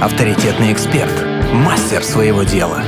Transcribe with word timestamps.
авторитетный 0.00 0.72
эксперт, 0.72 1.12
мастер 1.52 2.04
своего 2.04 2.44
дела, 2.44 2.82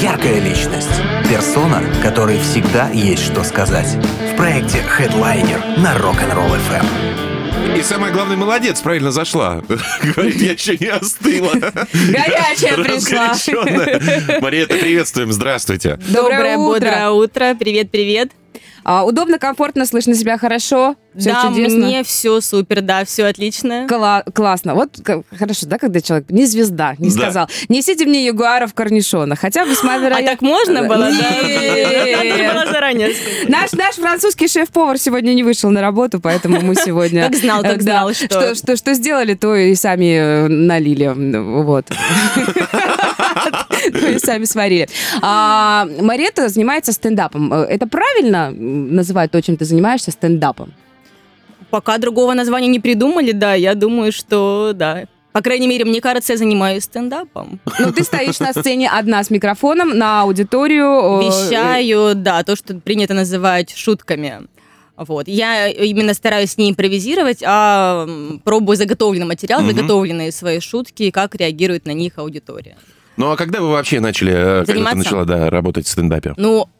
яркая 0.00 0.40
личность, 0.40 1.00
персона, 1.28 1.82
которой 2.02 2.38
всегда 2.40 2.88
есть 2.90 3.22
что 3.24 3.44
сказать. 3.44 3.96
В 4.32 4.36
проекте 4.36 4.78
Headliner 4.78 5.80
на 5.80 5.94
Rock'n'Roll 5.96 6.58
FM. 6.68 7.78
И 7.78 7.82
самое 7.82 8.12
главное, 8.12 8.36
молодец, 8.36 8.80
правильно 8.80 9.12
зашла. 9.12 9.62
Говорит, 10.16 10.36
я 10.40 10.52
еще 10.52 10.76
не 10.76 10.86
остыла. 10.88 11.52
Горячая 11.52 12.76
пришла. 12.76 14.40
Мария, 14.40 14.66
приветствуем, 14.66 15.32
здравствуйте. 15.32 15.98
Доброе, 16.08 16.56
утро. 16.56 16.72
бодрое 16.72 17.10
утро. 17.10 17.54
Привет, 17.58 17.90
привет. 17.90 18.32
А, 18.84 19.04
удобно, 19.04 19.38
комфортно, 19.38 19.84
слышно 19.86 20.14
себя 20.14 20.38
хорошо. 20.38 20.96
Все 21.18 21.32
да, 21.32 21.42
чудесно. 21.48 21.78
мне 21.86 22.02
все 22.04 22.40
супер, 22.40 22.82
да, 22.82 23.04
все 23.04 23.24
отлично. 23.24 23.86
Кла- 23.88 24.22
классно. 24.32 24.74
Вот 24.74 24.90
хорошо, 25.38 25.66
да, 25.66 25.78
когда 25.78 26.00
человек 26.00 26.30
не 26.30 26.46
звезда, 26.46 26.94
не 26.98 27.10
Да. 27.10 27.16
сказал. 27.16 27.48
Несите 27.68 28.04
мне 28.06 28.24
ягуара 28.26 28.66
в 28.66 28.74
корнишонах. 28.74 29.38
Хотя 29.40 29.64
бы 29.64 29.74
с 29.74 29.82
А 29.82 30.22
так 30.22 30.42
можно 30.42 30.82
было, 30.82 31.08
да? 31.10 31.30
Наш, 33.48 33.72
наш 33.72 33.94
французский 33.96 34.48
шеф-повар 34.48 34.98
сегодня 34.98 35.32
не 35.34 35.42
вышел 35.42 35.70
на 35.70 35.80
работу, 35.80 36.20
поэтому 36.20 36.60
мы 36.60 36.74
сегодня... 36.74 37.24
Как 37.24 37.36
знал, 37.36 37.62
как 37.62 37.82
знал, 37.82 38.12
что- 38.12 38.54
что... 38.54 38.76
Что, 38.76 38.94
сделали, 38.94 39.34
то 39.34 39.54
и 39.54 39.74
сами 39.74 40.16
э, 40.16 40.48
налили. 40.48 41.12
Вот. 41.16 41.86
То 43.92 44.06
и 44.08 44.18
сами 44.18 44.44
сварили. 44.44 44.88
А, 45.22 45.86
Марета 46.00 46.48
занимается 46.48 46.92
стендапом. 46.92 47.52
Э, 47.52 47.64
Это 47.64 47.86
правильно 47.86 48.50
называют 48.50 49.32
то, 49.32 49.40
чем 49.42 49.56
ты 49.56 49.64
занимаешься, 49.64 50.10
стендапом? 50.10 50.72
Пока 51.76 51.98
другого 51.98 52.32
названия 52.32 52.68
не 52.68 52.80
придумали, 52.80 53.32
да, 53.32 53.52
я 53.52 53.74
думаю, 53.74 54.10
что 54.10 54.72
да. 54.74 55.04
По 55.32 55.42
крайней 55.42 55.66
мере, 55.68 55.84
мне 55.84 56.00
кажется, 56.00 56.32
я 56.32 56.38
занимаюсь 56.38 56.84
стендапом. 56.84 57.60
Ну, 57.78 57.92
ты 57.92 58.02
стоишь 58.02 58.40
на 58.40 58.54
сцене 58.54 58.88
одна 58.88 59.22
с 59.22 59.28
микрофоном 59.28 59.98
на 59.98 60.22
аудиторию. 60.22 61.20
э, 61.20 61.24
Вещаю, 61.26 62.14
да, 62.14 62.42
то, 62.44 62.56
что 62.56 62.76
принято 62.76 63.12
называть 63.12 63.76
шутками. 63.76 64.46
Вот. 64.96 65.28
Я 65.28 65.68
именно 65.68 66.14
стараюсь 66.14 66.56
не 66.56 66.70
импровизировать, 66.70 67.42
а 67.46 68.08
пробую 68.42 68.76
заготовленный 68.78 69.26
материал, 69.26 69.60
Мгм. 69.60 69.72
заготовленные 69.76 70.32
свои 70.32 70.60
шутки, 70.60 71.10
как 71.10 71.34
реагирует 71.34 71.84
на 71.84 71.90
них 71.92 72.12
аудитория. 72.16 72.78
Ну 73.18 73.30
а 73.30 73.36
когда 73.36 73.60
вы 73.60 73.68
вообще 73.72 74.00
начали, 74.00 74.32
э, 74.32 74.34
когда 74.60 74.64
ты 74.64 74.72
Заниматься? 74.72 74.96
начала 74.96 75.24
да, 75.26 75.50
работать 75.50 75.84
в 75.86 75.90
стендапе? 75.90 76.32
Ну, 76.38 76.70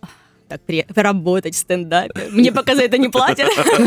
так 0.49 0.61
при... 0.63 0.87
работать 0.95 1.55
в 1.55 1.59
стендапе. 1.59 2.29
Мне 2.31 2.53
пока 2.53 2.75
за 2.75 2.83
это 2.83 2.99
не 2.99 3.09
платят. 3.09 3.49
Ну, 3.79 3.85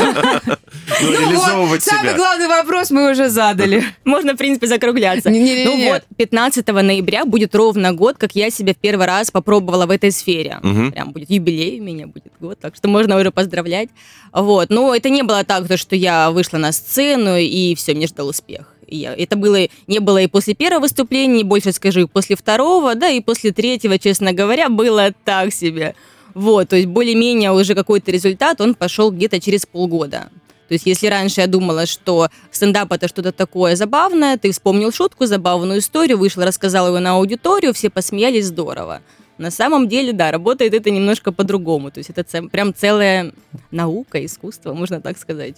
Ну 1.01 1.11
реализовывать 1.11 1.83
вот, 1.85 1.95
самый 1.95 2.15
главный 2.15 2.47
вопрос 2.47 2.91
мы 2.91 3.11
уже 3.11 3.29
задали. 3.29 3.83
Можно, 4.05 4.33
в 4.33 4.37
принципе, 4.37 4.67
закругляться. 4.67 5.29
Ну 5.29 5.91
вот, 5.93 6.03
15 6.17 6.67
ноября 6.67 7.25
будет 7.25 7.55
ровно 7.55 7.93
год, 7.93 8.17
как 8.17 8.35
я 8.35 8.49
себя 8.49 8.73
в 8.73 8.77
первый 8.77 9.05
раз 9.05 9.31
попробовала 9.31 9.85
в 9.85 9.91
этой 9.91 10.11
сфере. 10.11 10.59
Прям 10.91 11.11
будет 11.11 11.29
юбилей 11.29 11.79
у 11.79 11.83
меня 11.83 12.07
будет 12.07 12.33
год, 12.39 12.59
так 12.59 12.75
что 12.75 12.87
можно 12.87 13.17
уже 13.17 13.31
поздравлять. 13.31 13.89
Вот, 14.33 14.69
но 14.69 14.93
это 14.95 15.09
не 15.09 15.23
было 15.23 15.43
так, 15.43 15.67
то, 15.67 15.77
что 15.77 15.95
я 15.95 16.31
вышла 16.31 16.57
на 16.57 16.71
сцену 16.71 17.37
и 17.37 17.73
все, 17.75 17.93
мне 17.93 18.07
ждал 18.07 18.27
успех. 18.27 18.73
И 18.87 18.97
я- 18.97 19.13
это 19.15 19.35
было, 19.35 19.67
не 19.87 19.99
было 19.99 20.17
и 20.21 20.27
после 20.27 20.55
первого 20.55 20.81
выступления, 20.81 21.43
больше 21.43 21.71
скажу, 21.73 22.01
и 22.01 22.05
после 22.07 22.35
второго, 22.35 22.95
да, 22.95 23.09
и 23.09 23.21
после 23.21 23.51
третьего, 23.51 23.99
честно 23.99 24.33
говоря, 24.33 24.69
было 24.69 25.13
так 25.25 25.53
себе. 25.53 25.95
Вот, 26.39 26.69
то 26.69 26.77
есть 26.77 26.87
более-менее 26.87 27.51
уже 27.51 27.75
какой-то 27.75 28.11
результат, 28.11 28.61
он 28.61 28.73
пошел 28.73 29.11
где-то 29.11 29.41
через 29.41 29.65
полгода. 29.65 30.29
То 30.69 30.73
есть 30.73 30.85
если 30.85 31.07
раньше 31.07 31.41
я 31.41 31.47
думала, 31.47 31.85
что 31.85 32.29
стендап 32.49 32.93
это 32.93 33.09
что-то 33.09 33.33
такое 33.33 33.75
забавное, 33.75 34.37
ты 34.37 34.53
вспомнил 34.53 34.93
шутку, 34.93 35.25
забавную 35.25 35.79
историю, 35.79 36.17
вышел, 36.17 36.41
рассказал 36.41 36.87
его 36.87 36.99
на 36.99 37.15
аудиторию, 37.15 37.73
все 37.73 37.89
посмеялись, 37.89 38.45
здорово. 38.45 39.01
На 39.39 39.49
самом 39.51 39.87
деле, 39.87 40.13
да, 40.13 40.31
работает 40.31 40.73
это 40.73 40.91
немножко 40.91 41.31
по-другому. 41.31 41.89
То 41.91 41.99
есть 41.99 42.09
это 42.11 42.23
ц- 42.23 42.43
прям 42.49 42.73
целая 42.73 43.31
наука, 43.71 44.23
искусство, 44.25 44.73
можно 44.73 45.01
так 45.01 45.17
сказать. 45.17 45.55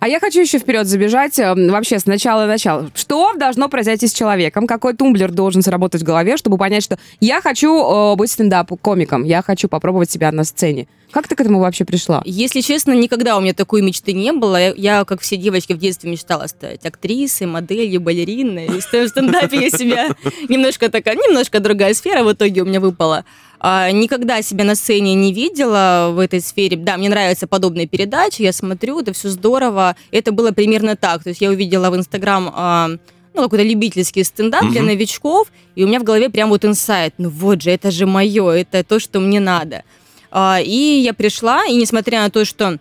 А 0.00 0.08
я 0.08 0.18
хочу 0.20 0.40
еще 0.40 0.58
вперед 0.58 0.86
забежать. 0.86 1.38
э, 1.38 1.54
Вообще, 1.70 1.98
с 2.00 2.06
начала 2.06 2.46
начала. 2.46 2.90
Что 2.94 3.32
должно 3.34 3.68
произойти 3.68 4.08
с 4.08 4.12
человеком? 4.12 4.66
Какой 4.66 4.94
тумблер 4.94 5.30
должен 5.30 5.62
сработать 5.62 6.02
в 6.02 6.04
голове, 6.04 6.36
чтобы 6.36 6.58
понять, 6.58 6.82
что 6.82 6.98
я 7.20 7.40
хочу 7.40 7.72
э, 7.72 8.16
быть 8.16 8.30
стендап-комиком, 8.32 9.22
я 9.24 9.42
хочу 9.42 9.68
попробовать 9.68 10.10
себя 10.10 10.32
на 10.32 10.42
сцене. 10.44 10.88
Как 11.12 11.26
ты 11.26 11.34
к 11.34 11.40
этому 11.40 11.58
вообще 11.60 11.84
пришла? 11.84 12.22
Если 12.24 12.60
честно, 12.60 12.92
никогда 12.92 13.36
у 13.36 13.40
меня 13.40 13.52
такой 13.52 13.82
мечты 13.82 14.12
не 14.12 14.32
было. 14.32 14.56
Я, 14.56 14.74
я, 14.76 15.04
как 15.04 15.20
все 15.20 15.36
девочки 15.36 15.72
в 15.72 15.78
детстве, 15.78 16.10
мечтала 16.10 16.46
стать 16.46 16.86
актрисой, 16.86 17.46
моделью, 17.48 18.00
балериной. 18.00 18.66
И 18.66 18.80
в 18.80 19.08
стендапе 19.08 19.60
я 19.60 19.70
себя 19.70 20.08
немножко 20.48 20.88
такая, 20.88 21.16
немножко 21.16 21.58
другая 21.60 21.94
сфера 21.94 22.22
в 22.22 22.32
итоге 22.32 22.62
у 22.62 22.64
меня 22.64 22.80
выпала. 22.80 23.24
А, 23.58 23.90
никогда 23.90 24.40
себя 24.40 24.64
на 24.64 24.74
сцене 24.74 25.14
не 25.14 25.32
видела 25.32 26.10
в 26.12 26.18
этой 26.18 26.40
сфере. 26.40 26.76
Да, 26.76 26.96
мне 26.96 27.08
нравятся 27.10 27.46
подобные 27.46 27.86
передачи, 27.86 28.42
я 28.42 28.52
смотрю, 28.52 29.00
это 29.00 29.12
все 29.12 29.28
здорово. 29.28 29.96
Это 30.12 30.32
было 30.32 30.52
примерно 30.52 30.96
так. 30.96 31.24
То 31.24 31.30
есть 31.30 31.40
я 31.40 31.50
увидела 31.50 31.90
в 31.90 31.96
Инстаграм 31.96 32.52
а, 32.54 32.88
ну, 33.34 33.42
какой-то 33.42 33.64
любительский 33.64 34.24
стендап 34.24 34.62
для 34.70 34.80
Мгм. 34.80 34.90
новичков, 34.90 35.48
и 35.74 35.84
у 35.84 35.86
меня 35.88 36.00
в 36.00 36.04
голове 36.04 36.30
прям 36.30 36.48
вот 36.50 36.64
инсайт. 36.64 37.14
Ну 37.18 37.28
вот 37.28 37.62
же, 37.62 37.70
это 37.70 37.90
же 37.90 38.06
мое, 38.06 38.48
это 38.50 38.82
то, 38.84 38.98
что 38.98 39.20
мне 39.20 39.40
надо. 39.40 39.82
А, 40.30 40.60
И 40.60 41.00
я 41.00 41.12
пришла, 41.14 41.64
и 41.66 41.74
несмотря 41.74 42.20
на 42.22 42.30
то, 42.30 42.44
что 42.44 42.78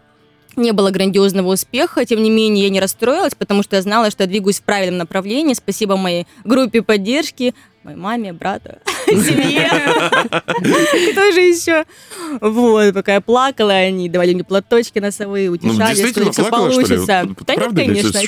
не 0.56 0.72
было 0.72 0.92
грандиозного 0.92 1.54
успеха, 1.54 2.06
тем 2.06 2.22
не 2.22 2.30
менее 2.30 2.66
я 2.66 2.70
не 2.70 2.80
расстроилась, 2.80 3.34
потому 3.36 3.64
что 3.64 3.78
я 3.78 3.82
знала, 3.82 4.12
что 4.12 4.24
я 4.24 4.28
двигаюсь 4.28 4.60
в 4.60 4.64
правильном 4.64 5.00
направлении. 5.00 5.54
Спасибо 5.54 5.96
моей 5.96 6.28
группе 6.44 6.82
поддержки, 6.82 7.56
моей 7.84 7.98
маме, 7.98 8.34
брату, 8.34 8.78
семье. 9.24 9.70
Кто 11.12 11.32
же 11.32 11.42
еще? 11.42 11.86
Вот, 12.42 12.94
пока 12.94 13.16
я 13.16 13.22
плакала, 13.22 13.74
они 13.74 14.10
давали 14.10 14.34
мне 14.34 14.44
платочки 14.44 15.00
носовые, 15.00 15.50
Ну, 15.50 15.56
утешали, 15.56 16.12
что 16.12 16.32
все 16.32 16.46
получится. 16.46 17.28
Да 17.46 17.56
нет, 17.56 17.74
конечно? 17.74 18.20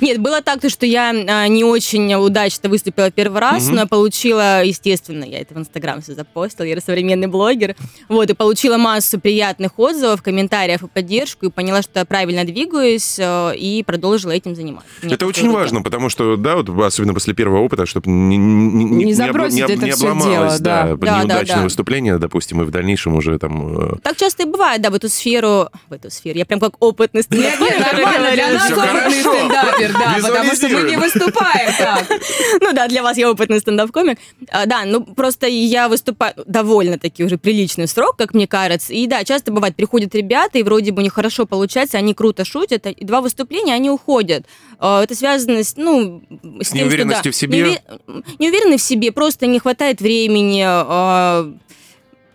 Нет, 0.00 0.20
было 0.20 0.42
так, 0.42 0.60
то, 0.60 0.70
что 0.70 0.86
я 0.86 1.10
а, 1.10 1.48
не 1.48 1.64
очень 1.64 2.14
удачно 2.14 2.68
выступила 2.68 3.10
первый 3.10 3.40
раз, 3.40 3.68
но 3.68 3.80
я 3.80 3.86
получила, 3.86 4.64
естественно, 4.64 5.24
я 5.24 5.40
это 5.40 5.54
в 5.54 5.58
Инстаграм 5.58 6.00
все 6.02 6.14
запостила, 6.14 6.66
я 6.66 6.80
современный 6.80 7.26
блогер, 7.26 7.74
вот, 8.08 8.30
и 8.30 8.34
получила 8.34 8.76
массу 8.76 9.18
приятных 9.18 9.78
отзывов, 9.78 10.22
комментариев 10.22 10.82
и 10.82 10.88
поддержку, 10.88 11.46
и 11.46 11.50
поняла, 11.50 11.82
что 11.82 12.00
я 12.00 12.04
правильно 12.04 12.44
двигаюсь, 12.44 13.16
э, 13.18 13.56
и 13.56 13.82
продолжила 13.82 14.32
этим 14.32 14.54
заниматься. 14.54 14.88
Это 15.02 15.26
очень 15.26 15.50
важно, 15.50 15.82
потому 15.82 16.08
что, 16.08 16.36
да, 16.36 16.56
вот 16.56 16.68
особенно 16.68 17.14
после 17.14 17.34
первого 17.34 17.60
опыта, 17.60 17.86
чтобы 17.86 18.10
не, 18.10 18.36
не, 18.36 18.84
не, 18.84 19.04
Не 19.06 19.12
забросить 19.14 19.60
об- 19.62 19.70
это 19.70 19.84
не 19.84 19.92
дело, 20.00 20.56
да. 20.60 20.84
да, 20.84 20.96
Да, 20.96 20.96
да, 20.96 21.18
неудачное 21.20 21.56
да. 21.58 21.62
выступление, 21.64 22.18
допустим, 22.18 22.62
и 22.62 22.64
в 22.64 22.70
дальнейшем 22.70 23.14
уже 23.16 23.38
там... 23.38 23.94
э, 23.94 23.96
Так 24.02 24.16
часто 24.16 24.42
и 24.44 24.46
бывает, 24.46 24.80
да, 24.82 24.90
в 24.90 24.94
эту 24.94 25.08
сферу, 25.08 25.68
в 25.88 25.92
эту 25.92 26.10
сферу, 26.10 26.38
я 26.38 26.44
прям 26.46 26.60
как 26.60 26.74
опытный 26.82 27.22
нет, 27.30 27.58
нормально, 27.60 28.32
для 28.32 28.52
нас 28.52 28.70
опытный 28.70 29.20
стендапер, 29.20 29.92
да, 29.92 30.16
потому 30.22 30.54
что 30.54 30.68
мы 30.68 30.82
не 30.90 30.96
выступаем 30.96 31.70
так. 31.78 32.06
Ну 32.60 32.72
да, 32.72 32.88
для 32.88 33.02
вас 33.02 33.16
я 33.16 33.30
опытный 33.30 33.60
стендап-комик. 33.60 34.18
А, 34.50 34.66
да, 34.66 34.84
ну 34.84 35.02
просто 35.04 35.46
я 35.46 35.88
выступаю 35.88 36.34
довольно-таки 36.46 37.24
уже 37.24 37.38
приличный 37.38 37.86
срок, 37.88 38.16
как 38.16 38.34
мне 38.34 38.46
кажется. 38.46 38.92
И 38.92 39.06
да, 39.06 39.24
часто 39.24 39.52
бывает, 39.52 39.76
приходят 39.76 40.14
ребята, 40.14 40.58
и 40.58 40.62
вроде 40.62 40.92
бы 40.92 41.00
у 41.00 41.02
них 41.02 41.12
хорошо 41.14 41.46
получается, 41.46 41.98
они 41.98 42.14
круто 42.14 42.44
шутят, 42.44 42.86
и 42.86 43.04
два 43.04 43.20
выступления, 43.20 43.74
они 43.74 43.90
уходят. 43.90 44.44
А, 44.78 45.02
Это 45.02 45.14
связано 45.14 45.62
с, 45.62 45.76
ну, 45.76 46.22
с 46.60 46.70
тем, 46.70 46.78
неуверенностью 46.80 47.32
что, 47.32 47.38
в 47.38 47.40
себе? 47.40 47.58
неуве- 47.60 48.22
Не 48.38 48.48
уверены 48.48 48.76
в 48.78 48.82
себе, 48.82 49.12
просто 49.12 49.46
не 49.46 49.58
хватает 49.58 49.85
времени, 49.94 50.62
а, 50.66 51.52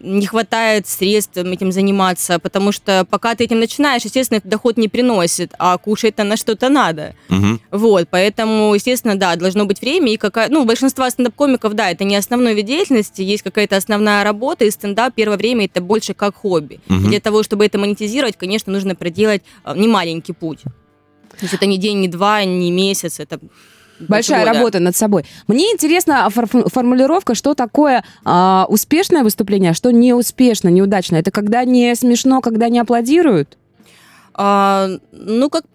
не 0.04 0.26
хватает 0.26 0.88
средств 0.88 1.38
этим 1.38 1.72
заниматься, 1.72 2.40
потому 2.40 2.72
что 2.72 3.06
пока 3.10 3.36
ты 3.36 3.44
этим 3.44 3.60
начинаешь, 3.60 4.04
естественно, 4.04 4.40
это 4.40 4.48
доход 4.48 4.78
не 4.78 4.88
приносит, 4.88 5.54
а 5.60 5.78
кушать-то 5.78 6.24
на 6.24 6.38
что-то 6.38 6.70
надо. 6.70 7.16
мгм. 7.30 7.62
Вот, 7.72 8.08
поэтому, 8.10 8.74
естественно, 8.74 9.16
да, 9.16 9.36
должно 9.36 9.66
быть 9.66 9.82
время 9.82 10.12
и 10.14 10.18
какая... 10.18 10.50
Ну, 10.50 10.62
у 10.62 10.66
большинства 10.66 11.10
стендап-комиков, 11.10 11.74
да, 11.74 11.92
это 11.92 12.04
не 12.04 12.16
основной 12.16 12.54
вид 12.54 12.66
деятельности, 12.66 13.22
есть 13.22 13.44
какая-то 13.44 13.78
основная 13.78 14.24
работа, 14.24 14.66
и 14.66 14.72
стендап 14.72 15.14
первое 15.14 15.38
время 15.38 15.66
это 15.66 15.82
больше 15.82 16.14
как 16.14 16.36
хобби. 16.36 16.80
И 16.88 17.08
для 17.08 17.20
того, 17.20 17.44
чтобы 17.44 17.66
это 17.66 17.78
монетизировать, 17.78 18.38
конечно, 18.38 18.72
нужно 18.72 18.96
проделать 18.96 19.44
э, 19.64 19.74
немаленький 19.76 20.34
путь. 20.34 20.62
То 20.62 21.44
есть 21.44 21.54
это 21.54 21.66
не 21.66 21.78
день, 21.78 22.00
не 22.00 22.08
два, 22.08 22.44
не 22.44 22.72
месяц, 22.72 23.20
это 23.20 23.40
Большая 24.08 24.46
года. 24.46 24.58
работа 24.58 24.80
над 24.80 24.96
собой. 24.96 25.26
Мне 25.48 25.66
интересна 25.72 26.30
фор- 26.30 26.70
формулировка, 26.70 27.36
что 27.36 27.54
такое 27.54 28.04
а, 28.24 28.66
успешное 28.70 29.24
выступление, 29.24 29.72
а 29.72 29.74
что 29.74 29.92
неуспешно, 29.92 30.70
неудачно. 30.70 31.16
Это 31.18 31.32
когда 31.32 31.64
не 31.66 31.96
смешно, 31.96 32.42
когда 32.42 32.70
не 32.70 32.80
аплодируют? 32.80 33.58
А, 34.34 34.88
ну, 35.12 35.50
как, 35.50 35.66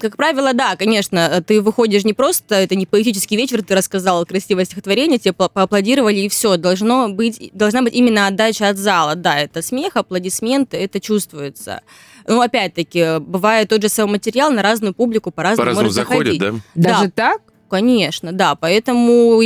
как 0.00 0.16
правило, 0.16 0.54
да, 0.54 0.74
конечно, 0.76 1.44
ты 1.46 1.60
выходишь 1.60 2.02
не 2.04 2.14
просто, 2.14 2.54
это 2.54 2.74
не 2.74 2.86
поэтический 2.86 3.36
вечер, 3.36 3.62
ты 3.62 3.74
рассказал 3.74 4.24
красивое 4.24 4.64
стихотворение, 4.64 5.18
тебе 5.18 5.34
по- 5.34 5.50
поаплодировали, 5.50 6.20
и 6.20 6.28
все. 6.30 6.56
Должно 6.56 7.10
быть, 7.10 7.50
должна 7.52 7.82
быть 7.82 7.92
именно 7.94 8.26
отдача 8.26 8.68
от 8.70 8.78
зала. 8.78 9.16
Да, 9.16 9.38
это 9.38 9.60
смех, 9.60 9.96
аплодисменты, 9.96 10.78
это 10.78 10.98
чувствуется. 10.98 11.82
Ну, 12.26 12.40
опять-таки, 12.40 13.18
бывает 13.20 13.68
тот 13.68 13.82
же 13.82 13.88
самый 13.90 14.12
материал 14.12 14.50
на 14.50 14.62
разную 14.62 14.94
публику 14.94 15.30
по-разному 15.30 15.64
По-разному 15.64 15.88
может 15.88 15.94
заходит, 15.96 16.40
заходить. 16.40 16.62
да? 16.74 16.90
Даже 16.92 17.10
так? 17.10 17.42
Конечно, 17.68 18.32
да. 18.32 18.54
Поэтому 18.54 19.42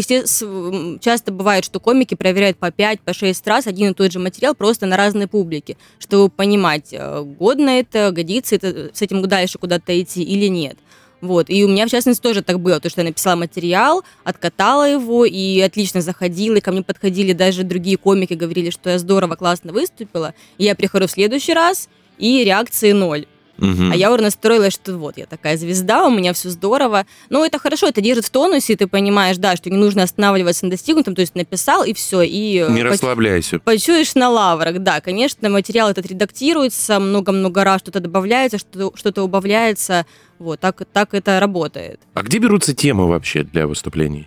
часто 1.01 1.33
бывает, 1.33 1.65
что 1.65 1.81
комики 1.81 2.15
проверяют 2.15 2.59
по 2.59 2.71
5, 2.71 3.01
по 3.01 3.15
6 3.15 3.47
раз 3.47 3.67
один 3.67 3.93
и 3.93 3.95
тот 3.95 4.13
же 4.13 4.19
материал 4.19 4.55
просто 4.55 4.87
на 4.87 4.97
разной 4.97 5.27
публике, 5.27 5.77
чтобы 5.99 6.29
понимать, 6.29 6.89
э, 6.93 7.23
годно 7.23 7.71
это, 7.71 8.11
годится 8.11 8.57
это 8.57 8.91
с 8.93 9.01
этим 9.01 9.23
дальше 9.23 9.59
куда-то 9.59 9.99
идти 9.99 10.23
или 10.23 10.47
нет. 10.47 10.77
Вот. 11.21 11.51
И 11.51 11.65
у 11.65 11.69
меня, 11.69 11.87
в 11.87 11.91
частности, 11.91 12.23
тоже 12.23 12.43
так 12.43 12.61
было, 12.61 12.81
то, 12.81 12.89
что 12.91 13.03
я 13.03 13.07
написала 13.07 13.37
материал, 13.37 14.05
откатала 14.25 14.89
его, 14.89 15.25
и 15.25 15.61
отлично 15.61 16.01
заходила, 16.01 16.57
и 16.57 16.61
ко 16.61 16.73
мне 16.73 16.83
подходили 16.83 17.33
даже 17.33 17.63
другие 17.63 17.97
комики, 17.97 18.35
говорили, 18.35 18.71
что 18.71 18.91
я 18.91 18.99
здорово, 18.99 19.37
классно 19.37 19.73
выступила. 19.73 20.35
И 20.59 20.65
я 20.65 20.75
прихожу 20.75 21.07
в 21.07 21.11
следующий 21.11 21.55
раз, 21.55 21.89
и 22.19 22.45
реакции 22.45 22.93
ноль. 22.93 23.27
Мгм. 23.61 23.93
А 23.93 23.97
я 23.97 24.13
уже 24.13 24.23
настроилась, 24.23 24.73
что 24.75 24.97
вот, 24.97 25.19
я 25.19 25.27
такая 25.27 25.57
звезда, 25.57 26.05
у 26.07 26.11
меня 26.11 26.33
все 26.33 26.49
здорово. 26.51 27.07
Но 27.29 27.45
это 27.45 27.59
хорошо, 27.59 27.87
это 27.89 28.01
держит 28.01 28.25
в 28.25 28.31
тонусе, 28.31 28.73
и 28.73 28.77
ты 28.77 28.87
понимаешь, 28.87 29.37
да, 29.37 29.55
что 29.57 29.71
не 29.71 29.77
нужно 29.77 30.03
останавливаться 30.03 30.65
на 30.65 30.71
достигнутом, 30.71 31.15
то 31.15 31.21
есть 31.21 31.35
написал, 31.35 31.85
и 31.85 31.93
все, 31.93 32.23
и... 32.23 32.59
э, 32.59 32.71
Не 32.71 32.83
поч- 32.83 32.93
расслабляйся. 32.93 33.59
Почуешь 33.61 34.15
на 34.15 34.29
лаврах, 34.31 34.79
да, 34.79 35.01
конечно, 35.01 35.49
материал 35.51 35.91
этот 35.91 36.07
редактируется 36.07 36.99
много-много 36.99 37.63
раз, 37.65 37.81
что-то 37.83 38.01
добавляется, 38.01 38.59
что- 38.59 38.93
что-то 38.97 39.23
убавляется, 39.23 40.07
вот, 40.39 40.59
так, 40.61 40.83
так 40.93 41.15
это 41.15 41.39
работает. 41.39 42.01
А 42.15 42.23
где 42.23 42.39
берутся 42.39 42.75
темы 42.75 43.07
вообще 43.09 43.43
для 43.43 43.67
выступлений? 43.67 44.27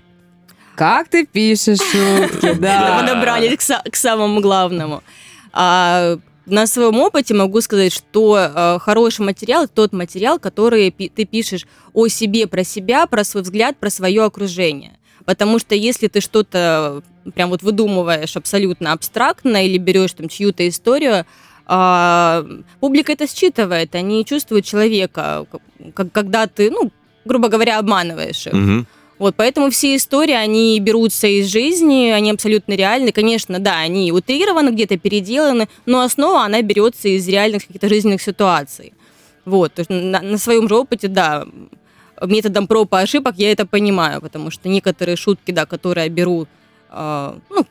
Как 0.75 1.07
ты 1.07 1.25
пишешь 1.25 1.79
шутки, 1.79 2.53
да. 2.59 2.99
Подобрались 3.01 3.57
к, 3.57 3.61
са- 3.61 3.89
к 3.89 3.95
самому 3.95 4.41
главному. 4.41 5.03
На 6.45 6.67
своем 6.67 6.99
опыте 6.99 7.33
могу 7.33 7.61
сказать, 7.61 7.93
что 7.93 8.37
э, 8.37 8.79
хороший 8.79 9.21
материал 9.25 9.67
тот 9.67 9.93
материал, 9.93 10.39
который 10.39 10.91
пи- 10.91 11.09
ты 11.09 11.23
пишешь 11.25 11.65
о 11.93 12.07
себе, 12.09 12.47
про 12.47 12.63
себя, 12.65 13.05
про 13.07 13.23
свой 13.23 13.43
взгляд, 13.43 13.77
про 13.77 13.89
свое 13.89 14.23
окружение. 14.23 14.97
Потому 15.25 15.57
что 15.57 15.73
если 15.73 16.07
ты 16.09 16.19
что-то 16.19 17.01
прям 17.33 17.49
вот 17.49 17.63
выдумываешь 17.63 18.35
абсолютно 18.35 18.91
абстрактно 18.91 19.65
или 19.65 19.77
берешь 19.77 20.11
там 20.11 20.27
чью-то 20.27 20.67
историю, 20.67 21.25
а, 21.65 22.45
публика 22.81 23.13
это 23.13 23.25
считывает, 23.25 23.95
они 23.95 24.25
чувствуют 24.25 24.65
человека, 24.65 25.45
как- 25.95 26.11
когда 26.11 26.45
ты, 26.47 26.69
ну, 26.69 26.91
грубо 27.23 27.47
говоря, 27.47 27.79
обманываешь 27.79 28.47
их. 28.47 28.53
Мгм. 28.53 28.87
Вот, 29.23 29.35
поэтому 29.37 29.69
все 29.69 29.95
истории, 29.95 30.33
они 30.33 30.77
берутся 30.81 31.27
из 31.27 31.47
жизни, 31.47 32.09
они 32.09 32.31
абсолютно 32.31 32.73
реальны. 32.73 33.13
Конечно, 33.13 33.59
да, 33.59 33.77
они 33.77 34.11
утрированы, 34.11 34.71
где-то 34.71 34.97
переделаны, 34.97 35.69
но 35.85 36.01
основа, 36.01 36.43
она 36.43 36.61
берется 36.61 37.07
из 37.07 37.25
реальных 37.29 37.65
каких-то 37.65 37.87
жизненных 37.87 38.21
ситуаций. 38.21 38.91
Вот, 39.45 39.79
на, 39.87 40.19
на 40.19 40.37
своем 40.37 40.67
же 40.67 40.75
опыте, 40.75 41.07
да, 41.07 41.45
методом 42.21 42.67
проб 42.67 42.93
и 42.93 42.97
ошибок 42.97 43.35
я 43.37 43.53
это 43.53 43.65
понимаю, 43.65 44.19
потому 44.19 44.51
что 44.51 44.67
некоторые 44.67 45.15
шутки, 45.15 45.51
да, 45.51 45.65
которые 45.65 46.07
я 46.07 46.09
беру, 46.09 46.45
э, 46.91 47.33
ну, 47.49 47.65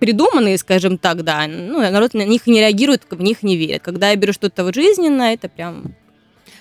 придуманные, 0.00 0.58
скажем 0.58 0.98
так, 0.98 1.22
да, 1.22 1.46
ну, 1.46 1.78
народ 1.78 2.14
на 2.14 2.24
них 2.24 2.48
не 2.48 2.58
реагирует, 2.58 3.04
в 3.08 3.22
них 3.22 3.44
не 3.44 3.54
верит. 3.54 3.82
Когда 3.82 4.10
я 4.10 4.16
беру 4.16 4.32
что-то 4.32 4.64
вот 4.64 4.74
жизненное, 4.74 5.34
это 5.34 5.48
прям... 5.48 5.94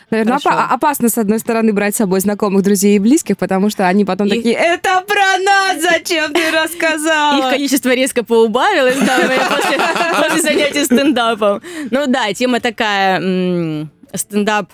Наверное, 0.09 0.37
опа- 0.37 0.67
опасно, 0.71 1.09
с 1.09 1.17
одной 1.17 1.39
стороны, 1.39 1.73
брать 1.73 1.93
с 1.95 1.97
собой 1.97 2.19
знакомых, 2.21 2.63
друзей 2.63 2.95
и 2.95 2.99
близких, 2.99 3.37
потому 3.37 3.69
что 3.69 3.87
они 3.87 4.05
потом 4.05 4.27
И- 4.27 4.29
такие, 4.37 4.55
это 4.55 5.03
про 5.07 5.37
нас, 5.43 5.81
зачем 5.81 6.33
ты 6.33 6.39
Их 6.47 6.53
рассказала? 6.53 7.51
количество 7.51 7.93
резко 7.93 8.23
поубавилось, 8.23 8.97
да, 9.05 9.17
после, 9.49 9.77
после 10.21 10.41
занятий 10.41 10.85
стендапом. 10.85 11.61
Ну 11.91 12.07
да, 12.07 12.31
тема 12.33 12.59
такая, 12.61 13.19
м, 13.19 13.91
стендап, 14.13 14.69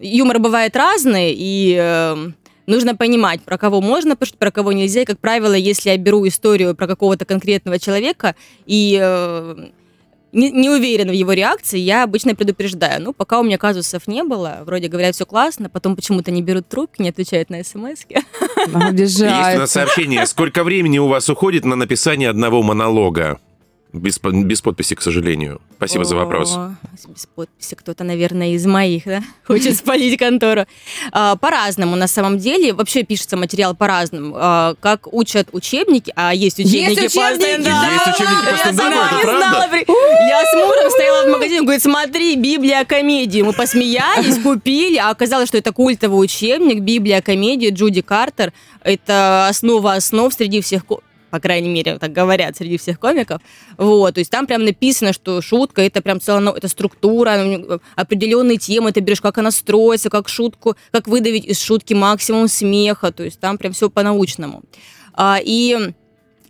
юмор 0.00 0.38
бывает 0.38 0.76
разный, 0.76 1.34
и 1.36 1.76
э, 1.80 2.16
нужно 2.66 2.94
понимать, 2.94 3.42
про 3.42 3.58
кого 3.58 3.80
можно 3.80 4.14
пошутить, 4.14 4.38
про 4.38 4.52
кого 4.52 4.70
нельзя. 4.72 5.02
И, 5.02 5.04
как 5.04 5.18
правило, 5.18 5.54
если 5.54 5.90
я 5.90 5.96
беру 5.96 6.26
историю 6.28 6.76
про 6.76 6.86
какого-то 6.86 7.24
конкретного 7.24 7.80
человека 7.80 8.36
и 8.66 8.96
э, 9.02 9.56
не, 10.36 10.50
не 10.50 10.70
уверена 10.70 11.10
в 11.10 11.14
его 11.14 11.32
реакции, 11.32 11.78
я 11.78 12.04
обычно 12.04 12.34
предупреждаю. 12.34 13.02
Ну, 13.02 13.12
пока 13.12 13.40
у 13.40 13.42
меня 13.42 13.58
казусов 13.58 14.06
не 14.06 14.22
было, 14.22 14.58
вроде 14.64 14.88
говорят, 14.88 15.14
все 15.14 15.24
классно, 15.24 15.70
потом 15.70 15.96
почему-то 15.96 16.30
не 16.30 16.42
берут 16.42 16.68
трубки, 16.68 17.00
не 17.00 17.08
отвечают 17.08 17.50
на 17.50 17.64
смс 17.64 18.04
Есть 19.46 19.56
у 19.56 19.60
нас 19.60 19.72
сообщение. 19.72 20.26
Сколько 20.26 20.62
времени 20.62 20.98
у 20.98 21.08
вас 21.08 21.28
уходит 21.28 21.64
на 21.64 21.74
написание 21.74 22.28
одного 22.28 22.62
монолога? 22.62 23.40
Без, 23.96 24.20
без 24.20 24.60
подписи, 24.60 24.94
к 24.94 25.02
сожалению. 25.02 25.60
Спасибо 25.76 26.04
за 26.04 26.16
вопрос. 26.16 26.54
О, 26.56 26.76
без 27.08 27.26
подписи 27.26 27.74
кто-то, 27.74 28.04
наверное, 28.04 28.54
из 28.54 28.66
моих, 28.66 29.04
да, 29.04 29.22
хочет 29.46 29.76
спалить 29.76 30.18
контору. 30.18 30.66
А, 31.12 31.36
По-разному, 31.36 31.96
на 31.96 32.06
самом 32.06 32.38
деле. 32.38 32.72
Вообще 32.72 33.02
пишется 33.02 33.36
материал 33.36 33.74
по-разному. 33.74 34.34
А, 34.38 34.74
Как 34.80 35.12
учат 35.12 35.48
учебники, 35.52 36.12
а 36.16 36.34
есть 36.34 36.58
учебники 36.58 37.00
по 37.00 37.06
учебники, 37.06 37.42
стендапу. 37.42 37.92
Есть 37.92 38.06
учебники 38.06 38.50
по 38.50 38.56
стендапу, 38.58 38.94
сама 38.94 39.06
это 39.06 39.20
правда? 39.22 39.76
Я 40.28 40.44
с 40.44 40.54
мужем 40.54 40.90
стояла 40.90 41.26
в 41.26 41.32
магазине, 41.32 41.62
говорит, 41.62 41.82
смотри, 41.82 42.36
Библия 42.36 42.84
комедии. 42.84 43.42
Мы 43.42 43.52
посмеялись, 43.52 44.38
купили, 44.42 44.98
а 44.98 45.10
оказалось, 45.10 45.48
что 45.48 45.58
это 45.58 45.72
культовый 45.72 46.22
учебник, 46.22 46.80
Библия 46.80 47.22
комедии 47.22 47.70
Джуди 47.70 48.02
Картер. 48.02 48.52
Это 48.82 49.48
основа 49.48 49.94
основ 49.94 50.32
среди 50.32 50.60
всех 50.60 50.84
по 51.36 51.40
крайней 51.40 51.68
мере, 51.68 51.98
так 51.98 52.12
говорят 52.12 52.56
среди 52.56 52.78
всех 52.78 52.98
комиков. 52.98 53.42
Вот, 53.76 54.14
то 54.14 54.20
есть 54.20 54.30
там 54.30 54.46
прям 54.46 54.64
написано, 54.64 55.12
что 55.12 55.42
шутка 55.42 55.82
это 55.82 56.00
прям 56.00 56.18
целая, 56.18 56.54
это 56.54 56.66
структура, 56.68 57.36
ну, 57.44 57.78
определенные 57.94 58.56
темы, 58.56 58.90
ты 58.90 59.00
берешь, 59.00 59.20
как 59.20 59.36
она 59.36 59.50
строится, 59.50 60.08
как 60.08 60.30
шутку, 60.30 60.76
как 60.92 61.08
выдавить 61.08 61.44
из 61.44 61.60
шутки 61.60 61.92
максимум 61.92 62.48
смеха, 62.48 63.12
то 63.12 63.22
есть 63.22 63.38
там 63.38 63.58
прям 63.58 63.74
все 63.74 63.90
по-научному. 63.90 64.62
А, 65.12 65.38
и 65.44 65.92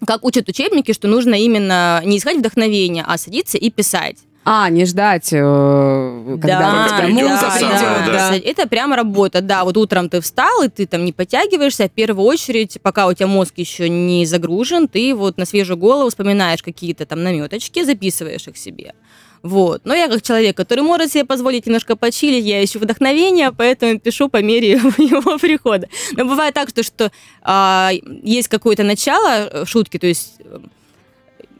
как 0.06 0.24
учат 0.24 0.48
учебники, 0.48 0.92
что 0.92 1.08
нужно 1.08 1.34
именно 1.34 2.00
не 2.04 2.18
искать 2.18 2.36
вдохновения, 2.36 3.04
а 3.04 3.18
садиться 3.18 3.58
и 3.58 3.70
писать. 3.70 4.18
А, 4.48 4.70
не 4.70 4.84
ждать, 4.84 5.32
э, 5.32 6.38
когда 6.40 6.60
Да, 6.60 6.70
муза 6.70 6.88
та 6.90 7.02
придет. 7.02 7.38
самая, 7.38 8.06
да. 8.06 8.30
да. 8.30 8.36
Это 8.36 8.68
прямо 8.68 8.94
работа, 8.94 9.40
да. 9.40 9.64
Вот 9.64 9.76
утром 9.76 10.08
ты 10.08 10.20
встал, 10.20 10.62
и 10.62 10.68
ты 10.68 10.86
там 10.86 11.04
не 11.04 11.12
подтягиваешься, 11.12 11.88
в 11.88 11.90
первую 11.90 12.24
очередь, 12.24 12.78
пока 12.80 13.08
у 13.08 13.12
тебя 13.12 13.26
мозг 13.26 13.54
еще 13.56 13.88
не 13.88 14.24
загружен, 14.24 14.86
ты 14.86 15.16
вот 15.16 15.36
на 15.36 15.46
свежую 15.46 15.78
голову 15.78 16.10
вспоминаешь 16.10 16.62
какие-то 16.62 17.06
там 17.06 17.24
наметочки, 17.24 17.82
записываешь 17.82 18.46
их 18.46 18.56
себе. 18.56 18.94
Вот. 19.42 19.80
Но 19.84 19.94
я 19.94 20.08
как 20.08 20.22
человек, 20.22 20.56
который 20.56 20.84
может 20.84 21.10
себе 21.10 21.24
позволить 21.24 21.66
немножко 21.66 21.96
почилить, 21.96 22.44
я 22.44 22.64
ищу 22.64 22.78
вдохновение, 22.78 23.50
поэтому 23.50 23.98
пишу 23.98 24.28
по 24.28 24.40
мере 24.42 24.70
его 24.98 25.38
прихода. 25.38 25.88
Но 26.12 26.24
бывает 26.24 26.54
так, 26.54 26.68
что, 26.68 26.84
что 26.84 27.10
а, 27.42 27.90
есть 28.22 28.46
какое-то 28.46 28.84
начало 28.84 29.66
шутки, 29.66 29.98
то 29.98 30.06
есть 30.06 30.34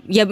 я, 0.09 0.27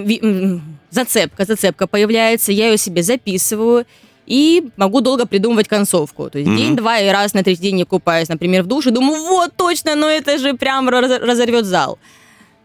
зацепка, 0.90 1.44
зацепка 1.44 1.86
появляется, 1.86 2.52
я 2.52 2.68
ее 2.70 2.76
себе 2.78 3.02
записываю, 3.02 3.84
и 4.26 4.68
могу 4.76 5.00
долго 5.02 5.26
придумывать 5.26 5.68
концовку. 5.68 6.30
То 6.30 6.38
есть 6.38 6.48
Мгм. 6.48 6.56
день-два 6.58 6.98
и 7.00 7.08
раз 7.08 7.34
на 7.34 7.42
третий 7.42 7.62
день 7.62 7.78
я 7.80 7.84
купаюсь, 7.84 8.28
например, 8.28 8.62
в 8.62 8.66
душе, 8.66 8.90
думаю, 8.90 9.20
вот 9.22 9.52
точно, 9.56 9.94
но 9.96 10.08
это 10.08 10.38
же 10.38 10.54
прям 10.54 10.88
раз- 10.88 11.20
разорвет 11.20 11.66
зал. 11.66 11.98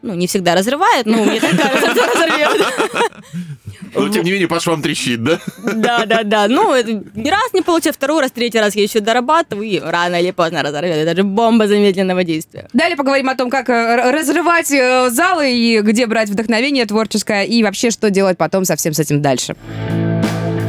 Ну, 0.01 0.13
не 0.13 0.27
всегда 0.27 0.55
разрывает, 0.55 1.05
но 1.05 1.23
мне 1.25 1.41
так 1.41 1.51
кажется, 1.57 1.87
разорвет. 1.93 2.65
Но, 3.95 4.09
тем 4.09 4.23
не 4.23 4.31
менее, 4.31 4.47
по 4.47 4.59
швам 4.59 4.81
трещит, 4.81 5.23
да? 5.23 5.39
Да, 5.57 6.05
да, 6.05 6.23
да. 6.23 6.47
Ну, 6.47 6.71
раз 6.73 7.53
не 7.53 7.61
получаю, 7.61 7.93
второй 7.93 8.21
раз, 8.21 8.31
третий 8.31 8.59
раз 8.59 8.75
я 8.75 8.83
еще 8.83 8.99
дорабатываю, 8.99 9.67
и 9.67 9.79
рано 9.79 10.19
или 10.21 10.31
поздно 10.31 10.63
разорвет. 10.63 10.97
Это 10.97 11.15
же 11.15 11.23
бомба 11.23 11.67
замедленного 11.67 12.23
действия. 12.23 12.67
Далее 12.73 12.95
поговорим 12.97 13.29
о 13.29 13.35
том, 13.35 13.49
как 13.49 13.69
э, 13.69 14.11
разрывать 14.11 14.71
э, 14.71 15.09
залы 15.09 15.51
и 15.51 15.81
где 15.81 16.07
брать 16.07 16.29
вдохновение 16.29 16.85
творческое 16.85 17.43
и 17.43 17.63
вообще 17.63 17.91
что 17.91 18.09
делать 18.09 18.37
потом 18.37 18.65
со 18.65 18.75
всем 18.75 18.93
с 18.93 18.99
этим 18.99 19.21
дальше. 19.21 19.55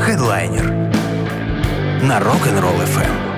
Хедлайнер 0.00 0.70
на 2.02 2.18
Rock'n'Roll 2.18 2.80
FM. 2.96 3.29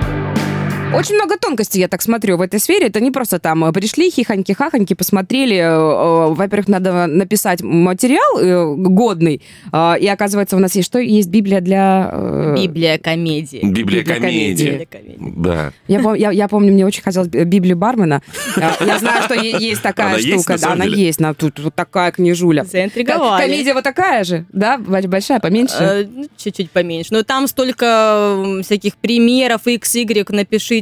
Очень 0.97 1.15
много 1.15 1.37
тонкостей, 1.37 1.79
я 1.81 1.87
так 1.87 2.01
смотрю, 2.01 2.37
в 2.37 2.41
этой 2.41 2.59
сфере. 2.59 2.87
Это 2.87 2.99
не 2.99 3.11
просто 3.11 3.39
там 3.39 3.63
э, 3.65 3.71
пришли, 3.73 4.09
хихоньки-хахоньки, 4.09 4.95
посмотрели. 4.95 5.55
э, 5.57 5.61
э, 5.63 6.33
Во-первых, 6.33 6.67
надо 6.67 7.07
написать 7.07 7.61
материал 7.61 8.75
годный. 8.77 9.41
И 10.01 10.07
оказывается, 10.07 10.55
у 10.55 10.59
нас 10.59 10.75
есть 10.75 10.87
что? 10.87 10.99
Есть 10.99 11.29
Библия 11.29 11.61
для... 11.61 12.53
Библия 12.55 12.97
комедии. 12.97 13.59
Библия 13.63 14.03
комедии. 14.03 14.87
Да. 15.19 15.71
Я, 15.87 16.15
я, 16.15 16.31
я 16.31 16.47
помню, 16.47 16.73
мне 16.73 16.85
очень 16.85 17.03
хотелось 17.03 17.27
би- 17.27 17.43
Библию 17.43 17.77
Бармена. 17.77 18.21
Я 18.57 18.97
знаю, 18.99 19.23
что 19.23 19.33
есть 19.35 19.81
такая 19.81 20.17
штука. 20.19 20.57
она 20.71 20.85
есть. 20.85 21.19
Тут 21.37 21.59
вот 21.59 21.75
такая 21.75 22.11
книжуля. 22.11 22.63
Заинтриговали. 22.63 23.41
Ко- 23.41 23.47
Комедия 23.47 23.73
вот 23.73 23.83
такая 23.83 24.23
же, 24.23 24.45
да? 24.51 24.77
Большая, 24.77 25.39
поменьше? 25.39 26.09
Ну, 26.13 26.25
Чуть-чуть 26.37 26.71
поменьше. 26.71 27.09
Но 27.13 27.23
там 27.23 27.47
столько 27.47 28.59
всяких 28.63 28.95
примеров, 28.97 29.67
x, 29.67 29.95
y, 29.95 30.23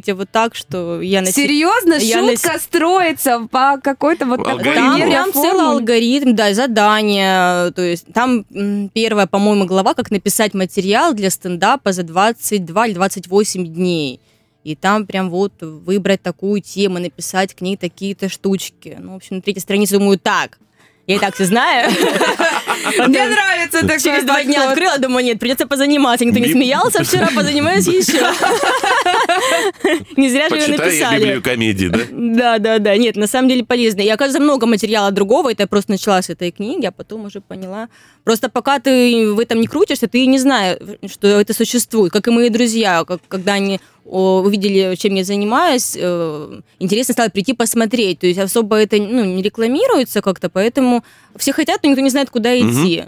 напишите 0.01 0.13
вот 0.13 0.29
так, 0.31 0.55
что 0.55 1.01
я 1.01 1.21
на 1.21 1.27
се- 1.27 1.33
Серьезно? 1.43 1.93
я 1.93 2.21
на 2.21 2.31
Шутка 2.31 2.59
строится 2.59 3.47
по 3.51 3.79
какой-то 3.81 4.25
вот 4.25 4.43
такой. 4.43 4.73
Там 4.75 4.95
прям 5.01 5.33
целый 5.33 5.49
формуле? 5.49 5.67
алгоритм, 5.79 6.35
да, 6.35 6.53
задания. 6.53 7.71
То 7.71 7.81
есть 7.81 8.05
там 8.13 8.43
первая, 8.93 9.27
по-моему, 9.27 9.65
глава, 9.65 9.93
как 9.93 10.11
написать 10.11 10.53
материал 10.53 11.13
для 11.13 11.29
стендапа 11.29 11.91
за 11.91 12.03
22 12.03 12.87
или 12.87 12.93
28 12.93 13.67
дней. 13.67 14.19
И 14.63 14.75
там 14.75 15.07
прям 15.07 15.29
вот 15.29 15.53
выбрать 15.61 16.21
такую 16.21 16.61
тему, 16.61 16.99
написать 16.99 17.55
к 17.55 17.61
ней 17.61 17.77
такие-то 17.77 18.29
штучки. 18.29 18.97
Ну, 18.99 19.13
в 19.13 19.15
общем, 19.15 19.37
на 19.37 19.41
третьей 19.41 19.61
странице 19.61 19.97
думаю, 19.97 20.19
так, 20.19 20.59
я 21.07 21.15
и 21.15 21.19
так 21.19 21.33
все 21.33 21.45
знаю. 21.45 21.89
Мне 23.07 23.27
нравится 23.27 23.81
такой 23.81 23.99
Через 23.99 24.23
два 24.23 24.43
дня 24.43 24.69
открыла, 24.69 24.97
думаю, 24.97 25.25
нет, 25.25 25.39
придется 25.39 25.67
позаниматься. 25.67 26.25
Никто 26.25 26.39
не 26.39 26.51
смеялся 26.51 27.03
вчера, 27.03 27.29
позанимаюсь 27.35 27.87
еще. 27.87 28.19
Не 30.17 30.29
зря 30.29 30.49
же 30.49 30.55
ее 30.57 30.67
написали. 30.67 31.19
Библию 31.19 31.41
комедии, 31.43 31.87
да? 31.87 31.99
Да, 32.11 32.57
да, 32.59 32.79
да. 32.79 32.97
Нет, 32.97 33.15
на 33.15 33.27
самом 33.27 33.49
деле 33.49 33.63
полезно. 33.63 34.01
И 34.01 34.09
оказывается, 34.09 34.41
много 34.41 34.65
материала 34.65 35.11
другого. 35.11 35.51
Это 35.51 35.63
я 35.63 35.67
просто 35.67 35.91
начала 35.91 36.21
с 36.21 36.29
этой 36.29 36.51
книги, 36.51 36.85
а 36.85 36.91
потом 36.91 37.25
уже 37.25 37.41
поняла. 37.41 37.89
Просто 38.23 38.49
пока 38.49 38.79
ты 38.79 39.31
в 39.31 39.39
этом 39.39 39.59
не 39.59 39.67
крутишься, 39.67 40.07
ты 40.07 40.25
не 40.25 40.39
знаешь, 40.39 40.77
что 41.11 41.27
это 41.27 41.53
существует. 41.53 42.11
Как 42.13 42.27
и 42.27 42.31
мои 42.31 42.49
друзья, 42.49 43.03
как, 43.05 43.21
когда 43.27 43.53
они 43.53 43.79
увидели, 44.05 44.95
чем 44.95 45.15
я 45.15 45.23
занимаюсь, 45.23 45.95
э, 45.99 46.59
интересно 46.79 47.13
стало 47.13 47.29
прийти 47.29 47.53
посмотреть. 47.53 48.19
То 48.19 48.27
есть 48.27 48.39
особо 48.39 48.77
это 48.77 48.97
ну, 48.97 49.23
не 49.25 49.41
рекламируется 49.41 50.21
как-то, 50.21 50.49
поэтому 50.49 51.03
все 51.37 51.53
хотят, 51.53 51.81
но 51.83 51.89
никто 51.89 52.01
не 52.01 52.09
знает, 52.09 52.29
куда 52.29 52.57
идти. 52.59 53.05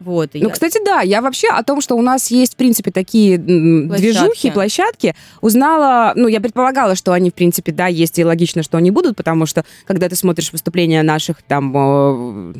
Вот. 0.00 0.30
и 0.34 0.40
Ну, 0.40 0.48
я- 0.48 0.52
кстати, 0.52 0.78
да, 0.84 1.00
я 1.02 1.22
вообще 1.22 1.48
о 1.48 1.62
том, 1.62 1.80
что 1.80 1.94
у 1.94 2.02
нас 2.02 2.30
есть, 2.32 2.54
в 2.54 2.56
принципе, 2.56 2.90
такие 2.90 3.38
Площадки. 3.38 4.00
движухи, 4.00 4.50
площадки, 4.50 5.14
узнала, 5.40 6.12
ну, 6.16 6.26
я 6.26 6.40
предполагала, 6.40 6.96
что 6.96 7.12
они, 7.12 7.30
в 7.30 7.34
принципе, 7.34 7.70
да, 7.70 7.86
есть, 7.86 8.18
и 8.18 8.24
логично, 8.24 8.64
что 8.64 8.78
они 8.78 8.90
будут, 8.90 9.16
потому 9.16 9.46
что, 9.46 9.64
когда 9.86 10.08
ты 10.08 10.16
смотришь 10.16 10.50
выступления 10.52 11.02
наших, 11.04 11.40
там, 11.42 11.72
э, 11.76 12.54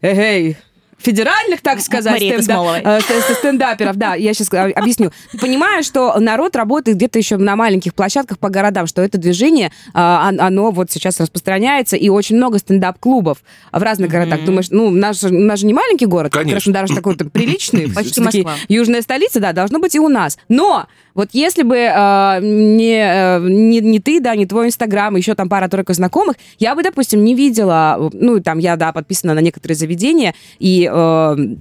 эгей, 0.00 0.56
федеральных, 0.98 1.60
так 1.60 1.80
сказать, 1.80 2.20
стенда- 2.20 2.54
э, 2.84 3.00
ст- 3.00 3.38
стендаперов, 3.38 3.96
да, 3.96 4.14
я 4.14 4.32
сейчас 4.34 4.48
объясню. 4.74 5.10
Ты 5.30 5.38
понимаешь, 5.38 5.84
что 5.84 6.18
народ 6.18 6.56
работает 6.56 6.96
где-то 6.96 7.18
еще 7.18 7.36
на 7.36 7.54
маленьких 7.54 7.94
площадках 7.94 8.38
по 8.38 8.48
городам, 8.48 8.86
что 8.86 9.02
это 9.02 9.18
движение, 9.18 9.70
а, 9.94 10.28
он- 10.28 10.40
оно 10.40 10.70
вот 10.70 10.90
сейчас 10.90 11.20
распространяется, 11.20 11.96
и 11.96 12.08
очень 12.08 12.36
много 12.36 12.58
стендап-клубов 12.58 13.38
в 13.72 13.82
разных 13.82 14.10
городах. 14.10 14.44
Думаешь, 14.44 14.68
ну, 14.70 14.90
наш, 14.90 15.22
наш 15.22 15.60
же 15.60 15.66
не 15.66 15.74
маленький 15.74 16.06
город, 16.06 16.32
Конечно. 16.32 16.56
Краснодар 16.56 16.88
же 16.88 16.94
такой 16.94 17.16
приличный, 17.16 17.90
Почти 17.92 18.20
Москва. 18.20 18.54
южная 18.68 19.02
столица, 19.02 19.38
да, 19.40 19.52
должно 19.52 19.78
быть 19.78 19.94
и 19.94 19.98
у 20.00 20.08
нас. 20.08 20.38
Но 20.48 20.86
вот 21.14 21.28
если 21.32 21.62
бы 21.62 21.76
э, 21.76 22.38
не, 22.42 22.98
э, 22.98 23.38
не, 23.40 23.80
не 23.80 24.00
ты, 24.00 24.20
да, 24.20 24.34
не 24.34 24.46
твой 24.46 24.66
Инстаграм, 24.68 25.14
еще 25.16 25.34
там 25.34 25.48
пара-тройка 25.48 25.92
знакомых, 25.94 26.36
я 26.58 26.74
бы, 26.74 26.82
допустим, 26.82 27.24
не 27.24 27.34
видела, 27.34 28.10
ну, 28.12 28.40
там, 28.40 28.58
я, 28.58 28.76
да, 28.76 28.92
подписана 28.92 29.34
на 29.34 29.40
некоторые 29.40 29.76
заведения, 29.76 30.34
и... 30.58 30.85
э, 30.86 31.56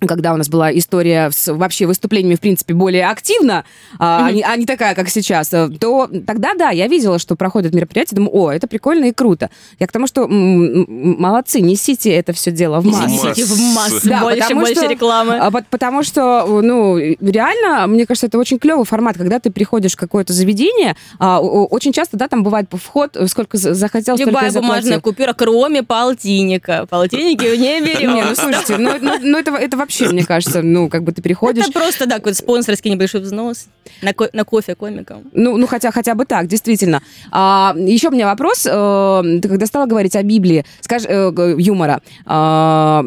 когда 0.00 0.32
у 0.34 0.36
нас 0.36 0.48
была 0.48 0.76
история 0.76 1.30
с 1.32 1.52
вообще 1.52 1.86
выступлениями, 1.86 2.34
в 2.36 2.40
принципе, 2.40 2.74
более 2.74 3.08
активно, 3.08 3.64
а, 3.98 4.26
а 4.26 4.32
не, 4.32 4.42
а 4.42 4.56
не 4.56 4.66
такая, 4.66 4.94
как 4.94 5.08
сейчас, 5.08 5.52
э, 5.52 5.68
то 5.80 6.08
тогда, 6.26 6.54
да, 6.54 6.70
я 6.70 6.86
видела, 6.86 7.18
что 7.18 7.36
проходят 7.36 7.74
мероприятия, 7.74 8.16
думаю, 8.16 8.34
о, 8.36 8.52
это 8.52 8.66
прикольно 8.66 9.06
и 9.06 9.12
круто. 9.12 9.50
Я 9.78 9.86
к 9.86 9.92
тому, 9.92 10.06
что 10.06 10.26
молодцы, 10.28 11.60
несите 11.60 12.10
это 12.12 12.32
все 12.32 12.50
дело 12.50 12.80
в 12.80 12.86
массы. 12.86 13.08
Несите 13.08 13.44
в 13.44 13.58
массы, 13.74 14.08
Да, 14.08 14.20
больше, 14.20 14.40
потому 14.40 14.60
больше 14.60 14.74
что- 14.76 14.86
рекламы. 14.88 15.36
А, 15.38 15.50
пот- 15.50 15.66
потому 15.70 16.02
что, 16.02 16.46
ну, 16.62 16.96
реально, 16.98 17.86
мне 17.86 18.06
кажется, 18.06 18.26
это 18.26 18.38
очень 18.38 18.58
клевый 18.58 18.84
формат, 18.84 19.16
когда 19.16 19.38
ты 19.38 19.50
приходишь 19.50 19.92
в 19.92 19.96
какое-то 19.96 20.32
заведение, 20.32 20.96
а, 21.18 21.40
очень 21.40 21.92
часто, 21.92 22.16
да, 22.16 22.28
там 22.28 22.42
бывает 22.42 22.66
вход, 22.72 23.16
сколько 23.28 23.56
за- 23.56 23.74
захотел, 23.74 24.16
столько 24.16 24.30
Любая 24.30 24.50
заплатил. 24.50 24.68
бумажная 24.68 25.00
купюра, 25.00 25.32
кроме 25.32 25.82
полтинника. 25.82 26.86
Полтинники 26.88 27.44
не 27.56 27.80
берем. 27.80 28.06
Не, 28.16 28.22
ну 28.24 28.34
слушайте, 28.34 28.76
ну, 28.78 28.92
ну, 29.00 29.12
ну, 29.20 29.38
это, 29.38 29.50
это 29.52 29.76
вообще, 29.86 30.08
мне 30.08 30.24
кажется, 30.24 30.62
ну, 30.62 30.88
как 30.88 31.04
бы 31.04 31.12
ты 31.12 31.22
приходишь, 31.22 31.64
Это 31.64 31.72
просто, 31.72 32.06
да, 32.06 32.16
какой-то 32.16 32.38
спонсорский 32.38 32.90
небольшой 32.90 33.20
взнос 33.20 33.68
на, 34.02 34.12
ко- 34.12 34.30
на 34.32 34.44
кофе 34.44 34.74
комикам. 34.74 35.22
Ну, 35.32 35.56
ну 35.56 35.66
хотя, 35.66 35.90
хотя 35.92 36.14
бы 36.14 36.24
так, 36.24 36.46
действительно. 36.48 37.00
А, 37.30 37.74
еще 37.76 38.08
у 38.08 38.10
меня 38.10 38.26
вопрос. 38.26 38.66
э, 38.68 39.22
ты 39.40 39.48
когда 39.48 39.66
стала 39.66 39.86
говорить 39.86 40.16
о 40.16 40.22
Библии, 40.22 40.64
скажи, 40.80 41.06
э, 41.08 41.54
юмора, 41.58 42.00
а, 42.26 43.04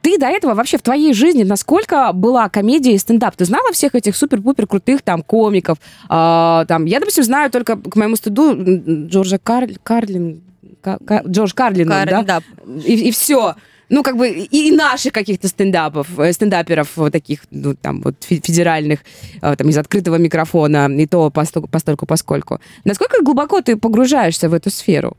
ты 0.00 0.16
до 0.16 0.26
этого 0.26 0.54
вообще 0.54 0.78
в 0.78 0.82
твоей 0.82 1.12
жизни 1.12 1.42
насколько 1.42 2.12
была 2.12 2.48
комедия 2.48 2.94
и 2.94 2.98
стендап? 2.98 3.36
Ты 3.36 3.44
знала 3.44 3.72
всех 3.72 3.94
этих 3.94 4.16
супер-пупер 4.16 4.66
крутых 4.66 5.02
там 5.02 5.22
комиков? 5.22 5.78
А, 6.08 6.64
там, 6.66 6.86
я, 6.86 7.00
допустим, 7.00 7.24
знаю 7.24 7.50
только, 7.50 7.76
к 7.76 7.96
моему 7.96 8.16
стыду, 8.16 8.54
Джорджа 8.56 9.38
Кар... 9.38 9.68
Карлин... 9.82 10.40
Ка- 10.80 10.98
Ка- 11.04 11.24
Джордж 11.26 11.52
Карлин, 11.54 11.88
Кар- 11.88 12.08
да? 12.08 12.22
да. 12.22 12.40
И, 12.86 13.10
все. 13.10 13.56
Ну, 13.90 14.02
как 14.02 14.16
бы 14.16 14.28
и, 14.28 14.68
и 14.68 14.76
наших 14.76 15.12
каких-то 15.12 15.48
стендапов, 15.48 16.06
э, 16.18 16.32
стендаперов 16.32 16.96
вот 16.96 17.12
таких, 17.12 17.40
ну, 17.50 17.74
там, 17.74 18.02
вот, 18.02 18.14
фе- 18.30 18.40
федеральных, 18.44 18.98
э, 19.42 19.56
там, 19.56 19.68
из 19.68 19.78
открытого 19.78 20.18
микрофона, 20.18 20.88
и 20.88 21.06
то 21.06 21.30
постольку, 21.30 21.68
постольку 21.68 22.06
поскольку. 22.06 22.60
Насколько 22.84 23.22
глубоко 23.22 23.60
ты 23.60 23.76
погружаешься 23.76 24.48
в 24.48 24.54
эту 24.54 24.70
сферу? 24.70 25.16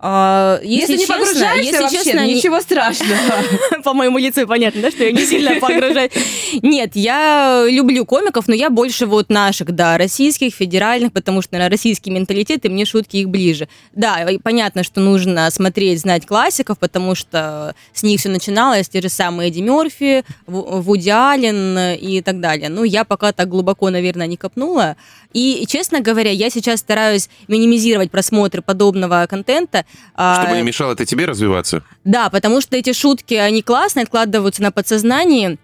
А, 0.00 0.60
если, 0.62 0.92
не 0.92 0.98
честно, 1.00 1.16
погружаешься 1.16 1.64
если 1.64 1.82
вообще, 1.82 2.04
честно, 2.04 2.26
ничего 2.26 2.60
страшного. 2.60 3.18
по 3.84 3.94
моему 3.94 4.18
лицу 4.18 4.46
понятно, 4.46 4.82
да, 4.82 4.90
что 4.92 5.02
я 5.02 5.10
не 5.10 5.24
сильно 5.26 5.58
погружаюсь. 5.60 6.12
Нет, 6.62 6.92
я 6.94 7.64
люблю 7.68 8.06
комиков, 8.06 8.46
но 8.46 8.54
я 8.54 8.70
больше 8.70 9.06
вот 9.06 9.28
наших, 9.28 9.72
да, 9.72 9.98
российских, 9.98 10.54
федеральных, 10.54 11.12
потому 11.12 11.42
что, 11.42 11.54
наверное, 11.54 11.72
российский 11.72 12.10
менталитет, 12.10 12.64
и 12.64 12.68
мне 12.68 12.84
шутки 12.84 13.16
их 13.16 13.28
ближе. 13.28 13.68
Да, 13.92 14.24
понятно, 14.44 14.84
что 14.84 15.00
нужно 15.00 15.50
смотреть, 15.50 16.00
знать 16.00 16.26
классиков, 16.26 16.78
потому 16.78 17.16
что 17.16 17.74
с 17.92 18.04
них 18.04 18.20
все 18.20 18.28
начиналось, 18.28 18.88
те 18.88 19.02
же 19.02 19.08
самые 19.08 19.50
Эдди 19.50 19.60
Мерфи, 19.60 20.24
Ву- 20.46 20.80
Вуди 20.80 21.10
Аллен 21.10 21.96
и 21.96 22.22
так 22.22 22.38
далее. 22.38 22.68
Ну, 22.68 22.84
я 22.84 23.04
пока 23.04 23.32
так 23.32 23.48
глубоко, 23.48 23.90
наверное, 23.90 24.28
не 24.28 24.36
копнула. 24.36 24.96
И, 25.32 25.66
честно 25.68 26.00
говоря, 26.00 26.30
я 26.30 26.50
сейчас 26.50 26.80
стараюсь 26.80 27.28
минимизировать 27.48 28.10
просмотры 28.10 28.62
подобного 28.62 29.26
контента. 29.28 29.84
А, 30.14 30.42
Чтобы 30.42 30.56
не 30.56 30.62
мешало 30.62 30.92
это 30.92 31.04
тебе 31.06 31.24
развиваться. 31.26 31.82
да, 32.04 32.30
потому 32.30 32.60
что 32.60 32.76
эти 32.76 32.92
шутки, 32.92 33.34
они 33.34 33.62
классные, 33.62 34.04
откладываются 34.04 34.62
на 34.62 34.70
подсознании. 34.72 35.58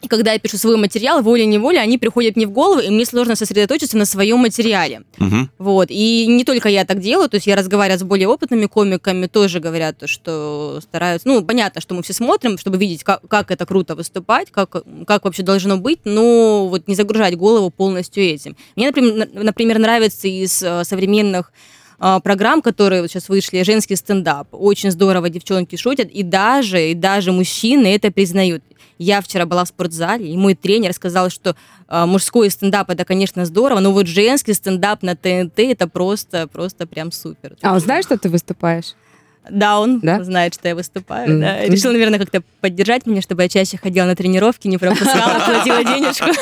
И 0.00 0.06
когда 0.06 0.32
я 0.32 0.38
пишу 0.38 0.58
свой 0.58 0.76
материал, 0.76 1.22
волей-неволей, 1.22 1.80
они 1.80 1.98
приходят 1.98 2.36
мне 2.36 2.46
в 2.46 2.52
голову, 2.52 2.78
и 2.78 2.88
мне 2.88 3.04
сложно 3.04 3.34
сосредоточиться 3.34 3.96
на 3.96 4.04
своем 4.04 4.38
материале. 4.38 5.02
Мгм. 5.18 5.50
Вот. 5.58 5.88
И 5.90 6.24
не 6.28 6.44
только 6.44 6.68
я 6.68 6.84
так 6.84 7.00
делаю, 7.00 7.28
то 7.28 7.34
есть 7.34 7.48
я 7.48 7.56
разговариваю 7.56 7.98
с 7.98 8.04
более 8.04 8.28
опытными 8.28 8.66
комиками, 8.66 9.26
тоже 9.26 9.58
говорят, 9.58 9.98
то, 9.98 10.06
что 10.06 10.78
стараются... 10.82 11.26
Ну, 11.26 11.42
понятно, 11.42 11.80
что 11.80 11.96
мы 11.96 12.04
все 12.04 12.12
смотрим, 12.12 12.58
чтобы 12.58 12.78
видеть, 12.78 13.02
как, 13.02 13.22
как 13.26 13.50
это 13.50 13.66
круто 13.66 13.96
выступать, 13.96 14.52
как, 14.52 14.76
как 15.04 15.24
вообще 15.24 15.42
должно 15.42 15.78
быть, 15.78 15.98
но 16.04 16.68
вот 16.68 16.86
не 16.86 16.94
загружать 16.94 17.34
голову 17.36 17.70
полностью 17.70 18.22
этим. 18.22 18.56
Мне, 18.76 18.86
например, 18.86 19.14
на- 19.34 19.42
например 19.42 19.80
нравится 19.80 20.28
из 20.28 20.62
э, 20.62 20.84
современных 20.84 21.52
программ, 21.98 22.62
которые 22.62 23.02
вот 23.02 23.10
сейчас 23.10 23.28
вышли, 23.28 23.62
женский 23.62 23.96
стендап. 23.96 24.48
Очень 24.52 24.90
здорово 24.90 25.28
девчонки 25.28 25.76
шутят, 25.76 26.08
и 26.08 26.22
даже, 26.22 26.90
и 26.90 26.94
даже 26.94 27.32
мужчины 27.32 27.94
это 27.94 28.10
признают. 28.10 28.62
Я 28.98 29.20
вчера 29.20 29.46
была 29.46 29.64
в 29.64 29.68
спортзале, 29.68 30.28
и 30.28 30.36
мой 30.36 30.54
тренер 30.54 30.92
сказал, 30.92 31.30
что 31.30 31.54
э, 31.88 32.04
мужской 32.06 32.50
стендап 32.50 32.90
это, 32.90 33.04
конечно, 33.04 33.44
здорово, 33.44 33.78
но 33.80 33.92
вот 33.92 34.06
женский 34.08 34.54
стендап 34.54 35.02
на 35.02 35.14
ТНТ 35.14 35.58
это 35.60 35.86
просто, 35.86 36.48
просто 36.48 36.86
прям 36.86 37.12
супер. 37.12 37.56
А 37.62 37.74
он 37.74 37.80
знает, 37.80 38.04
что 38.04 38.18
ты 38.18 38.28
выступаешь? 38.28 38.94
Да, 39.50 39.80
он 39.80 40.00
Да? 40.00 40.22
знает, 40.22 40.54
что 40.54 40.68
я 40.68 40.74
выступаю. 40.74 41.28
Мгм. 41.30 41.40
да. 41.40 41.64
Решил, 41.66 41.92
наверное, 41.92 42.18
как-то 42.18 42.42
поддержать 42.60 43.06
меня, 43.06 43.22
чтобы 43.22 43.42
я 43.42 43.48
чаще 43.48 43.78
ходила 43.78 44.04
на 44.06 44.16
тренировки, 44.16 44.68
не 44.68 44.78
пропускала, 44.78 45.40
платила 45.46 45.84
денежку. 45.84 46.26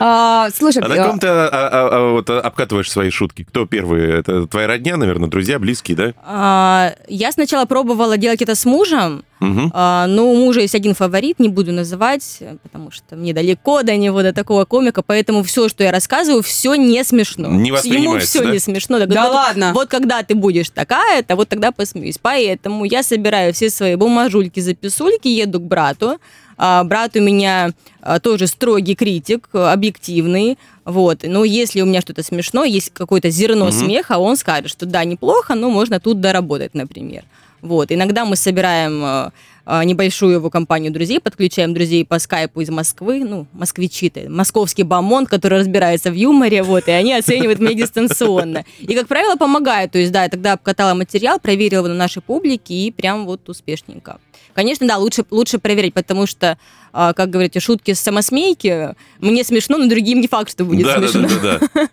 А, 0.00 0.48
слушай, 0.54 0.82
А 0.82 0.88
на 0.88 0.96
ком 0.96 1.18
ты 1.20 1.28
а, 1.28 1.48
а, 1.52 2.10
вот, 2.10 2.28
а, 2.28 2.40
обкатываешь 2.40 2.90
свои 2.90 3.10
шутки? 3.10 3.44
Кто 3.44 3.66
первый? 3.66 4.18
Это 4.18 4.46
твоя 4.46 4.66
родня, 4.66 4.96
наверное, 4.96 5.28
друзья, 5.28 5.58
близкие, 5.60 5.96
да? 5.96 6.94
Я 7.08 7.32
сначала 7.32 7.66
пробовала 7.66 8.16
делать 8.16 8.42
это 8.42 8.54
с 8.56 8.64
мужем, 8.64 9.24
Мгм. 9.40 9.70
А, 9.74 10.06
но 10.06 10.30
у 10.30 10.34
мужа 10.36 10.60
есть 10.60 10.74
один 10.74 10.94
фаворит, 10.94 11.38
не 11.38 11.48
буду 11.48 11.72
называть, 11.72 12.42
потому 12.62 12.90
что 12.90 13.16
мне 13.16 13.34
далеко 13.34 13.82
до 13.82 13.96
него, 13.96 14.22
до 14.22 14.32
такого 14.32 14.64
комика, 14.64 15.02
поэтому 15.02 15.42
все, 15.42 15.68
что 15.68 15.84
я 15.84 15.92
рассказываю, 15.92 16.42
все 16.42 16.74
не 16.74 17.04
смешно. 17.04 17.48
Не 17.48 17.68
Ему 17.68 18.18
все 18.18 18.42
да? 18.42 18.50
не 18.50 18.58
смешно. 18.58 18.98
Так 18.98 19.08
Да 19.08 19.24
вот, 19.26 19.34
ладно? 19.34 19.72
Вот 19.74 19.88
когда 19.88 20.22
ты 20.22 20.34
будешь 20.34 20.70
такая-то, 20.70 21.36
вот 21.36 21.48
тогда 21.48 21.70
посмеюсь. 21.70 22.18
Поэтому 22.20 22.84
я 22.84 23.02
собираю 23.02 23.52
все 23.52 23.68
свои 23.68 23.94
бумажульки, 23.96 24.60
записульки, 24.60 25.28
еду 25.28 25.60
к 25.60 25.64
брату. 25.64 26.18
А, 26.58 26.84
брат 26.84 27.14
у 27.16 27.20
меня 27.20 27.72
а, 28.00 28.18
тоже 28.18 28.46
строгий 28.46 28.94
критик, 28.94 29.48
объективный. 29.52 30.58
Вот. 30.86 31.20
Но 31.24 31.44
если 31.44 31.82
у 31.82 31.86
меня 31.86 32.00
что-то 32.00 32.22
смешно, 32.22 32.64
есть 32.64 32.90
какое-то 32.94 33.28
зерно 33.28 33.66
Мгм. 33.66 33.72
смеха, 33.72 34.18
он 34.18 34.36
скажет, 34.36 34.70
что 34.70 34.86
да, 34.86 35.04
неплохо, 35.04 35.54
но 35.54 35.68
можно 35.68 36.00
тут 36.00 36.20
доработать, 36.20 36.74
например. 36.74 37.24
Вот. 37.62 37.90
Иногда 37.90 38.24
мы 38.24 38.36
собираем 38.36 39.04
э, 39.04 39.30
э, 39.66 39.84
небольшую 39.84 40.34
его 40.34 40.50
компанию 40.50 40.92
друзей, 40.92 41.20
подключаем 41.20 41.74
друзей 41.74 42.04
по 42.04 42.18
скайпу 42.18 42.60
из 42.60 42.70
Москвы, 42.70 43.24
ну, 43.24 43.46
москвичи-то, 43.52 44.28
московский 44.28 44.82
бомонд, 44.82 45.28
который 45.28 45.58
разбирается 45.60 46.10
в 46.10 46.14
юморе, 46.14 46.62
вот, 46.62 46.88
и 46.88 46.92
они 46.92 47.12
оценивают 47.14 47.58
меня 47.58 47.74
дистанционно. 47.74 48.64
И, 48.78 48.94
как 48.94 49.08
правило, 49.08 49.36
помогает. 49.36 49.92
То 49.92 49.98
есть, 49.98 50.12
да, 50.12 50.24
я 50.24 50.28
тогда 50.28 50.52
обкатала 50.52 50.94
материал, 50.94 51.38
проверила 51.38 51.80
его 51.80 51.88
на 51.88 51.94
нашей 51.94 52.22
публике, 52.22 52.74
и 52.74 52.90
прям 52.90 53.26
вот 53.26 53.48
успешненько. 53.48 54.18
Конечно, 54.56 54.88
да, 54.88 54.96
лучше, 54.96 55.22
лучше 55.30 55.58
проверить, 55.58 55.92
потому 55.92 56.26
что, 56.26 56.56
а, 56.94 57.12
как 57.12 57.28
говорите, 57.28 57.60
шутки 57.60 57.90
сейчас 57.90 58.00
самосмейки, 58.00 58.94
мне 59.18 59.44
смешно, 59.44 59.76
но 59.76 59.86
другим 59.86 60.22
не 60.22 60.28
факт, 60.28 60.50
что 60.50 60.64
будет 60.64 60.86
да, 60.86 60.98
смешно. 60.98 61.28
да, 61.28 61.58
да, 61.58 61.88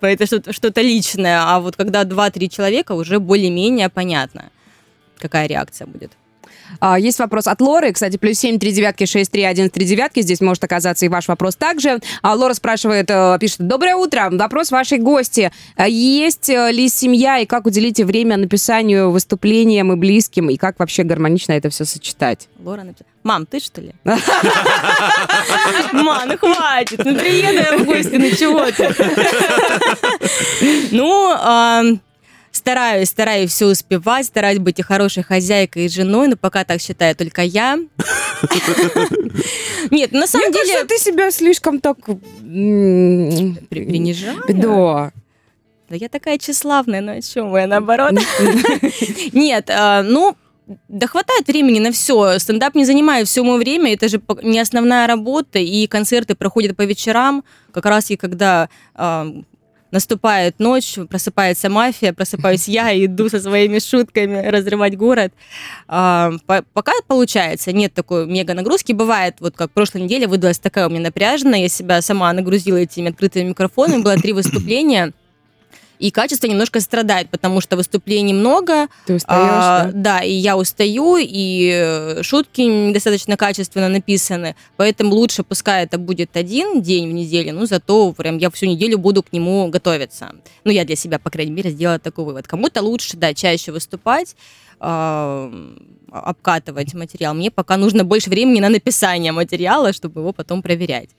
да. 0.00 0.08
Это 0.08 0.24
что-то, 0.24 0.54
что-то 0.54 0.80
личное. 0.80 1.42
А 1.42 1.60
вот 1.60 1.76
когда 1.76 2.04
2-3 2.04 2.48
человека, 2.48 2.92
уже 2.92 3.18
более-менее 3.18 3.90
понятно, 3.90 4.50
какая 5.18 5.46
реакция 5.46 5.86
будет. 5.86 6.12
А, 6.80 6.98
Есть 6.98 7.18
вопрос 7.18 7.46
от 7.46 7.60
Лоры. 7.60 7.92
Кстати, 7.92 8.16
плюс 8.16 8.38
семь, 8.38 8.58
три 8.58 8.72
девятки, 8.72 9.04
шесть, 9.06 9.30
три, 9.30 9.42
один, 9.44 9.70
три 9.70 9.86
девятки. 9.86 10.20
Здесь 10.20 10.40
может 10.40 10.62
оказаться 10.64 11.06
и 11.06 11.08
ваш 11.08 11.28
вопрос 11.28 11.56
также. 11.56 12.00
А 12.22 12.34
Лора 12.34 12.54
спрашивает, 12.54 13.10
э, 13.10 13.36
пишет, 13.40 13.60
доброе 13.60 13.94
утро. 13.96 14.28
Вопрос 14.30 14.70
вашей 14.70 14.98
гости. 14.98 15.50
А 15.76 15.88
Есть 15.88 16.48
э, 16.48 16.72
ли 16.72 16.88
семья 16.88 17.38
и 17.38 17.46
как 17.46 17.66
уделите 17.66 18.04
время 18.04 18.36
написанию, 18.36 19.10
выступлениям 19.10 19.92
и 19.92 19.96
близким? 19.96 20.50
И 20.50 20.56
как 20.56 20.78
вообще 20.78 21.02
гармонично 21.02 21.52
это 21.52 21.70
все 21.70 21.84
сочетать? 21.84 22.48
Лора 22.62 22.82
написала, 22.82 23.08
мам, 23.22 23.46
ты 23.46 23.60
что 23.60 23.80
ли? 23.80 23.92
Мам, 25.92 26.28
ну 26.28 26.38
хватит, 26.38 27.04
ну 27.04 27.14
приеду 27.16 27.58
я 27.58 27.78
в 27.78 27.84
гости, 27.84 28.16
ну 28.16 28.30
чего 28.30 28.64
ты? 28.70 28.94
Ну, 30.90 31.98
стараюсь, 32.56 33.08
стараюсь 33.08 33.50
все 33.50 33.66
успевать, 33.66 34.26
стараюсь 34.26 34.58
быть 34.58 34.78
и 34.78 34.82
хорошей 34.82 35.22
хозяйкой, 35.22 35.86
и 35.86 35.88
женой, 35.88 36.28
но 36.28 36.36
пока 36.36 36.64
так 36.64 36.80
считаю 36.80 37.14
только 37.14 37.42
я. 37.42 37.76
Нет, 39.90 40.12
на 40.12 40.26
самом 40.26 40.48
Мне 40.48 40.52
деле... 40.60 40.72
кажется, 40.74 40.86
ты 40.88 40.98
себя 40.98 41.30
слишком 41.30 41.80
так... 41.80 41.96
м, 42.08 43.56
При- 43.68 43.84
Принижаю? 43.84 44.42
Да. 44.48 45.12
Да 45.88 45.94
я 45.94 46.08
такая 46.08 46.36
тщеславная, 46.38 47.00
но 47.00 47.12
о 47.12 47.22
чем 47.22 47.54
я 47.56 47.66
наоборот? 47.68 48.10
Нет, 49.32 49.70
а, 49.70 50.02
ну, 50.02 50.36
да 50.88 51.06
хватает 51.06 51.46
времени 51.46 51.78
на 51.78 51.92
все. 51.92 52.38
Стендап 52.40 52.74
не 52.74 52.84
занимает 52.84 53.28
все 53.28 53.44
мое 53.44 53.56
время, 53.58 53.92
это 53.94 54.08
же 54.08 54.20
не 54.42 54.58
основная 54.58 55.06
работа, 55.06 55.60
и 55.60 55.86
концерты 55.86 56.34
проходят 56.34 56.76
по 56.76 56.82
вечерам, 56.82 57.44
как 57.72 57.86
раз 57.86 58.10
и 58.10 58.16
когда 58.16 58.68
а, 58.94 59.28
наступает 59.90 60.58
ночь, 60.58 60.98
просыпается 61.08 61.68
мафия, 61.68 62.12
просыпаюсь 62.12 62.68
я 62.68 62.92
и 62.92 63.06
иду 63.06 63.28
со 63.28 63.40
своими 63.40 63.78
шутками 63.78 64.46
разрывать 64.46 64.96
город. 64.96 65.32
А, 65.88 66.32
по- 66.46 66.64
пока 66.72 66.92
получается, 67.06 67.72
нет 67.72 67.94
такой 67.94 68.26
мега 68.26 68.54
нагрузки. 68.54 68.92
Бывает, 68.92 69.36
вот 69.40 69.56
как 69.56 69.70
прошлой 69.70 70.02
неделе 70.02 70.26
выдалась 70.26 70.58
такая 70.58 70.88
у 70.88 70.90
меня 70.90 71.00
напряженная, 71.00 71.60
я 71.60 71.68
себя 71.68 72.02
сама 72.02 72.32
нагрузила 72.32 72.76
этими 72.76 73.10
открытыми 73.10 73.50
микрофонами, 73.50 74.02
было 74.02 74.16
три 74.16 74.32
выступления, 74.34 75.12
и 75.98 76.10
качество 76.10 76.46
немножко 76.46 76.80
страдает, 76.80 77.30
потому 77.30 77.60
что 77.60 77.76
выступлений 77.76 78.32
много, 78.32 78.88
Ты 79.06 79.14
устаешь, 79.14 79.50
а, 79.50 79.84
да? 79.86 79.92
да, 79.92 80.20
и 80.20 80.32
я 80.32 80.56
устаю, 80.56 81.16
и 81.18 81.70
э, 81.72 82.22
шутки 82.22 82.60
недостаточно 82.60 83.36
качественно 83.36 83.88
написаны, 83.88 84.56
поэтому 84.76 85.14
лучше 85.14 85.42
пускай 85.42 85.84
это 85.84 85.98
будет 85.98 86.36
один 86.36 86.82
день 86.82 87.08
в 87.08 87.12
неделю, 87.12 87.54
ну 87.54 87.66
зато 87.66 88.12
прям 88.12 88.38
я 88.38 88.50
всю 88.50 88.66
неделю 88.66 88.98
буду 88.98 89.22
к 89.22 89.32
нему 89.32 89.68
готовиться. 89.68 90.32
Ну 90.64 90.70
я 90.70 90.84
для 90.84 90.96
себя, 90.96 91.18
по 91.18 91.30
крайней 91.30 91.52
мере, 91.52 91.70
сделала 91.70 91.98
такой 91.98 92.24
вывод. 92.24 92.46
Кому-то 92.46 92.82
лучше, 92.82 93.16
да, 93.16 93.34
чаще 93.34 93.72
выступать, 93.72 94.36
а, 94.78 95.50
обкатывать 96.10 96.94
материал. 96.94 97.34
Мне 97.34 97.50
пока 97.50 97.76
нужно 97.76 98.04
больше 98.04 98.30
времени 98.30 98.60
на 98.60 98.68
написание 98.68 99.32
материала, 99.32 99.92
чтобы 99.92 100.20
его 100.20 100.32
потом 100.32 100.62
проверять. 100.62 101.10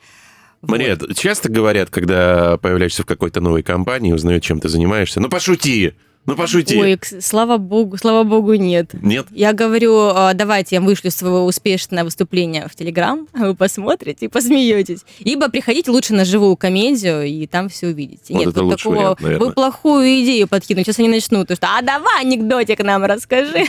Вот. 0.61 0.71
Мария, 0.71 0.97
часто 1.15 1.49
говорят, 1.49 1.89
когда 1.89 2.57
появляешься 2.57 3.03
в 3.03 3.05
какой-то 3.05 3.41
новой 3.41 3.63
компании, 3.63 4.13
узнают, 4.13 4.43
чем 4.43 4.59
ты 4.59 4.69
занимаешься. 4.69 5.19
Ну, 5.19 5.29
пошути! 5.29 5.93
Ну, 6.27 6.36
пошути! 6.36 6.77
Ой, 6.77 7.00
слава 7.22 7.55
богу, 7.57 7.98
слава 7.98 8.24
богу, 8.24 8.53
нет. 8.55 8.89
Нет? 9.01 9.27
Я 9.31 9.53
говорю, 9.53 10.12
а, 10.13 10.34
давайте 10.34 10.75
я 10.75 10.81
вышлю 10.81 11.10
своего 11.10 11.46
успешное 11.46 12.03
выступление 12.03 12.67
в 12.69 12.75
Телеграм, 12.75 13.27
вы 13.34 13.55
посмотрите 13.55 14.25
и 14.25 14.27
посмеетесь. 14.27 15.05
Либо 15.19 15.50
приходите 15.50 15.89
лучше 15.89 16.13
на 16.13 16.25
живую 16.25 16.57
комедию, 16.57 17.24
и 17.24 17.48
там 17.48 17.69
все 17.69 17.88
увидите. 17.88 18.34
Вот 18.34 18.39
Нет, 18.39 18.50
это 18.50 18.62
лучший 18.63 18.77
такого... 18.77 18.96
вариант, 18.96 19.22
наверное. 19.22 19.48
вы 19.48 19.53
плохую 19.53 20.05
идею 20.24 20.48
подкинули, 20.50 20.84
сейчас 20.84 21.00
они 21.00 21.07
начнут, 21.07 21.48
то 21.48 21.55
что, 21.55 21.67
а 21.67 21.81
давай 21.81 22.22
анекдотик 22.22 22.84
нам 22.84 23.05
расскажи. 23.05 23.63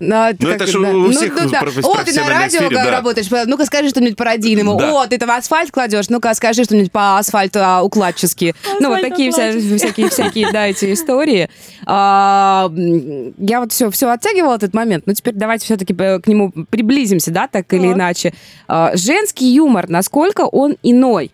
Ну, 0.00 0.30
Ну, 0.38 0.48
это 0.50 0.66
ж 0.66 0.74
у 0.76 1.10
всех 1.10 1.34
да. 1.50 1.60
профи- 1.60 1.80
О, 1.82 2.04
ты 2.04 2.12
на 2.14 2.28
радио 2.28 2.58
сфере, 2.60 2.74
да. 2.76 2.90
работаешь, 2.90 3.28
ну-ка 3.46 3.64
скажи 3.64 3.88
что-нибудь 3.88 4.16
пародийному. 4.16 4.76
Да. 4.76 5.02
О, 5.02 5.06
ты 5.06 5.16
там 5.18 5.30
асфальт 5.30 5.70
кладешь, 5.70 6.08
ну-ка 6.10 6.34
скажи 6.34 6.64
что-нибудь 6.64 6.92
по 6.92 7.18
асфальту 7.18 7.60
а, 7.62 7.82
укладчески. 7.82 8.54
Ну, 8.80 8.88
вот 8.90 9.00
такие 9.00 9.30
вся- 9.30 9.58
всякие, 9.76 10.10
всякие, 10.10 10.52
да, 10.52 10.66
эти 10.66 10.92
истории. 10.92 11.48
А, 11.96 12.70
Я 13.38 13.60
вот 13.60 13.70
все, 13.72 13.88
все 13.90 14.10
оттягивала 14.10 14.56
этот 14.56 14.74
момент, 14.74 15.06
но 15.06 15.12
теперь 15.14 15.34
давайте 15.34 15.64
все-таки 15.64 15.94
к 15.94 16.22
нему 16.26 16.50
приблизимся, 16.68 17.30
да, 17.30 17.46
так 17.46 17.72
или 17.72 17.86
Так. 17.88 17.96
иначе. 17.96 18.34
А, 18.66 18.90
Женский 18.96 19.46
юмор, 19.54 19.88
насколько 19.88 20.40
он 20.42 20.76
иной? 20.82 21.30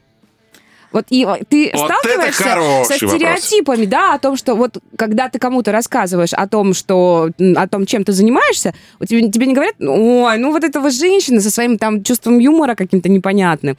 Вот 0.92 1.06
и 1.10 1.24
э, 1.24 1.44
ты 1.48 1.70
Вот 1.72 1.88
сталкиваешься 1.88 2.42
со 2.42 2.48
вопрос. 2.48 2.86
стереотипами, 2.88 3.84
да, 3.86 4.14
о 4.14 4.18
том, 4.18 4.36
что 4.36 4.54
вот 4.54 4.78
когда 4.96 5.28
ты 5.28 5.38
кому-то 5.38 5.72
рассказываешь 5.72 6.32
о 6.34 6.46
том, 6.48 6.74
что 6.74 7.30
о 7.56 7.68
том, 7.68 7.86
чем 7.86 8.04
ты 8.04 8.12
занимаешься, 8.12 8.74
у 8.98 9.04
тебя, 9.06 9.30
тебе 9.30 9.46
не 9.46 9.54
говорят, 9.54 9.76
ой, 9.80 10.36
ну 10.38 10.50
вот 10.50 10.64
этого 10.64 10.90
женщина 10.90 11.40
со 11.40 11.50
своим 11.50 11.78
там 11.78 12.02
чувством 12.02 12.38
юмора 12.38 12.74
каким-то 12.74 13.08
непонятным. 13.08 13.78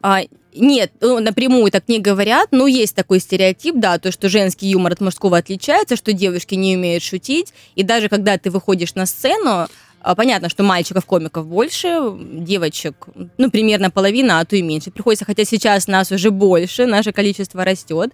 А, 0.00 0.20
нет, 0.54 0.92
ну, 1.00 1.20
напрямую 1.20 1.70
так 1.70 1.88
не 1.88 1.98
говорят, 1.98 2.48
но 2.50 2.66
есть 2.66 2.94
такой 2.94 3.20
стереотип, 3.20 3.76
да, 3.76 3.98
то, 3.98 4.12
что 4.12 4.28
женский 4.28 4.68
юмор 4.68 4.92
от 4.92 5.00
мужского 5.00 5.38
отличается, 5.38 5.96
что 5.96 6.12
девушки 6.12 6.54
не 6.54 6.76
умеют 6.76 7.02
шутить, 7.02 7.52
и 7.74 7.82
даже 7.82 8.08
когда 8.08 8.38
ты 8.38 8.50
выходишь 8.50 8.94
на 8.94 9.06
сцену, 9.06 9.68
а, 10.00 10.14
понятно, 10.14 10.48
что 10.48 10.62
мальчиков-комиков 10.62 11.46
больше, 11.46 11.98
девочек, 12.18 13.08
ну, 13.36 13.50
примерно 13.50 13.90
половина, 13.90 14.40
а 14.40 14.44
то 14.44 14.56
и 14.56 14.62
меньше 14.62 14.90
приходится, 14.90 15.24
хотя 15.24 15.44
сейчас 15.44 15.88
нас 15.88 16.12
уже 16.12 16.30
больше, 16.30 16.86
наше 16.86 17.12
количество 17.12 17.64
растет. 17.64 18.12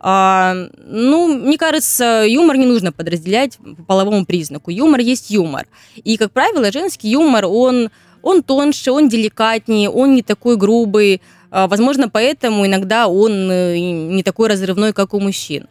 А, 0.00 0.54
ну, 0.86 1.26
мне 1.34 1.58
кажется, 1.58 2.24
юмор 2.26 2.56
не 2.56 2.66
нужно 2.66 2.92
подразделять 2.92 3.58
по 3.58 3.82
половому 3.82 4.24
признаку. 4.24 4.70
Юмор 4.70 5.00
есть 5.00 5.30
юмор. 5.30 5.66
И, 5.96 6.16
как 6.16 6.30
правило, 6.32 6.70
женский 6.70 7.10
юмор, 7.10 7.46
он, 7.46 7.90
он 8.22 8.42
тоньше, 8.42 8.92
он 8.92 9.08
деликатнее, 9.08 9.90
он 9.90 10.14
не 10.14 10.22
такой 10.22 10.56
грубый. 10.56 11.20
А, 11.50 11.66
Возможно, 11.66 12.08
поэтому 12.08 12.66
иногда 12.66 13.08
он 13.08 13.50
э, 13.50 13.78
не 13.78 14.22
такой 14.22 14.48
разрывной, 14.48 14.92
как 14.92 15.14
у 15.14 15.20
мужчин. 15.20 15.66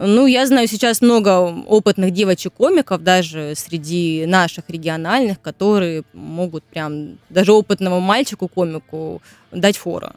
Ну, 0.00 0.26
я 0.26 0.46
знаю 0.46 0.68
сейчас 0.68 1.00
много 1.00 1.64
опытных 1.66 2.12
девочек-комиков, 2.12 3.02
даже 3.02 3.54
среди 3.56 4.26
наших 4.26 4.70
региональных, 4.70 5.40
которые 5.40 6.04
могут 6.12 6.62
прям 6.62 7.18
даже 7.30 7.52
опытному 7.52 7.98
мальчику-комику 7.98 9.20
дать 9.50 9.76
фору. 9.76 10.10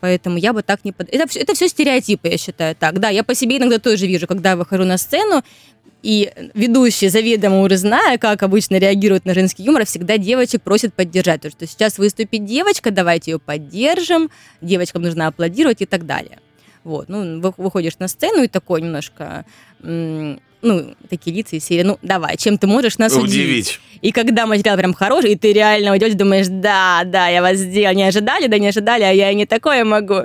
Поэтому 0.00 0.38
я 0.38 0.54
бы 0.54 0.62
так 0.62 0.84
не... 0.84 0.92
Под... 0.92 1.10
Это, 1.10 1.38
это 1.38 1.54
все 1.54 1.68
стереотипы, 1.68 2.28
я 2.28 2.38
считаю 2.38 2.74
так. 2.74 2.98
Да, 2.98 3.10
я 3.10 3.22
по 3.22 3.34
себе 3.34 3.58
иногда 3.58 3.78
тоже 3.78 4.06
вижу, 4.06 4.26
когда 4.26 4.56
выхожу 4.56 4.84
на 4.84 4.96
сцену, 4.96 5.42
и 6.02 6.32
ведущий, 6.54 7.08
заведомо 7.08 7.60
уже 7.62 7.76
зная, 7.76 8.18
как 8.18 8.42
обычно 8.42 8.76
реагируют 8.76 9.24
на 9.24 9.34
женский 9.34 9.64
юмор, 9.64 9.84
всегда 9.84 10.18
девочек 10.18 10.62
просит 10.62 10.94
поддержать. 10.94 11.42
То, 11.42 11.50
что 11.50 11.66
сейчас 11.66 11.98
выступит 11.98 12.44
девочка, 12.44 12.90
давайте 12.90 13.32
ее 13.32 13.38
поддержим, 13.38 14.30
девочкам 14.60 15.02
нужно 15.02 15.26
аплодировать 15.26 15.82
и 15.82 15.86
так 15.86 16.06
далее. 16.06 16.38
Вот, 16.84 17.08
ну, 17.08 17.40
вы- 17.40 17.54
выходишь 17.58 17.98
на 17.98 18.08
сцену 18.08 18.42
и 18.42 18.48
такой 18.48 18.80
немножко, 18.80 19.44
ну, 19.82 20.94
такие 21.08 21.36
лица 21.36 21.56
из 21.56 21.64
серии, 21.64 21.82
ну, 21.82 21.98
давай, 22.02 22.36
чем 22.36 22.56
ты 22.56 22.66
можешь 22.66 22.98
нас 22.98 23.12
удивить? 23.14 23.28
Удивить. 23.32 23.80
И 24.00 24.12
когда 24.12 24.46
материал 24.46 24.76
прям 24.78 24.94
хороший, 24.94 25.32
и 25.32 25.36
ты 25.36 25.52
реально 25.52 25.92
уйдешь, 25.92 26.14
думаешь, 26.14 26.46
да, 26.48 27.02
да, 27.04 27.28
я 27.28 27.42
вас 27.42 27.58
сделал, 27.58 27.94
не 27.94 28.04
ожидали, 28.04 28.46
да 28.46 28.58
не 28.58 28.68
ожидали, 28.68 29.02
а 29.02 29.10
я 29.10 29.30
и 29.30 29.34
не 29.34 29.44
такое 29.46 29.84
могу. 29.84 30.22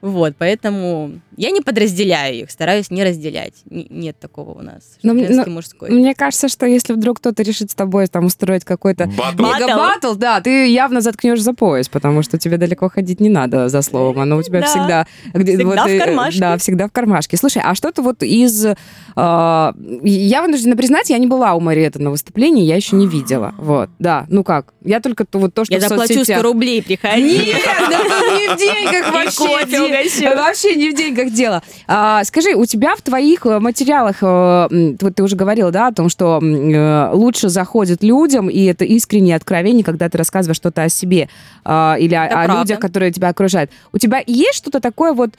Вот, 0.00 0.34
поэтому 0.38 1.20
я 1.40 1.50
не 1.52 1.60
подразделяю 1.62 2.40
их, 2.42 2.50
стараюсь 2.50 2.90
не 2.90 3.02
разделять. 3.02 3.54
Н- 3.70 3.86
нет 3.88 4.18
такого 4.20 4.58
у 4.58 4.62
нас. 4.62 4.82
Ну, 5.02 5.16
женский, 5.18 5.34
ну, 5.46 5.50
мужской. 5.52 5.90
Мне 5.90 6.14
кажется, 6.14 6.48
что 6.48 6.66
если 6.66 6.92
вдруг 6.92 7.18
кто-то 7.18 7.42
решит 7.42 7.70
с 7.70 7.74
тобой 7.74 8.06
там 8.08 8.26
устроить 8.26 8.64
какой-то 8.64 9.06
мега-баттл, 9.06 10.14
да, 10.16 10.40
ты 10.42 10.68
явно 10.68 11.00
заткнешь 11.00 11.40
за 11.40 11.54
пояс, 11.54 11.88
потому 11.88 12.22
что 12.22 12.36
тебе 12.38 12.58
далеко 12.58 12.90
ходить 12.90 13.20
не 13.20 13.30
надо 13.30 13.68
за 13.70 13.80
словом. 13.82 14.20
Оно 14.20 14.36
у 14.36 14.42
тебя 14.42 14.60
Да. 14.60 14.66
всегда... 14.66 15.06
где- 15.32 15.56
Всегда 15.56 15.84
в 15.84 15.88
э, 15.88 15.98
кармашке. 15.98 16.40
Да, 16.40 16.56
всегда 16.58 16.88
в 16.88 16.92
кармашке. 16.92 17.36
Слушай, 17.38 17.62
а 17.64 17.74
что-то 17.74 18.02
вот 18.02 18.22
из... 18.22 18.64
э, 18.66 18.74
я 19.16 20.42
вынуждена 20.42 20.76
признать, 20.76 21.10
я 21.10 21.18
не 21.18 21.26
была 21.26 21.54
у 21.54 21.60
Мариэты 21.60 21.98
на 22.00 22.10
выступлении, 22.10 22.64
я 22.64 22.76
еще 22.76 22.96
не 22.96 23.06
видела. 23.06 23.54
Вот, 23.58 23.88
да. 23.98 24.26
Ну 24.28 24.44
как? 24.44 24.72
Я 24.84 25.00
только 25.00 25.24
то, 25.24 25.38
вот 25.38 25.54
то, 25.54 25.64
что 25.64 25.72
Я 25.74 25.80
в 25.80 25.82
заплачу 25.82 26.14
соцсетях. 26.14 26.38
100 26.40 26.46
рублей, 26.46 26.82
приходи. 26.82 27.22
Нет, 27.38 27.56
да 27.90 27.98
не 28.36 28.48
в 28.54 28.58
деньгах 28.58 29.12
вообще. 29.12 30.36
Вообще 30.36 30.76
не 30.76 30.90
в 30.90 30.94
деньгах 30.94 31.29
дело. 31.32 31.62
А, 31.86 32.24
скажи, 32.24 32.54
у 32.54 32.64
тебя 32.66 32.96
в 32.96 33.02
твоих 33.02 33.46
э, 33.46 33.58
материалах, 33.58 34.16
э, 34.22 34.96
вот 35.00 35.14
ты 35.14 35.22
уже 35.22 35.36
говорила, 35.36 35.70
да, 35.70 35.88
о 35.88 35.92
том, 35.92 36.08
что 36.08 36.40
э, 36.42 37.10
лучше 37.12 37.48
заходит 37.48 38.02
людям, 38.02 38.48
и 38.48 38.64
это 38.64 38.84
искреннее 38.84 39.36
откровение, 39.36 39.84
когда 39.84 40.08
ты 40.08 40.18
рассказываешь 40.18 40.56
что-то 40.56 40.82
о 40.82 40.88
себе 40.88 41.28
а, 41.64 41.96
или 41.98 42.14
о, 42.14 42.24
Это 42.24 42.40
о 42.40 42.44
правда. 42.44 42.62
людях, 42.62 42.80
которые 42.80 43.12
тебя 43.12 43.28
окружают. 43.28 43.70
У 43.92 43.98
тебя 43.98 44.22
есть 44.26 44.54
что-то 44.54 44.80
такое 44.80 45.12
вот... 45.12 45.30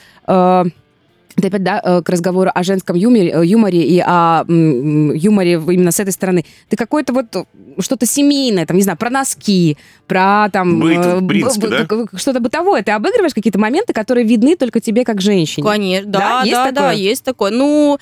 Это 1.37 1.47
опять, 1.47 1.63
да, 1.63 1.81
э, 1.83 2.01
к 2.01 2.09
разговору 2.09 2.51
о 2.53 2.63
женском 2.63 2.95
юморе, 2.95 3.31
э, 3.31 3.45
юморе 3.45 3.81
и 3.81 3.99
о 3.99 4.43
м, 4.47 5.13
юморе 5.13 5.53
именно 5.53 5.91
с 5.91 5.99
этой 5.99 6.11
стороны. 6.11 6.45
Ты 6.69 6.75
какой-то 6.75 7.13
вот 7.13 7.35
э, 7.35 7.43
что-то 7.79 8.05
семейное, 8.05 8.65
там, 8.65 8.77
не 8.77 8.83
знаю, 8.83 8.97
про 8.97 9.09
носки, 9.09 9.77
про 10.07 10.49
там... 10.51 10.79
Быт, 10.79 11.05
в 11.05 11.27
принципе, 11.27 11.67
б- 11.67 11.85
да? 11.87 12.17
Что-то 12.19 12.39
бытовое. 12.39 12.83
Ты 12.83 12.91
обыгрываешь 12.91 13.33
какие-то 13.33 13.59
моменты, 13.59 13.93
которые 13.93 14.25
видны 14.25 14.55
только 14.55 14.79
тебе 14.79 15.05
как 15.05 15.21
женщине. 15.21 15.65
Конечно, 15.65 16.11
Да, 16.11 16.19
да, 16.19 16.41
есть 16.41 16.51
да, 16.51 16.65
такое? 16.65 16.81
да, 16.81 16.91
есть 16.91 17.23
такое. 17.23 17.51
Ну, 17.51 17.97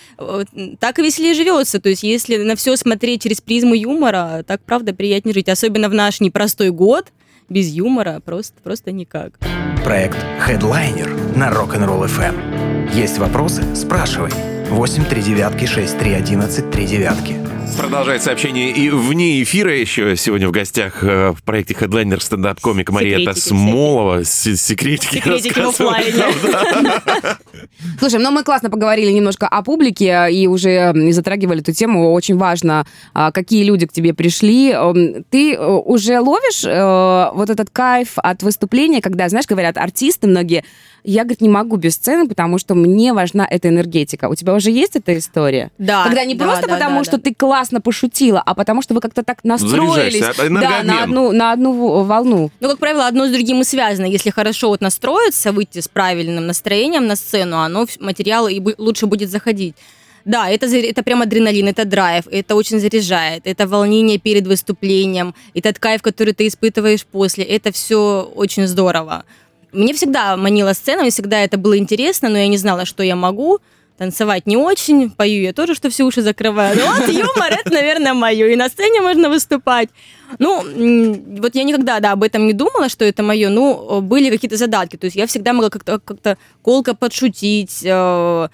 так 0.80 1.00
и 1.00 1.04
веселее 1.04 1.34
живется. 1.34 1.80
То 1.80 1.90
есть, 1.90 2.04
если 2.04 2.38
на 2.38 2.56
все 2.56 2.76
смотреть 2.76 3.24
через 3.24 3.42
призму 3.42 3.76
юмора, 3.76 4.44
так 4.48 4.62
правда 4.64 4.94
приятнее 4.94 5.34
жить. 5.34 5.50
Особенно 5.50 5.90
в 5.90 5.94
наш 5.94 6.20
непростой 6.20 6.72
год 6.72 7.06
без 7.50 7.68
юмора 7.68 8.22
просто, 8.24 8.62
просто 8.62 8.92
никак. 8.92 9.40
Проект 9.84 10.18
Headliner 10.48 11.38
на 11.38 11.50
Rock'n'Roll 11.50 12.06
FM. 12.08 12.94
Есть 12.94 13.18
вопросы? 13.18 13.64
Спрашивай. 13.76 14.59
8 14.70 15.06
3 15.06 15.22
девятки 15.22 15.66
6 15.66 15.98
3 15.98 16.14
11 16.14 16.72
3 16.72 16.86
девятки. 16.86 17.36
Продолжает 17.78 18.22
сообщение 18.22 18.72
и 18.72 18.90
вне 18.90 19.42
эфира 19.42 19.76
еще 19.76 20.16
сегодня 20.16 20.48
в 20.48 20.52
гостях 20.52 21.04
э, 21.04 21.32
в 21.32 21.44
проекте 21.44 21.74
Headliner 21.74 22.20
стендап-комик 22.20 22.90
Секретики 22.90 23.40
Смолова. 23.40 24.24
Секретики. 24.26 25.16
Секретики 25.16 25.60
в 25.60 25.70
оффлайне. 25.70 26.14
Слушай, 28.00 28.20
ну 28.20 28.32
мы 28.32 28.44
классно 28.44 28.70
поговорили 28.70 29.12
немножко 29.12 29.48
о 29.48 29.62
публике 29.62 30.28
и 30.32 30.48
уже 30.48 30.94
затрагивали 31.12 31.62
эту 31.62 31.72
тему. 31.72 32.12
Очень 32.12 32.38
важно, 32.38 32.86
а, 33.14 33.32
какие 33.32 33.64
люди 33.64 33.88
к 33.88 33.94
тебе 33.94 34.14
пришли. 34.14 34.76
Ты 35.30 35.54
э, 35.54 35.66
уже 35.66 36.20
ловишь 36.20 36.64
э, 36.66 37.32
вот 37.34 37.50
этот 37.50 37.70
кайф 37.70 38.14
от 38.18 38.44
выступления, 38.44 39.02
когда, 39.02 39.30
знаешь, 39.30 39.48
говорят 39.48 39.78
артисты 39.78 40.28
многие, 40.28 40.64
я, 41.04 41.24
говорит, 41.24 41.42
не 41.42 41.50
могу 41.50 41.78
без 41.78 41.96
сцены, 41.96 42.28
потому 42.28 42.58
что 42.58 42.76
мне 42.76 43.14
важна 43.14 43.48
эта 43.50 43.70
энергетика. 43.70 44.30
У 44.30 44.36
тебя 44.36 44.54
уже 44.54 44.72
есть 44.72 44.96
эта 44.96 45.18
история? 45.18 45.72
Да, 45.78 46.04
Когда 46.04 46.26
не 46.26 46.36
да, 46.36 46.46
просто 46.46 46.68
да, 46.68 46.74
потому, 46.74 47.00
да, 47.00 47.04
что 47.04 47.18
да. 47.18 47.24
ты 47.24 47.36
классно 47.36 47.82
пошутила, 47.82 48.42
а 48.46 48.56
потому 48.56 48.82
что 48.82 48.94
вы 48.94 49.02
как-то 49.02 49.24
так 49.24 49.44
настроились 49.44 50.20
Заряжаешься, 50.20 50.44
а, 50.44 50.50
да, 50.50 50.84
на 50.84 51.04
одну, 51.04 51.32
на 51.32 51.52
одну 51.52 52.04
волну. 52.04 52.52
Ну, 52.60 52.70
как 52.70 52.80
правило, 52.80 53.08
одно 53.08 53.28
с 53.28 53.32
другим 53.32 53.62
и 53.62 53.64
связано. 53.64 54.06
Если 54.06 54.30
хорошо 54.30 54.70
вот 54.70 54.82
настроиться, 54.82 55.52
выйти 55.52 55.80
с 55.80 55.88
правильным 55.88 56.48
настроением 56.48 57.08
на 57.08 57.16
сцену, 57.16 57.60
оно, 57.60 57.86
материал 58.00 58.48
и 58.48 58.62
лучше 58.78 59.06
будет 59.06 59.30
заходить. 59.30 59.76
Да, 60.26 60.50
это, 60.50 60.68
это 60.68 61.02
прям 61.02 61.22
адреналин, 61.22 61.68
это 61.70 61.86
драйв, 61.86 62.26
это 62.30 62.56
очень 62.56 62.80
заряжает, 62.80 63.44
это 63.46 63.68
волнение 63.68 64.20
перед 64.20 64.46
выступлением, 64.46 65.34
этот 65.54 65.80
кайф, 65.80 66.02
который 66.02 66.34
ты 66.34 66.48
испытываешь 66.48 67.06
после, 67.06 67.44
это 67.44 67.72
все 67.72 68.30
очень 68.36 68.68
здорово. 68.68 69.24
Мне 69.72 69.94
всегда 69.94 70.36
манила 70.36 70.74
сцена, 70.74 71.02
мне 71.02 71.12
всегда 71.12 71.42
это 71.44 71.58
было 71.58 71.78
интересно, 71.78 72.30
но 72.30 72.38
я 72.38 72.48
не 72.48 72.58
знала, 72.58 72.86
что 72.86 73.04
я 73.04 73.16
могу. 73.16 73.60
Танцевать 74.00 74.48
не 74.48 74.56
очень, 74.56 75.10
пою 75.10 75.42
я 75.42 75.52
тоже, 75.52 75.76
что 75.76 75.90
все 75.90 76.06
уши 76.06 76.22
закрываю. 76.22 76.78
Ну 76.80 76.86
вот 76.88 77.10
юмор, 77.10 77.52
это, 77.52 77.74
наверное, 77.74 78.14
мое. 78.14 78.48
И 78.48 78.56
на 78.56 78.70
сцене 78.70 79.02
можно 79.02 79.28
выступать. 79.28 79.90
Ну, 80.38 80.64
вот 81.42 81.54
я 81.54 81.64
никогда, 81.66 82.00
да, 82.00 82.14
об 82.14 82.24
этом 82.24 82.48
не 82.48 82.54
думала, 82.54 82.88
что 82.88 83.04
это 83.04 83.24
мое. 83.24 83.50
Ну, 83.50 84.00
были 84.00 84.30
какие-то 84.30 84.56
задатки. 84.56 84.96
То 84.96 85.08
есть 85.08 85.18
я 85.18 85.28
всегда 85.28 85.52
могла 85.52 85.70
как-то 85.70 86.00
как 86.00 86.38
колко 86.62 86.96
подшутить, 86.96 87.82
э, 87.84 88.48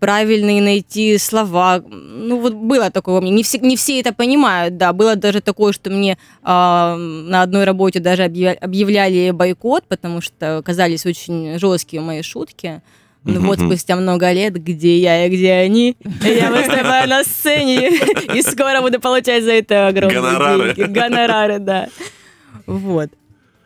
правильные 0.00 0.60
найти 0.60 1.18
слова. 1.18 1.84
Ну, 1.86 2.40
вот 2.40 2.54
было 2.54 2.90
такое 2.90 3.18
у 3.18 3.20
меня. 3.20 3.32
Не 3.32 3.44
все, 3.44 3.58
не 3.58 3.76
все 3.76 4.00
это 4.00 4.12
понимают, 4.12 4.76
да. 4.76 4.92
Было 4.92 5.14
даже 5.14 5.40
такое, 5.40 5.72
что 5.72 5.90
мне 5.90 6.12
э, 6.12 6.16
на 6.44 7.42
одной 7.42 7.62
работе 7.62 8.00
даже 8.00 8.24
объя- 8.24 8.58
объявляли 8.58 9.30
бойкот, 9.30 9.84
потому 9.86 10.20
что 10.20 10.62
казались 10.66 11.06
очень 11.06 11.60
жесткие 11.60 12.02
мои 12.02 12.22
шутки. 12.22 12.82
Ну 13.24 13.40
вот 13.40 13.58
спустя 13.58 13.96
много 13.96 14.32
лет, 14.32 14.54
где 14.54 14.98
я 14.98 15.26
и 15.26 15.30
где 15.30 15.52
они, 15.52 15.96
я 16.22 16.50
выступаю 16.50 17.08
на 17.08 17.22
сцене 17.22 17.88
и 18.34 18.42
скоро 18.42 18.80
буду 18.80 18.98
получать 19.00 19.44
за 19.44 19.52
это 19.52 19.88
огромные 19.88 20.20
Гонорары. 20.20 20.74
деньги. 20.74 20.92
Гонорары, 20.92 21.58
да. 21.58 21.88
Вот. 22.66 23.10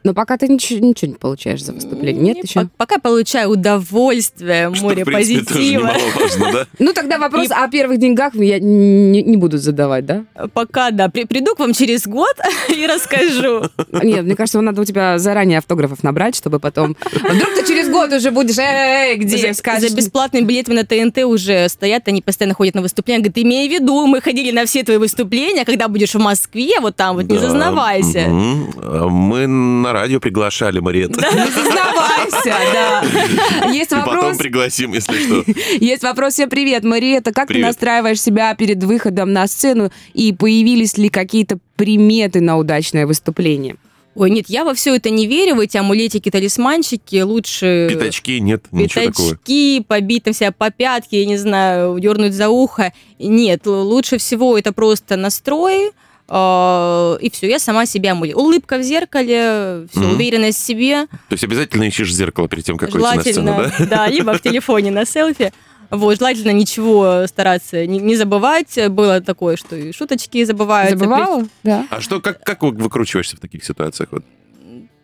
Но 0.04 0.12
пока 0.12 0.36
ты 0.36 0.48
ничего, 0.48 0.86
ничего 0.86 1.12
не 1.12 1.16
получаешь 1.16 1.64
за 1.64 1.72
выступление. 1.72 2.22
Нет 2.22 2.36
Не, 2.36 2.42
еще? 2.42 2.60
по- 2.60 2.68
Пока 2.76 2.98
получаю 2.98 3.48
удовольствие, 3.50 4.70
Что, 4.74 4.84
море 4.84 5.02
в 5.02 5.06
принципе, 5.06 5.40
тоже 5.40 5.46
позитива. 5.54 5.80
немаловажно, 5.80 6.52
да? 6.52 6.66
Ну, 6.78 6.92
тогда 6.92 7.18
вопрос 7.18 7.48
И- 7.48 7.52
о 7.52 7.66
первых 7.68 7.98
деньгах 7.98 8.34
я 8.34 8.58
не, 8.58 9.22
не 9.22 9.36
буду 9.38 9.56
задавать, 9.56 10.04
да? 10.04 10.24
Пока, 10.52 10.90
да. 10.90 11.08
При- 11.08 11.24
приду 11.24 11.54
к 11.54 11.58
вам 11.60 11.72
через 11.72 12.06
год 12.06 12.34
и 12.68 12.86
расскажу. 12.86 13.62
Нет, 14.02 14.24
мне 14.24 14.36
кажется, 14.36 14.60
надо 14.60 14.82
у 14.82 14.84
тебя 14.84 15.18
заранее 15.18 15.58
автографов 15.58 16.02
набрать, 16.02 16.36
чтобы 16.36 16.60
потом... 16.60 16.96
Вдруг 17.12 17.54
ты 17.54 17.66
через 17.66 17.88
год 17.88 18.12
уже 18.12 18.30
будешь, 18.30 18.58
эй, 18.58 19.16
где 19.16 19.38
За, 19.38 19.54
скажешь? 19.54 19.90
за 19.90 19.96
бесплатные 19.96 20.42
билеты 20.42 20.74
на 20.74 20.84
ТНТ 20.84 21.24
уже 21.24 21.66
стоят, 21.70 22.08
они 22.08 22.20
постоянно 22.20 22.54
ходят 22.54 22.74
на 22.74 22.82
выступления. 22.82 23.20
Говорят, 23.22 23.38
имей 23.38 23.68
в 23.70 23.72
виду, 23.72 24.06
мы 24.06 24.20
ходили 24.20 24.50
на 24.50 24.66
все 24.66 24.82
твои 24.82 24.98
выступления, 24.98 25.64
когда 25.64 25.88
будешь 25.88 26.14
в 26.14 26.18
Москве, 26.18 26.78
вот 26.80 26.94
там 26.94 27.16
вот, 27.16 27.24
не 27.24 27.38
зазнавайся. 27.38 28.26
А 28.26 29.08
Мы 29.08 29.46
на 29.46 29.93
радио 29.94 30.20
приглашали 30.20 30.80
Мариэта. 30.80 31.20
Не 31.20 31.50
зазнавайся, 31.50 32.54
да. 32.72 33.68
Есть 33.70 33.92
И 33.92 33.94
потом 33.94 34.14
вопрос, 34.14 34.36
пригласим, 34.36 34.92
если 34.92 35.18
что. 35.24 35.44
есть 35.80 36.02
вопрос. 36.02 36.34
Всем 36.34 36.50
привет, 36.50 36.84
Мариэта. 36.84 37.32
Как 37.32 37.48
ты 37.48 37.54
Привет. 37.54 37.68
настраиваешь 37.68 38.20
себя 38.20 38.54
перед 38.54 38.82
выходом 38.82 39.32
на 39.32 39.46
сцену? 39.46 39.90
И 40.12 40.32
появились 40.32 40.98
ли 40.98 41.08
какие-то 41.08 41.58
приметы 41.76 42.40
на 42.40 42.58
удачное 42.58 43.06
выступление? 43.06 43.76
Ой, 44.16 44.30
нет, 44.30 44.44
я 44.48 44.64
во 44.64 44.74
все 44.74 44.94
это 44.94 45.10
не 45.10 45.26
верю, 45.26 45.56
в 45.56 45.60
эти 45.60 45.76
амулетики, 45.76 46.30
талисманчики, 46.30 47.22
лучше... 47.22 47.88
Пятачки, 47.90 48.38
нет, 48.38 48.64
ничего 48.70 49.06
такого. 49.06 49.30
Пятачки, 49.30 49.84
побить 49.86 50.22
там 50.22 50.32
себя 50.32 50.52
по 50.52 50.70
пятке, 50.70 51.20
я 51.20 51.26
не 51.26 51.36
знаю, 51.36 51.98
дернуть 51.98 52.32
за 52.32 52.48
ухо. 52.48 52.92
Нет, 53.18 53.66
лучше 53.66 54.18
всего 54.18 54.56
это 54.56 54.72
просто 54.72 55.16
настрой, 55.16 55.88
э, 55.88 55.90
и 56.28 57.30
все, 57.30 57.48
я 57.48 57.58
сама 57.58 57.86
себя 57.86 58.12
амулет. 58.12 58.34
Улыбка 58.36 58.78
в 58.78 58.82
зеркале, 58.82 59.86
все, 59.90 60.00
Мгм. 60.00 60.12
уверенность 60.14 60.58
в 60.58 60.64
себе. 60.64 61.06
То 61.06 61.32
есть 61.32 61.44
обязательно 61.44 61.84
ищешь 61.84 62.12
зеркало 62.14 62.48
перед 62.48 62.64
тем, 62.64 62.78
как 62.78 62.92
выйти 62.92 63.04
на 63.04 63.20
сцену, 63.20 63.52
Желательно, 63.52 63.72
да? 63.78 63.86
да, 63.96 64.08
либо 64.08 64.32
в 64.34 64.40
телефоне 64.40 64.90
на 64.90 65.04
селфи. 65.04 65.52
Вот, 65.90 66.18
желательно 66.18 66.50
ничего 66.50 67.26
стараться 67.26 67.86
не, 67.86 67.98
не 67.98 68.16
забывать. 68.16 68.78
Было 68.90 69.20
такое, 69.20 69.56
что 69.56 69.76
и 69.76 69.92
шуточки 69.92 70.42
забываются. 70.44 70.96
Забывала? 70.96 71.46
Да. 71.62 71.86
А 71.90 72.00
что, 72.00 72.20
как, 72.20 72.42
как 72.42 72.62
вы 72.62 72.70
выкручиваешься 72.70 73.36
в 73.36 73.40
таких 73.40 73.62
ситуациях? 73.64 74.08
Вот? 74.10 74.24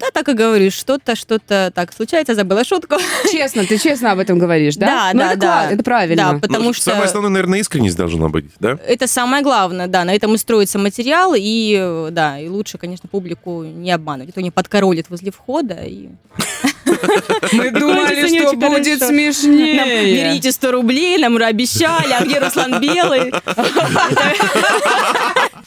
Да, 0.01 0.07
так 0.15 0.29
и 0.31 0.33
говоришь, 0.33 0.73
что-то, 0.73 1.15
что-то 1.15 1.71
так 1.75 1.93
случается, 1.93 2.35
забыла 2.35 2.65
шутку. 2.65 2.97
Честно, 3.31 3.65
ты 3.67 3.77
честно 3.79 4.13
об 4.13 4.19
этом 4.19 4.39
говоришь, 4.39 4.77
да? 4.77 4.87
Да, 4.87 5.11
Ну, 5.13 5.21
да, 5.21 5.27
это 5.33 5.41
да. 5.41 5.47
классно, 5.47 5.75
это 5.75 5.83
правильно. 5.85 6.33
Да, 6.33 6.39
потому 6.39 6.65
Ну, 6.65 6.73
что... 6.73 6.85
Самое 6.85 7.05
основное, 7.05 7.31
наверное, 7.31 7.59
искренность 7.61 7.97
должна 7.97 8.29
быть, 8.31 8.47
да? 8.59 8.79
Это 8.87 9.07
самое 9.07 9.43
главное, 9.43 9.87
да, 9.89 10.05
на 10.05 10.15
этом 10.15 10.35
и 10.35 10.39
строится 10.39 10.79
материал, 10.79 11.35
и 11.37 12.09
да, 12.11 12.39
и 12.39 12.49
лучше, 12.49 12.79
конечно, 12.79 13.09
публику 13.11 13.63
не 13.63 13.91
обманывать, 13.93 14.31
а 14.31 14.33
то 14.33 14.41
не 14.41 14.51
подкоролит 14.51 15.11
возле 15.11 15.31
входа, 15.31 15.75
и 15.85 16.09
Мы 17.53 17.71
думали, 17.71 18.27
что 18.27 18.55
будет 18.57 19.01
хорошо. 19.01 19.13
нам 19.13 19.33
смешнее. 19.35 20.31
берите 20.33 20.51
100 20.53 20.73
рублей, 20.73 21.19
нам 21.19 21.35
уже 21.35 21.45
обещали, 21.45 22.13
а 22.13 22.25
где 22.25 22.39
Руслан 22.39 22.81
Белый? 22.81 23.33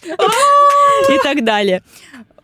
И 1.13 1.17
так 1.24 1.43
далее. 1.43 1.82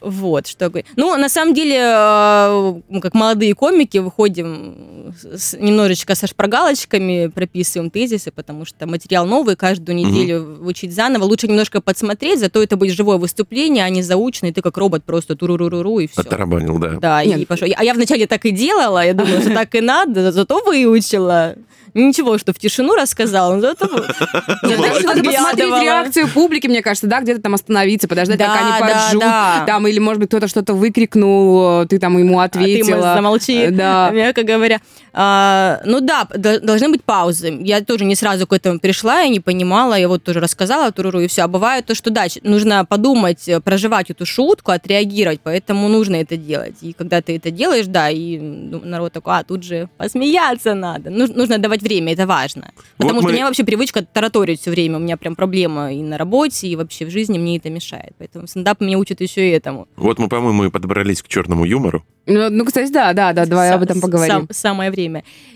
Вот, 0.01 0.47
что. 0.47 0.71
Ну, 0.95 1.15
на 1.17 1.27
самом 1.29 1.53
деле, 1.53 1.75
э, 1.77 2.73
мы 2.89 3.01
как 3.01 3.13
молодые 3.13 3.53
комики 3.53 3.97
выходим 3.97 5.13
с- 5.35 5.57
немножечко 5.57 6.15
со 6.15 6.25
шпаргалочками, 6.27 7.27
прописываем 7.27 7.89
тезисы, 7.89 8.31
потому 8.31 8.63
что 8.65 8.87
материал 8.87 9.25
новый, 9.25 9.55
каждую 9.57 9.95
неделю 9.97 10.59
учить 10.63 10.93
заново. 10.93 11.25
Лучше 11.25 11.47
немножко 11.47 11.81
подсмотреть, 11.81 12.39
зато 12.39 12.63
это 12.63 12.77
будет 12.77 12.93
живое 12.95 13.17
выступление, 13.17 13.83
а 13.83 13.89
не 13.89 14.01
заученный, 14.01 14.53
ты 14.53 14.61
как 14.61 14.77
робот 14.77 15.03
просто 15.03 15.35
туруруруру 15.35 15.99
и 15.99 16.07
все. 16.07 16.21
Оттарабанил, 16.21 16.79
да. 16.79 16.91
Да, 17.01 17.21
и 17.23 17.27
Нет. 17.29 17.47
пошел. 17.47 17.67
А 17.75 17.83
я 17.83 17.93
вначале 17.93 18.25
так 18.27 18.45
и 18.45 18.51
делала, 18.51 19.05
я 19.05 19.13
думала, 19.13 19.41
что 19.41 19.53
так 19.53 19.75
и 19.75 19.81
надо, 19.81 20.31
зато 20.31 20.61
выучила. 20.63 21.55
Ничего, 21.93 22.37
что 22.37 22.53
в 22.53 22.59
тишину 22.59 22.95
рассказала, 22.95 23.55
но 23.55 23.61
зато 23.61 23.87
надо 24.63 25.23
посмотреть 25.23 25.81
реакцию 25.83 26.27
публики, 26.27 26.67
мне 26.67 26.81
кажется, 26.81 27.07
да, 27.07 27.21
где-то 27.21 27.41
там 27.41 27.53
остановиться, 27.53 28.07
подождать, 28.07 28.37
Да, 28.37 28.45
пока 28.79 29.09
они 29.09 29.19
да. 29.19 29.63
там, 29.67 29.87
или, 29.87 29.99
может 29.99 30.19
быть, 30.19 30.29
кто-то 30.29 30.47
что-то 30.47 30.73
выкрикнул, 30.73 31.85
ты 31.87 31.99
там 31.99 32.17
ему 32.17 32.39
А 32.39 32.47
ты 32.49 32.59
ответила. 32.59 33.13
замолчи, 33.15 33.67
Да. 33.69 34.09
мягко 34.13 34.43
говоря. 34.43 34.79
А, 35.21 35.81
ну 35.83 35.99
да, 35.99 36.25
должны 36.33 36.87
быть 36.89 37.03
паузы. 37.03 37.59
Я 37.61 37.81
тоже 37.83 38.05
не 38.05 38.15
сразу 38.15 38.47
к 38.47 38.53
этому 38.53 38.79
пришла, 38.79 39.19
я 39.19 39.27
не 39.27 39.41
понимала, 39.41 39.95
я 39.99 40.07
вот 40.07 40.23
тоже 40.23 40.39
рассказала 40.39 40.93
туруру 40.93 41.19
и 41.19 41.27
все. 41.27 41.41
А 41.41 41.47
бывает 41.49 41.85
то, 41.85 41.93
что 41.93 42.09
да, 42.09 42.27
нужно 42.43 42.85
подумать, 42.85 43.49
э, 43.49 43.59
проживать 43.59 44.09
эту 44.09 44.25
шутку, 44.25 44.71
отреагировать, 44.71 45.41
поэтому 45.43 45.89
нужно 45.89 46.15
это 46.15 46.37
делать. 46.37 46.75
И 46.81 46.93
когда 46.93 47.21
ты 47.21 47.35
это 47.35 47.51
делаешь, 47.51 47.87
да, 47.87 48.09
и 48.09 48.37
ну, 48.39 48.79
народ 48.85 49.11
такой, 49.11 49.33
а 49.39 49.43
тут 49.43 49.63
же 49.63 49.89
посмеяться 49.97 50.73
надо. 50.73 51.09
Нуж- 51.09 51.35
Нужно 51.35 51.57
давать 51.57 51.81
время, 51.81 52.13
это 52.13 52.25
важно. 52.25 52.71
Потому 52.97 53.15
Вот 53.15 53.21
что 53.23 53.27
мы- 53.27 53.29
у 53.31 53.33
меня 53.35 53.45
вообще 53.47 53.65
привычка 53.65 54.05
тараторить 54.05 54.61
все 54.61 54.71
время. 54.71 54.97
У 54.97 55.01
меня 55.01 55.17
прям 55.17 55.35
проблема 55.35 55.91
и 55.91 56.01
на 56.01 56.17
работе, 56.17 56.67
и 56.67 56.77
вообще 56.77 57.05
в 57.05 57.09
жизни 57.09 57.37
мне 57.37 57.57
это 57.57 57.69
мешает. 57.69 58.13
Поэтому 58.19 58.47
стендап 58.47 58.79
меня 58.79 58.97
учит 58.97 59.19
еще 59.19 59.49
и 59.49 59.51
этому. 59.51 59.89
Вот 59.97 60.17
мы, 60.17 60.29
по-моему, 60.29 60.63
и 60.63 60.69
подобрались 60.69 61.21
к 61.21 61.27
черному 61.27 61.65
юмору. 61.65 62.05
Ну, 62.31 62.49
ну, 62.51 62.63
кстати, 62.63 62.91
да, 62.91 63.11
да, 63.13 63.33
да, 63.33 63.45
давай 63.47 63.71
Са- 63.71 63.75
об 63.75 63.81
этом 63.83 64.01
поговорим. 64.01 64.35
сам- 64.35 64.47
самое 64.51 64.91
время. 64.91 65.08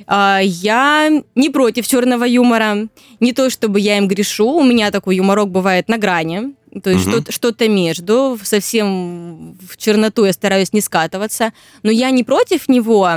А, 0.08 0.39
я 0.44 1.10
не 1.36 1.50
против 1.50 1.88
черного 1.88 2.26
юмора. 2.26 2.88
Не 3.20 3.34
то 3.34 3.50
чтобы 3.50 3.80
я 3.80 3.98
им 3.98 4.08
грешу. 4.08 4.50
У 4.58 4.63
меня 4.63 4.92
такой 4.92 5.16
юморок 5.18 5.50
бывает 5.50 5.88
на 5.89 5.98
грани. 5.98 6.54
То 6.84 6.89
есть 6.89 7.06
Мгм. 7.06 7.13
что-то, 7.13 7.32
что-то 7.32 7.70
между. 7.70 8.39
Совсем 8.44 9.58
в 9.70 9.78
черноту 9.78 10.26
я 10.26 10.34
стараюсь 10.34 10.74
не 10.74 10.82
скатываться. 10.82 11.54
Но 11.84 11.92
я 11.92 12.10
не 12.12 12.24
против 12.24 12.68
него, 12.68 13.08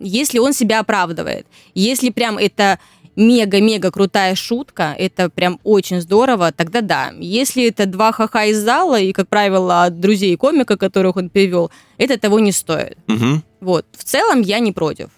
если 0.00 0.38
он 0.38 0.52
себя 0.52 0.80
оправдывает. 0.80 1.46
Если 1.74 2.10
прям 2.10 2.38
это 2.38 2.78
мега-мега 3.16 3.92
крутая 3.92 4.34
шутка, 4.34 4.94
это 4.98 5.30
прям 5.30 5.60
очень 5.62 6.00
здорово, 6.00 6.50
тогда 6.50 6.80
да. 6.80 7.12
Если 7.20 7.68
это 7.68 7.86
два 7.86 8.10
ха-ха 8.10 8.46
из 8.46 8.58
зала, 8.58 8.98
и, 8.98 9.12
как 9.12 9.28
правило, 9.28 9.84
от 9.84 10.00
друзей 10.00 10.36
комика, 10.36 10.76
которых 10.76 11.16
он 11.16 11.30
привел, 11.30 11.70
это 11.96 12.18
того 12.18 12.40
не 12.40 12.50
стоит. 12.50 12.98
Мгм. 13.06 13.44
Вот. 13.60 13.86
В 13.96 14.02
целом 14.02 14.40
я 14.40 14.58
не 14.58 14.72
против. 14.72 15.10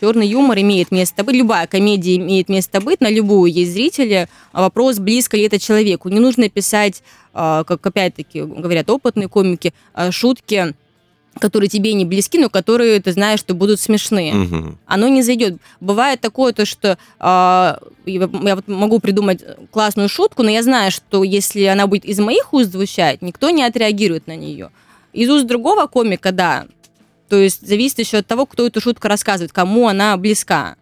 Черный 0.00 0.26
юмор 0.26 0.58
имеет 0.60 0.90
место 0.90 1.24
быть, 1.24 1.36
любая 1.36 1.66
комедия 1.66 2.16
имеет 2.16 2.48
место 2.48 2.80
быть, 2.80 3.02
на 3.02 3.10
любую 3.10 3.52
есть 3.52 3.72
зрители. 3.72 4.28
Вопрос, 4.52 4.98
близко 4.98 5.36
ли 5.36 5.42
это 5.42 5.58
человеку. 5.58 6.08
Не 6.08 6.20
нужно 6.20 6.48
писать, 6.48 7.02
а, 7.34 7.64
как 7.64 7.86
опять-таки 7.86 8.40
говорят 8.40 8.88
опытные 8.88 9.28
комики, 9.28 9.74
а, 9.92 10.10
шутки, 10.10 10.74
которые 11.38 11.68
тебе 11.68 11.92
не 11.92 12.06
близки, 12.06 12.38
но 12.38 12.48
которые 12.48 13.00
ты 13.00 13.12
знаешь, 13.12 13.40
что 13.40 13.54
будут 13.54 13.78
смешные 13.78 14.32
Мгм. 14.32 14.78
оно 14.86 15.08
не 15.08 15.22
зайдет. 15.22 15.58
Бывает 15.80 16.20
такое, 16.20 16.54
то, 16.54 16.64
что 16.64 16.96
а, 17.18 17.78
я 18.06 18.28
я 18.42 18.56
вот 18.56 18.68
могу 18.68 19.00
придумать 19.00 19.44
классную 19.70 20.08
шутку, 20.08 20.42
но 20.42 20.50
я 20.50 20.62
знаю, 20.62 20.90
что 20.90 21.22
если 21.24 21.64
она 21.64 21.86
будет 21.86 22.06
из 22.06 22.18
моих 22.18 22.54
уст 22.54 22.72
звучать, 22.72 23.20
никто 23.20 23.50
не 23.50 23.62
отреагирует 23.62 24.26
на 24.26 24.34
нее. 24.34 24.70
Из 25.12 25.28
уст 25.28 25.46
другого 25.46 25.86
комика, 25.86 26.32
да. 26.32 26.66
То 27.30 27.36
есть 27.36 27.66
зависит 27.66 28.00
еще 28.00 28.18
от 28.18 28.26
того, 28.26 28.44
кто 28.44 28.66
эту 28.66 28.80
шутку 28.80 29.06
рассказывает, 29.06 29.52
кому 29.52 29.86
она 29.86 30.16
близка. 30.16 30.76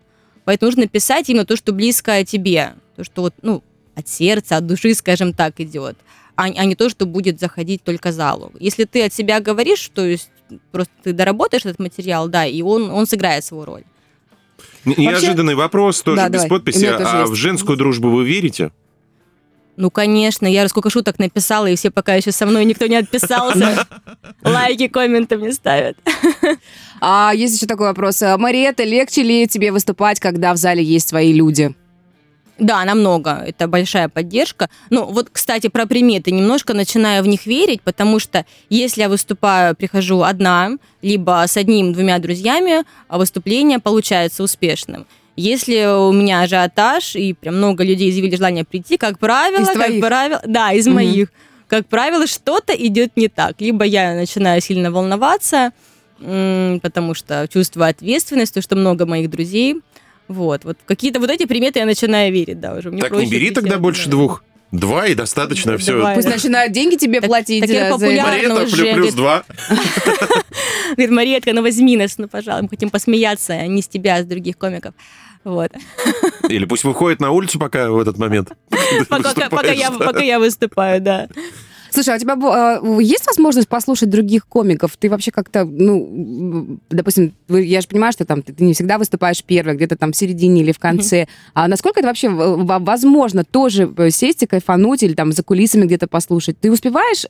Поэтому 0.45 0.71
нужно 0.71 0.89
писать 0.89 1.29
именно 1.29 1.45
то, 1.45 1.57
что 1.57 1.73
близко 1.73 2.25
тебе. 2.25 2.73
То, 2.97 3.05
что 3.05 3.21
вот, 3.21 3.35
ну, 3.43 3.63
от 3.95 4.09
сердца, 4.09 4.57
от 4.57 4.67
души, 4.67 4.95
скажем 4.95 5.35
так, 5.35 5.61
идет. 5.61 5.99
А, 6.37 6.45
а 6.45 6.65
не 6.65 6.75
то, 6.75 6.89
что 6.89 7.05
будет 7.05 7.39
заходить 7.39 7.83
только 7.85 8.13
залу. 8.13 8.53
Если 8.59 8.85
ты 8.85 9.05
от 9.05 9.13
себя 9.13 9.41
говоришь, 9.41 9.91
то 9.93 10.07
есть 10.07 10.31
просто 10.73 10.93
ты 11.03 11.13
доработаешь 11.13 11.67
этот 11.67 11.81
материал, 11.81 12.29
да, 12.29 12.47
и 12.47 12.63
он, 12.63 12.91
он 12.91 13.07
сыграет 13.07 13.45
свою 13.45 13.67
роль. 13.67 13.85
Неожиданный 14.87 15.55
вопрос, 15.55 16.01
тоже 16.01 16.17
Да, 16.17 16.29
без 16.31 16.43
давай. 16.43 16.49
подписи. 16.49 16.81
Тоже 16.87 17.05
А 17.05 17.21
есть. 17.21 17.33
в 17.33 17.35
женскую 17.35 17.77
дружбу 17.77 18.09
вы 18.09 18.25
верите? 18.25 18.73
Ну, 19.81 19.93
конечно, 19.93 20.45
я 20.49 20.69
сколько 20.69 20.91
шуток 20.91 21.21
написала, 21.21 21.67
и 21.67 21.77
все 21.77 21.93
пока 21.93 22.17
еще 22.17 22.33
со 22.33 22.47
мной 22.47 22.65
никто 22.65 22.89
не 22.89 22.97
отписался. 22.97 23.87
Лайки, 24.43 24.89
комменты 24.89 25.39
мне 25.39 25.53
ставят. 25.53 25.97
А 27.01 27.31
есть 27.33 27.55
еще 27.55 27.67
такой 27.67 27.87
вопрос. 27.87 28.21
А, 28.23 28.37
Мариэта, 28.37 28.83
легче 28.83 29.23
ли 29.23 29.47
тебе 29.47 29.71
выступать, 29.71 30.19
когда 30.19 30.53
в 30.53 30.57
зале 30.57 30.83
есть 30.83 31.09
свои 31.09 31.33
люди? 31.33 31.77
Да, 32.59 32.85
намного. 32.85 33.45
Это 33.47 33.69
большая 33.69 34.09
поддержка. 34.09 34.69
Ну, 34.91 35.05
вот, 35.05 35.29
кстати, 35.31 35.69
про 35.69 35.87
приметы. 35.87 36.33
Немножко 36.33 36.75
начинаю 36.75 37.23
в 37.23 37.29
них 37.29 37.47
верить, 37.47 37.81
потому 37.83 38.19
что 38.19 38.47
если 38.69 39.03
я 39.03 39.09
выступаю, 39.09 39.77
прихожу 39.77 40.23
одна, 40.23 40.73
либо 41.03 41.45
с 41.47 41.57
одним-двумя 41.57 42.19
друзьями, 42.19 42.83
а 43.07 43.19
выступление 43.19 43.79
получается 43.79 44.43
успешным. 44.43 45.07
Если 45.41 45.87
у 45.87 46.11
меня 46.13 46.41
ажиотаж, 46.43 47.15
и 47.15 47.33
прям 47.33 47.59
много 47.59 47.85
людей 47.85 48.11
изъявили 48.11 48.35
желание 48.35 48.65
прийти, 48.65 48.97
как 48.97 49.21
правило, 49.21 49.61
Из 49.63 49.67
как 49.69 49.75
твоих? 49.77 50.01
правило, 50.05 50.43
да, 50.45 50.73
из 50.73 50.87
Мгм. 50.87 50.95
моих, 50.97 51.29
как 51.69 51.87
правило, 51.87 52.27
что-то 52.27 52.73
идет 52.75 53.13
не 53.17 53.29
так. 53.29 53.61
Либо 53.61 53.85
я 53.85 54.15
начинаю 54.15 54.61
сильно 54.61 54.91
волноваться, 54.91 55.71
потому 56.19 57.15
что 57.15 57.47
чувствую 57.53 57.89
ответственность, 57.89 58.53
то, 58.55 58.61
что 58.63 58.75
много 58.75 59.07
моих 59.07 59.31
друзей. 59.31 59.77
Вот, 60.27 60.65
вот 60.65 60.77
какие-то 60.85 61.21
вот 61.21 61.31
эти 61.31 61.47
приметы 61.47 61.79
я 61.79 61.87
начинаю 61.87 62.33
верить, 62.33 62.59
да, 62.59 62.75
уже. 62.75 62.91
Мне 62.91 63.01
так 63.03 63.13
не 63.13 63.27
бери 63.27 63.51
тогда 63.53 63.79
больше 63.79 64.09
двух. 64.11 64.43
Два 64.73 65.07
и 65.07 65.15
достаточно, 65.15 65.73
Да, 65.73 65.79
все. 65.79 65.93
давай. 65.93 66.15
Пусть 66.17 66.29
начинают 66.29 66.73
деньги 66.73 66.97
тебе 66.97 67.21
Так- 67.21 67.29
платить. 67.31 67.61
так 67.63 67.71
я 67.71 67.89
э, 67.89 67.97
за. 67.99 68.07
Марета 68.07 68.63
уже, 68.65 68.77
плюс, 68.77 68.95
плюс 68.95 69.15
говорит. 69.15 69.15
два. 69.15 69.45
Говорит, 70.91 71.11
Мариетка, 71.11 71.53
ну 71.55 71.63
возьми 71.63 71.97
нас, 71.97 72.19
ну, 72.19 72.29
пожалуйста, 72.29 72.65
мы 72.65 72.69
хотим 72.69 72.91
посмеяться, 72.91 73.53
а 73.55 73.67
не 73.67 73.81
с 73.83 73.89
тебя, 73.89 74.17
а 74.17 74.23
с 74.23 74.27
других 74.27 74.59
комиков. 74.59 74.93
Вот. 75.49 75.73
Или 76.51 76.67
пусть 76.67 76.85
выходит 76.85 77.21
на 77.21 77.31
улицу 77.31 77.59
пока 77.59 77.91
в 77.91 77.99
этот 77.99 78.19
момент. 78.19 78.53
Пока, 79.09 80.21
я 80.21 80.39
выступаю, 80.39 81.01
да. 81.01 81.29
Слушай, 81.91 82.15
а 82.15 82.17
у 82.17 82.21
тебя 82.21 82.35
э, 82.35 83.03
есть 83.03 83.27
возможность 83.27 83.69
послушать 83.69 84.11
других 84.11 84.47
комиков? 84.47 84.97
Ты 84.97 85.09
вообще 85.11 85.31
как-то, 85.31 85.65
ну, 85.65 86.79
допустим, 86.91 87.35
я 87.49 87.81
же 87.81 87.89
понимаю, 87.89 88.13
что 88.13 88.25
там 88.25 88.43
ты, 88.43 88.55
не 88.63 88.75
всегда 88.75 88.99
выступаешь 88.99 89.43
первой, 89.43 89.75
где-то 89.75 89.97
там 89.97 90.13
в 90.13 90.17
середине 90.17 90.63
или 90.63 90.73
в 90.73 90.79
конце. 90.79 91.27
А 91.55 91.69
насколько 91.69 92.01
это 92.01 92.09
вообще 92.09 92.27
э, 92.29 92.31
во- 92.31 92.79
возможно 92.79 93.45
тоже 93.45 93.93
э, 93.97 94.11
сесть 94.11 94.43
и 94.43 94.47
кайфануть 94.47 95.03
или 95.03 95.15
там 95.15 95.33
за 95.33 95.43
кулисами 95.43 95.85
где-то 95.87 96.07
послушать? 96.09 96.59
Ты 96.61 96.71
успеваешь 96.71 97.25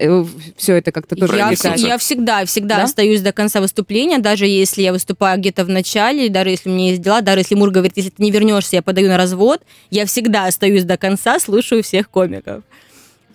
все 0.56 0.74
это 0.74 0.92
как-то 0.92 1.16
тоже 1.16 1.36
Я, 1.36 1.50
я 1.76 1.98
всегда, 1.98 2.44
всегда 2.44 2.76
Да? 2.78 2.82
остаюсь 2.84 3.20
до 3.20 3.32
конца 3.32 3.60
выступления, 3.60 4.18
даже 4.18 4.46
если 4.46 4.82
я 4.82 4.92
выступаю 4.92 5.38
где-то 5.38 5.64
в 5.64 5.68
начале, 5.68 6.28
даже 6.28 6.50
если 6.50 6.68
у 6.68 6.72
меня 6.72 6.90
есть 6.90 7.02
дела, 7.02 7.20
даже 7.20 7.40
если 7.40 7.54
Мур 7.54 7.70
говорит, 7.70 7.92
если 7.96 8.10
ты 8.10 8.22
не 8.22 8.30
вернешься, 8.30 8.76
я 8.76 8.82
подаю 8.82 9.08
на 9.08 9.16
развод, 9.16 9.60
я 9.90 10.04
всегда 10.06 10.46
остаюсь 10.46 10.84
до 10.84 10.96
конца, 10.96 11.38
слушаю 11.38 11.82
всех 11.82 12.10
комиков. 12.10 12.62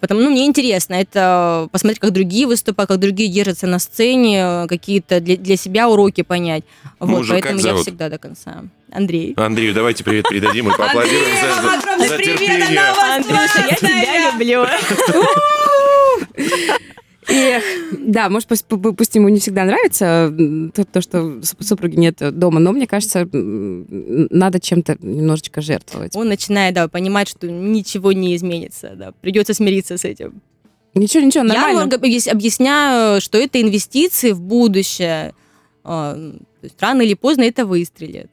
Потому, 0.04 0.20
ну, 0.20 0.32
мне 0.32 0.46
интересно 0.46 0.96
это 0.96 1.70
посмотреть, 1.72 2.00
как 2.02 2.12
другие 2.12 2.46
выступают, 2.46 2.90
как 2.90 3.00
другие 3.00 3.30
держатся 3.30 3.68
на 3.68 3.80
сцене, 3.80 4.66
какие-то 4.68 5.22
для, 5.22 5.38
для 5.38 5.56
себя 5.56 5.88
уроки 5.88 6.24
понять. 6.24 6.66
Вот, 7.00 7.08
Мужа 7.08 7.36
как 7.36 7.44
поэтому 7.44 7.78
я 7.78 7.82
всегда 7.82 8.10
до 8.10 8.18
конца. 8.18 8.66
Андрей. 8.92 9.34
Андрею, 9.38 9.74
давайте 9.74 10.04
привет 10.04 10.26
передадим 10.28 10.68
и 10.68 10.78
поаплодируем 10.78 11.24
за- 11.40 12.02
за, 12.02 12.08
за 12.10 12.18
терпение. 12.18 12.82
Андрюша, 13.16 13.66
я 13.70 13.76
тебя 13.78 14.32
люблю. 14.34 14.66
Эх, 17.30 17.64
да, 18.00 18.30
может, 18.30 18.48
пусть, 18.48 18.66
пу- 18.68 18.94
пусть 18.94 19.16
ему 19.16 19.30
не 19.30 19.40
всегда 19.40 19.66
нравится 19.66 20.34
то, 20.74 20.86
то, 20.86 21.02
что 21.02 21.42
суп- 21.44 21.64
супруги 21.64 21.96
нет 21.96 22.18
дома, 22.38 22.60
но 22.60 22.72
мне 22.72 22.88
кажется, 22.88 23.28
надо 23.32 24.60
чем-то 24.60 24.98
немножечко 25.02 25.62
жертвовать. 25.62 26.16
Он 26.16 26.28
начинает, 26.28 26.76
да, 26.76 26.88
понимать, 26.88 27.28
что 27.30 27.50
ничего 27.50 28.12
не 28.12 28.36
изменится, 28.36 28.94
да, 28.96 29.12
придется 29.22 29.54
смириться 29.54 29.98
с 29.98 30.06
этим. 30.06 30.42
Ничего, 30.96 31.24
ничего, 31.24 31.44
Я 31.46 31.54
нормально. 31.54 31.96
объяс- 31.96 32.28
объясняю, 32.28 33.20
что 33.20 33.38
это 33.38 33.60
инвестиции 33.62 34.32
в 34.32 34.42
будущее. 34.42 35.34
А, 35.84 36.18
рано 36.80 37.02
или 37.02 37.14
поздно 37.16 37.42
это 37.44 37.66
выстрелит. 37.66 38.30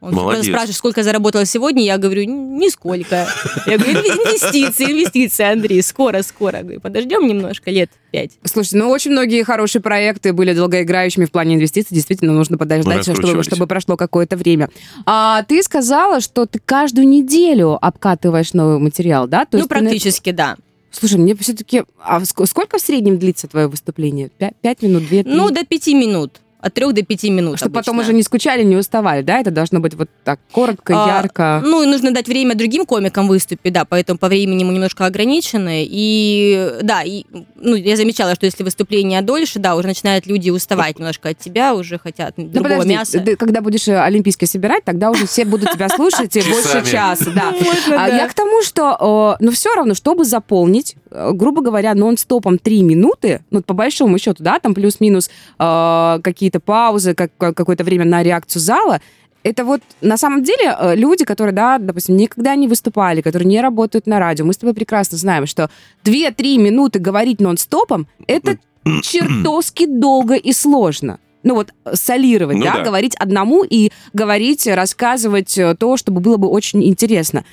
Он 0.00 0.14
Молодец. 0.14 0.46
спрашивает, 0.46 0.76
сколько 0.76 1.02
заработала 1.02 1.46
сегодня, 1.46 1.82
я 1.82 1.96
говорю, 1.96 2.22
«Н- 2.24 2.58
нисколько. 2.58 3.26
Я 3.66 3.78
говорю, 3.78 3.92
«Инве- 3.98 4.10
инвестиции, 4.10 4.92
инвестиции, 4.92 5.44
Андрей, 5.44 5.82
скоро, 5.82 6.22
скоро. 6.22 6.58
Говорю, 6.60 6.80
подождем 6.80 7.26
немножко, 7.26 7.70
лет 7.70 7.90
пять. 8.10 8.32
Слушайте, 8.44 8.76
ну 8.76 8.90
очень 8.90 9.12
многие 9.12 9.42
хорошие 9.42 9.80
проекты 9.80 10.32
были 10.34 10.52
долгоиграющими 10.52 11.24
в 11.24 11.30
плане 11.30 11.54
инвестиций. 11.54 11.94
Действительно, 11.94 12.32
нужно 12.34 12.58
подождать, 12.58 13.02
чтобы, 13.02 13.42
чтобы 13.42 13.66
прошло 13.66 13.96
какое-то 13.96 14.36
время. 14.36 14.68
А 15.06 15.42
ты 15.44 15.62
сказала, 15.62 16.20
что 16.20 16.44
ты 16.44 16.60
каждую 16.64 17.08
неделю 17.08 17.78
обкатываешь 17.80 18.52
новый 18.52 18.78
материал, 18.78 19.26
да? 19.26 19.44
То 19.46 19.52
ну, 19.52 19.58
есть 19.60 19.68
ты 19.70 19.74
практически, 19.78 20.30
да. 20.30 20.56
Слушай, 20.90 21.18
мне 21.18 21.34
все-таки... 21.36 21.84
А 22.02 22.20
ск- 22.20 22.46
сколько 22.46 22.78
в 22.78 22.80
среднем 22.80 23.18
длится 23.18 23.48
твое 23.48 23.66
выступление? 23.66 24.30
Пя- 24.38 24.54
Пять 24.62 24.82
минут, 24.82 25.06
две, 25.06 25.24
три? 25.24 25.32
Ну, 25.34 25.50
до 25.50 25.64
пяти 25.64 25.94
минут. 25.94 26.40
От 26.66 26.74
трех 26.74 26.92
до 26.94 27.02
пяти 27.02 27.30
минут 27.30 27.58
Чтобы 27.58 27.74
потом 27.74 27.94
обычно. 27.96 28.10
уже 28.10 28.16
не 28.16 28.22
скучали, 28.24 28.64
не 28.64 28.74
уставали, 28.76 29.22
да? 29.22 29.38
Это 29.38 29.52
должно 29.52 29.78
быть 29.78 29.94
вот 29.94 30.08
так 30.24 30.40
коротко, 30.50 31.04
А, 31.04 31.08
ярко. 31.08 31.62
Ну, 31.64 31.82
и 31.84 31.86
нужно 31.86 32.10
дать 32.10 32.26
время 32.26 32.56
другим 32.56 32.86
комикам 32.86 33.28
выступить, 33.28 33.72
да, 33.72 33.84
поэтому 33.84 34.18
по 34.18 34.26
времени 34.26 34.64
мы 34.64 34.72
немножко 34.72 35.06
ограничены. 35.06 35.86
И 35.88 36.72
да, 36.82 37.02
и, 37.04 37.24
ну, 37.54 37.76
я 37.76 37.96
замечала, 37.96 38.34
что 38.34 38.46
если 38.46 38.64
выступление 38.64 39.22
дольше, 39.22 39.60
да, 39.60 39.76
уже 39.76 39.86
начинают 39.86 40.26
люди 40.26 40.50
уставать 40.50 40.98
немножко 40.98 41.28
от 41.28 41.38
тебя, 41.38 41.74
уже 41.74 41.98
хотят 41.98 42.34
Ну, 42.36 42.48
другого 42.48 42.72
подожди, 42.80 42.94
мяса. 42.94 43.20
ты 43.20 43.36
когда 43.36 43.60
будешь 43.60 43.86
э, 43.86 43.96
олимпийский 44.00 44.46
собирать, 44.46 44.82
тогда 44.84 45.10
уже 45.12 45.26
все 45.28 45.44
будут 45.44 45.70
тебя 45.72 45.88
слушать 45.88 46.34
и 46.36 46.40
больше 46.50 46.84
часа, 46.90 47.30
да. 47.30 47.52
А 47.96 48.08
да. 48.08 48.16
Я 48.16 48.28
к 48.28 48.34
тому, 48.34 48.62
что, 48.62 49.36
э, 49.38 49.44
ну, 49.44 49.52
все 49.52 49.72
равно, 49.74 49.94
чтобы 49.94 50.24
заполнить, 50.24 50.96
э, 51.12 51.30
грубо 51.32 51.62
говоря, 51.62 51.94
нон-стопом 51.94 52.58
3 52.58 52.82
минуты, 52.82 53.44
ну, 53.52 53.62
по 53.62 53.72
большому 53.74 54.18
счету, 54.18 54.42
да, 54.42 54.58
там 54.58 54.74
плюс-минус 54.74 55.30
э, 55.58 56.18
какие-то 56.56 56.60
паузы, 56.60 57.14
как, 57.14 57.30
как- 57.38 57.56
какое-то 57.56 57.84
время 57.84 58.04
на 58.04 58.22
реакцию 58.22 58.62
зала, 58.62 59.00
это 59.42 59.64
вот 59.64 59.80
на 60.00 60.16
самом 60.16 60.42
деле 60.42 60.74
э, 60.78 60.96
люди, 60.96 61.24
которые, 61.24 61.54
да, 61.54 61.78
допустим, 61.78 62.16
никогда 62.16 62.56
не 62.56 62.66
выступали, 62.68 63.20
которые 63.20 63.46
не 63.48 63.60
работают 63.60 64.06
на 64.06 64.18
радио, 64.18 64.44
мы 64.44 64.52
с 64.52 64.56
тобой 64.56 64.74
прекрасно 64.74 65.18
знаем, 65.18 65.46
что 65.46 65.70
2-3 66.04 66.58
минуты 66.58 66.98
говорить 66.98 67.40
нон-стопом, 67.40 68.06
это 68.26 68.58
чертовски 69.02 69.86
долго 69.86 70.34
и 70.34 70.52
сложно. 70.52 71.18
ну 71.44 71.54
вот, 71.54 71.68
солировать, 71.94 72.56
Ну 72.56 72.64
да, 72.64 72.74
да. 72.78 72.82
говорить 72.84 73.14
одному 73.16 73.62
и 73.62 73.90
говорить, 74.12 74.66
рассказывать 74.66 75.56
э, 75.58 75.74
то, 75.78 75.96
чтобы 75.96 76.20
было 76.20 76.38
бы 76.38 76.48
очень 76.48 76.82
интересно. 76.82 77.44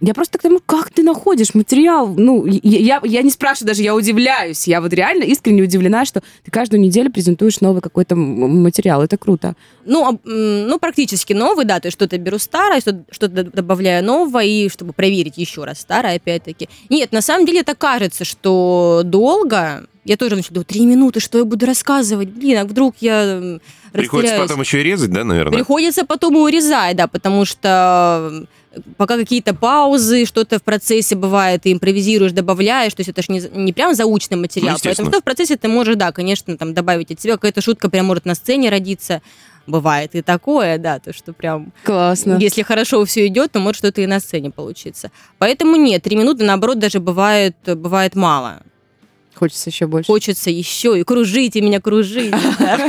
Я 0.00 0.12
просто 0.12 0.38
к 0.38 0.42
тому, 0.42 0.60
как 0.64 0.90
ты 0.90 1.02
находишь 1.02 1.54
материал. 1.54 2.08
Ну, 2.16 2.44
я, 2.44 2.78
я, 2.78 3.00
я 3.02 3.22
не 3.22 3.30
спрашиваю 3.30 3.68
даже, 3.68 3.82
я 3.82 3.94
удивляюсь. 3.94 4.66
Я 4.66 4.80
вот 4.80 4.92
реально 4.92 5.24
искренне 5.24 5.62
удивлена, 5.62 6.04
что 6.04 6.20
ты 6.44 6.50
каждую 6.50 6.80
неделю 6.80 7.10
презентуешь 7.10 7.60
новый 7.60 7.80
какой-то 7.80 8.14
материал. 8.14 9.02
Это 9.02 9.16
круто. 9.16 9.54
Ну, 9.86 10.20
м, 10.24 10.66
ну, 10.68 10.78
практически 10.78 11.32
новый, 11.32 11.64
да, 11.64 11.80
то 11.80 11.86
есть 11.86 11.96
что-то 11.96 12.18
беру 12.18 12.38
старое, 12.38 12.80
что- 12.80 13.04
что-то 13.10 13.44
добавляю 13.44 14.04
новое, 14.04 14.44
и 14.44 14.68
чтобы 14.68 14.92
проверить 14.92 15.38
еще 15.38 15.64
раз 15.64 15.80
старое, 15.80 16.16
опять-таки. 16.16 16.68
Нет, 16.90 17.12
на 17.12 17.22
самом 17.22 17.46
деле 17.46 17.60
это 17.60 17.74
кажется, 17.74 18.24
что 18.24 19.00
долго. 19.04 19.86
Я 20.04 20.16
тоже 20.16 20.36
начала 20.36 20.54
думать, 20.54 20.68
три 20.68 20.84
минуты, 20.86 21.20
что 21.20 21.38
я 21.38 21.44
буду 21.44 21.66
рассказывать? 21.66 22.28
Блин, 22.28 22.58
а 22.58 22.64
вдруг 22.64 22.96
я 23.00 23.58
Приходится 23.92 24.36
потом 24.38 24.60
еще 24.60 24.80
и 24.80 24.84
резать, 24.84 25.10
да, 25.10 25.24
наверное? 25.24 25.52
Приходится 25.54 26.04
потом 26.04 26.36
и 26.36 26.40
урезать, 26.40 26.96
да, 26.96 27.06
потому 27.08 27.44
что 27.44 28.46
пока 28.96 29.16
какие-то 29.16 29.54
паузы, 29.54 30.24
что-то 30.24 30.58
в 30.58 30.62
процессе 30.62 31.14
бывает, 31.14 31.62
ты 31.62 31.72
импровизируешь, 31.72 32.32
добавляешь, 32.32 32.94
то 32.94 33.00
есть 33.00 33.10
это 33.10 33.22
же 33.22 33.32
не, 33.32 33.40
не 33.54 33.72
прям 33.72 33.94
заученный 33.94 34.38
материал, 34.38 34.74
Ну, 34.74 34.80
поэтому 34.82 35.10
что 35.10 35.20
в 35.20 35.24
процессе 35.24 35.56
ты 35.56 35.68
можешь, 35.68 35.96
да, 35.96 36.12
конечно, 36.12 36.56
там 36.56 36.74
добавить 36.74 37.10
от 37.10 37.20
себя, 37.20 37.34
какая-то 37.34 37.60
шутка 37.60 37.88
прям 37.88 38.06
может 38.06 38.24
на 38.24 38.34
сцене 38.34 38.70
родиться, 38.70 39.22
бывает 39.66 40.14
и 40.14 40.22
такое, 40.22 40.78
да, 40.78 40.98
то 40.98 41.12
что 41.12 41.32
прям, 41.32 41.72
Классно. 41.84 42.36
если 42.38 42.62
хорошо 42.62 43.04
все 43.04 43.26
идет, 43.26 43.52
то 43.52 43.58
может 43.58 43.78
что-то 43.78 44.00
и 44.00 44.06
на 44.06 44.20
сцене 44.20 44.50
получиться. 44.50 45.10
Поэтому 45.38 45.76
нет, 45.76 46.02
три 46.02 46.16
минуты, 46.16 46.44
наоборот, 46.44 46.78
даже 46.78 47.00
бывает, 47.00 47.56
бывает 47.64 48.14
мало. 48.14 48.62
Хочется 49.36 49.70
еще 49.70 49.86
больше. 49.86 50.06
Хочется 50.06 50.50
еще 50.50 50.98
и 50.98 51.04
кружить, 51.04 51.56
и 51.56 51.60
меня 51.60 51.80
кружить. 51.80 52.30
да. 52.30 52.76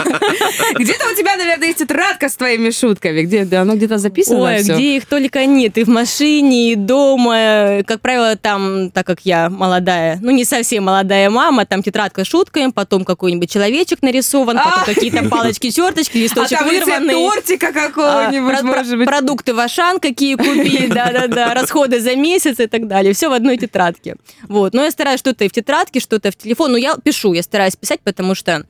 Где-то 0.75 1.09
у 1.11 1.15
тебя, 1.15 1.35
наверное, 1.35 1.67
есть 1.67 1.79
тетрадка 1.79 2.29
с 2.29 2.35
твоими 2.35 2.69
шутками. 2.71 3.21
Где 3.23 3.43
оно 3.57 3.75
где-то 3.75 3.97
записано 3.97 4.39
Ой, 4.43 4.63
где 4.63 4.97
их 4.97 5.05
только 5.05 5.45
нет. 5.45 5.77
И 5.77 5.83
в 5.83 5.89
машине, 5.89 6.71
и 6.71 6.75
дома. 6.75 7.83
Как 7.85 8.01
правило, 8.01 8.35
там, 8.35 8.91
так 8.91 9.05
как 9.05 9.21
я 9.23 9.49
молодая, 9.49 10.19
ну 10.21 10.31
не 10.31 10.45
совсем 10.45 10.85
молодая 10.85 11.29
мама, 11.29 11.65
там 11.65 11.83
тетрадка 11.83 12.23
с 12.23 12.27
шутками, 12.27 12.71
потом 12.71 13.03
какой-нибудь 13.03 13.51
человечек 13.51 14.01
нарисован, 14.01 14.57
потом 14.57 14.81
А. 14.81 14.85
какие-то 14.85 15.23
палочки, 15.29 15.69
черточки, 15.69 16.17
А 16.17 16.21
листочек 16.21 16.61
рецепт 16.61 16.85
вырванный. 16.87 17.13
тортика 17.13 17.67
а, 17.67 17.71
какого-нибудь, 17.71 18.61
может 18.63 18.97
быть. 18.97 19.07
Продукты 19.07 19.53
в 19.53 19.59
Ашан 19.59 19.99
какие 19.99 20.35
купить, 20.35 20.89
да-да-да, 20.93 21.53
расходы 21.53 21.99
за 21.99 22.15
месяц 22.15 22.59
и 22.59 22.67
так 22.67 22.87
далее. 22.87 23.13
Все 23.13 23.29
в 23.29 23.33
одной 23.33 23.57
тетрадке. 23.57 24.15
Вот. 24.47 24.73
Но 24.73 24.83
я 24.83 24.91
стараюсь 24.91 25.19
что-то 25.19 25.43
и 25.43 25.49
в 25.49 25.51
тетрадке, 25.51 25.99
что-то 25.99 26.31
в 26.31 26.36
телефон. 26.37 26.71
Ну, 26.71 26.77
я 26.77 26.97
пишу, 26.97 27.33
я 27.33 27.43
стараюсь 27.43 27.75
писать, 27.75 28.01
потому 28.03 28.35
что 28.35 28.65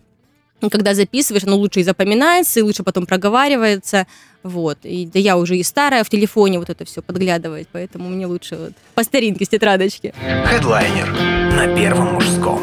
ну, 0.61 0.69
когда 0.69 0.93
записываешь, 0.93 1.43
оно 1.43 1.55
лучше 1.55 1.81
и 1.81 1.83
запоминается, 1.83 2.59
и 2.59 2.63
лучше 2.63 2.83
потом 2.83 3.05
проговаривается. 3.05 4.07
Вот. 4.43 4.77
И 4.83 5.05
да 5.11 5.19
я 5.19 5.37
уже 5.37 5.57
и 5.57 5.63
старая 5.63 6.03
в 6.03 6.09
телефоне 6.09 6.59
вот 6.59 6.69
это 6.69 6.85
все 6.85 7.01
подглядывать, 7.01 7.67
поэтому 7.71 8.07
мне 8.09 8.25
лучше 8.25 8.55
вот 8.55 8.71
по 8.95 9.03
старинке 9.03 9.45
с 9.45 9.49
тетрадочки. 9.49 10.13
Хедлайнер 10.45 11.11
на 11.55 11.67
первом 11.75 12.13
мужском. 12.13 12.61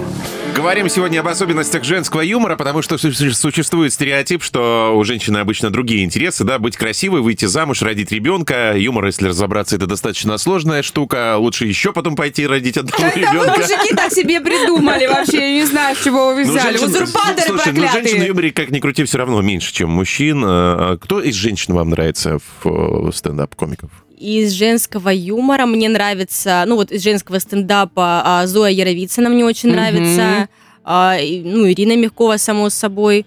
Говорим 0.55 0.89
сегодня 0.89 1.19
об 1.19 1.27
особенностях 1.27 1.83
женского 1.83 2.21
юмора, 2.21 2.55
потому 2.55 2.81
что 2.81 2.97
су- 2.97 3.11
существует 3.13 3.93
стереотип, 3.93 4.41
что 4.41 4.93
у 4.97 5.03
женщины 5.03 5.39
обычно 5.39 5.69
другие 5.71 6.05
интересы, 6.05 6.45
да, 6.45 6.61
быть 6.61 6.77
красивой, 6.77 7.23
выйти 7.23 7.47
замуж, 7.47 7.83
родить 7.83 8.13
ребенка. 8.13 8.73
Юмор, 8.77 9.07
если 9.07 9.27
разобраться, 9.27 9.75
это 9.75 9.89
достаточно 9.89 10.39
сложная 10.39 10.85
штука. 10.85 11.39
Лучше 11.39 11.67
еще 11.67 11.93
потом 11.93 12.15
пойти 12.15 12.47
родить 12.47 12.77
одного 12.77 13.05
Это 13.05 13.19
вы, 13.19 13.23
ребенка. 13.27 13.59
мужики, 13.61 13.95
так 13.97 14.13
себе 14.13 14.41
придумали 14.41 15.07
вообще. 15.09 15.39
Я 15.39 15.53
не 15.55 15.65
знаю, 15.65 15.97
с 15.97 16.05
чего 16.05 16.33
вы 16.35 16.45
Ну, 16.45 16.53
взяли. 16.53 16.77
женщин- 16.79 17.03
Узурпаторы 17.03 17.43
Слушай, 17.49 17.73
ну 17.73 17.81
женщин 17.81 17.89
в 17.89 17.93
проклятые. 17.93 18.27
юморе, 18.29 18.51
как 18.53 18.71
ни 18.71 18.79
крути, 18.79 19.03
все 19.03 19.19
равно 19.19 19.43
меньше, 19.43 19.73
чем 19.73 19.91
мужчин. 19.91 20.41
А 20.47 20.97
Кто 20.99 21.21
из 21.21 21.35
женщин 21.35 21.64
вам 21.73 21.91
нравится 21.91 22.39
в 22.39 23.09
э, 23.09 23.11
стендап-комиков? 23.15 23.91
Из 24.19 24.53
женского 24.53 25.09
юмора 25.09 25.67
мне 25.67 25.89
нравится, 25.89 26.65
ну 26.67 26.77
вот 26.77 26.93
из 26.93 27.03
женского 27.03 27.39
стендапа 27.39 28.23
а, 28.25 28.47
Зоя 28.47 28.71
Яровицына 28.71 29.29
мне 29.31 29.45
очень 29.45 29.71
Мгм. 29.71 29.77
нравится, 29.79 30.49
а, 30.85 31.17
и, 31.19 31.41
ну 31.43 31.67
Ирина 31.69 31.97
Мягкова, 31.97 32.37
само 32.37 32.69
собой. 32.71 33.25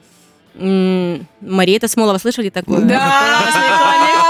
М, 0.55 1.27
Мариэта 1.41 1.87
Смолова, 1.87 2.17
слышали 2.17 2.49
такое? 2.49 2.81
Да. 2.81 3.11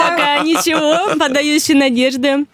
Такая, 0.09 0.43
ничего, 0.43 1.17
подающий 1.17 1.73
надежды. 1.75 2.45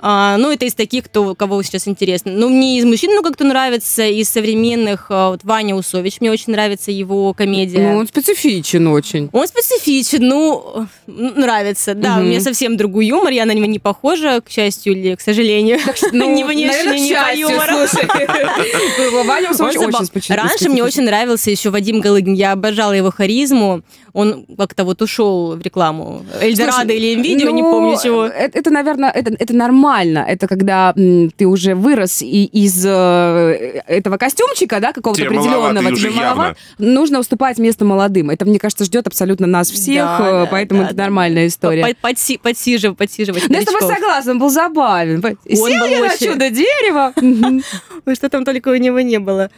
А, 0.00 0.36
ну, 0.36 0.50
это 0.52 0.66
из 0.66 0.74
таких, 0.74 1.04
кто, 1.04 1.34
кого 1.34 1.62
сейчас 1.62 1.88
интересно. 1.88 2.30
Ну, 2.32 2.48
мне 2.50 2.78
из 2.78 2.84
мужчин 2.84 3.12
много 3.12 3.30
кто 3.32 3.44
нравится, 3.44 4.04
из 4.06 4.28
современных, 4.28 5.06
а, 5.08 5.30
вот 5.30 5.40
Ваня 5.44 5.74
Усович, 5.74 6.20
мне 6.20 6.30
очень 6.30 6.52
нравится 6.52 6.90
его 6.90 7.32
комедия. 7.32 7.78
Ну, 7.92 7.98
он 7.98 8.06
специфичен 8.06 8.86
очень. 8.88 9.30
Он 9.32 9.46
специфичен, 9.46 10.26
ну, 10.28 10.86
нравится. 11.06 11.94
Да, 11.94 12.16
Мгм. 12.16 12.20
у 12.20 12.28
меня 12.28 12.40
совсем 12.40 12.76
другой 12.76 13.06
юмор, 13.06 13.32
я 13.32 13.46
на 13.46 13.52
него 13.52 13.66
не 13.66 13.78
похожа, 13.78 14.40
к 14.42 14.50
счастью 14.50 14.92
или 14.94 15.14
к 15.14 15.20
сожалению. 15.20 15.78
Ну, 16.12 16.34
не 16.34 16.44
внешне, 16.44 17.00
не 17.00 17.14
по 17.14 17.34
юмору. 17.34 17.86
слушай. 17.88 18.06
Ваня 19.26 19.50
Усович 19.50 19.76
очень. 19.76 20.34
Раньше 20.34 20.68
мне 20.68 20.82
очень 20.84 21.02
нравился 21.02 21.50
еще 21.50 21.70
Вадим 21.70 22.00
Галыгин, 22.00 22.34
я 22.34 22.52
обожала 22.52 22.92
его 22.92 23.10
харизму. 23.10 23.82
Он 24.14 24.46
как-то 24.56 24.84
вот 24.84 25.02
ушел 25.02 25.56
в 25.56 25.60
рекламу 25.60 26.24
Эльдорадо 26.40 26.92
или 26.92 27.16
не 27.20 27.44
ну, 27.44 27.62
помню 27.62 27.96
чего. 28.00 28.24
Это, 28.24 28.56
это, 28.60 28.70
наверное, 28.70 29.10
это, 29.10 29.34
это 29.36 29.52
нормально. 29.54 30.24
Это 30.28 30.46
когда 30.46 30.94
м, 30.96 31.30
ты 31.36 31.46
уже 31.46 31.74
вырос 31.74 32.22
и 32.22 32.44
из 32.44 32.86
э, 32.86 33.82
этого 33.88 34.16
костюмчика, 34.16 34.78
да, 34.78 34.92
какого-то 34.92 35.20
Тебе 35.20 35.36
определенного, 35.36 35.88
уже 35.92 36.08
тебе 36.08 36.10
маловато, 36.12 36.56
явно. 36.78 36.92
нужно 36.94 37.18
уступать 37.18 37.58
место 37.58 37.84
молодым. 37.84 38.30
Это, 38.30 38.44
мне 38.44 38.60
кажется, 38.60 38.84
ждет 38.84 39.08
абсолютно 39.08 39.48
нас 39.48 39.68
всех, 39.68 40.04
Да, 40.06 40.18
э, 40.20 40.30
да, 40.44 40.46
поэтому 40.48 40.80
да, 40.82 40.86
это 40.86 40.94
да. 40.94 41.02
нормальная 41.02 41.48
история. 41.48 41.82
Под- 41.82 41.96
подси- 42.12 42.38
Подсиживать, 42.40 42.96
подсиживать 42.96 43.48
Да, 43.48 43.56
я 43.56 43.62
с 43.62 43.64
тобой 43.64 43.80
согласна, 43.82 44.30
он 44.30 44.38
был 44.38 44.50
забавен. 44.50 45.24
Он 45.24 45.36
Сел 45.56 45.64
был 45.80 45.86
я 45.86 45.98
на 45.98 46.06
очень- 46.06 46.26
чудо 46.32 46.50
дерево. 46.50 47.12
Мгм. 47.16 47.62
Ой, 48.06 48.14
Что 48.14 48.28
там 48.28 48.44
только 48.44 48.68
у 48.68 48.76
него 48.76 49.00
не 49.00 49.18
было. 49.18 49.50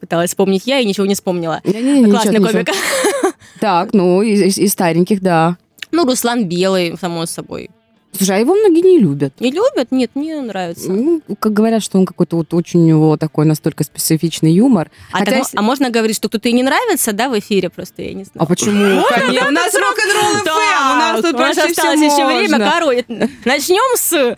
Пыталась 0.00 0.30
вспомнить 0.30 0.62
я 0.66 0.80
и 0.80 0.84
ничего 0.84 1.06
не 1.06 1.14
вспомнила. 1.14 1.60
Не-не-не, 1.64 2.10
Классный 2.10 2.32
ничего, 2.38 2.48
комик. 2.48 2.68
ничего. 2.68 3.23
Так, 3.60 3.92
ну, 3.92 4.22
из, 4.22 4.40
из- 4.42 4.58
из 4.58 4.72
стареньких, 4.72 5.20
да. 5.20 5.56
Ну, 5.92 6.04
Руслан 6.04 6.44
Белый, 6.46 6.96
само 7.00 7.26
собой. 7.26 7.70
Слушай, 8.16 8.36
а 8.36 8.38
его 8.38 8.54
многие 8.54 8.80
не 8.82 8.98
любят. 9.00 9.32
Не 9.40 9.50
любят? 9.50 9.90
Нет, 9.90 10.12
мне 10.14 10.40
нравится. 10.40 10.88
Ну, 10.88 11.20
как 11.40 11.52
говорят, 11.52 11.82
что 11.82 11.98
он 11.98 12.06
какой-то 12.06 12.36
вот 12.36 12.54
очень 12.54 12.80
у 12.80 12.86
него 12.86 13.16
такой 13.16 13.44
настолько 13.44 13.82
специфичный 13.82 14.52
юмор. 14.52 14.88
А, 15.10 15.18
Хотя 15.18 15.32
так 15.32 15.38
если- 15.40 15.58
а 15.58 15.62
можно 15.62 15.90
говорить, 15.90 16.14
что 16.14 16.28
кто-то 16.28 16.48
и 16.48 16.52
не 16.52 16.62
нравится, 16.62 17.12
да, 17.12 17.28
в 17.28 17.36
эфире? 17.40 17.70
Просто 17.70 18.02
я 18.02 18.14
не 18.14 18.22
знаю. 18.22 18.44
А 18.44 18.46
почему? 18.46 18.70
У 18.84 19.50
нас 19.50 19.74
рок-н-ролл 19.74 20.44
ФМ, 20.44 20.92
у 20.92 20.96
нас 20.96 21.22
тут 21.22 21.36
почти 21.36 21.60
осталось 21.62 22.00
еще 22.00 22.24
время. 22.26 22.70
Короче, 22.70 23.04
начнем 23.44 23.96
с... 23.98 24.36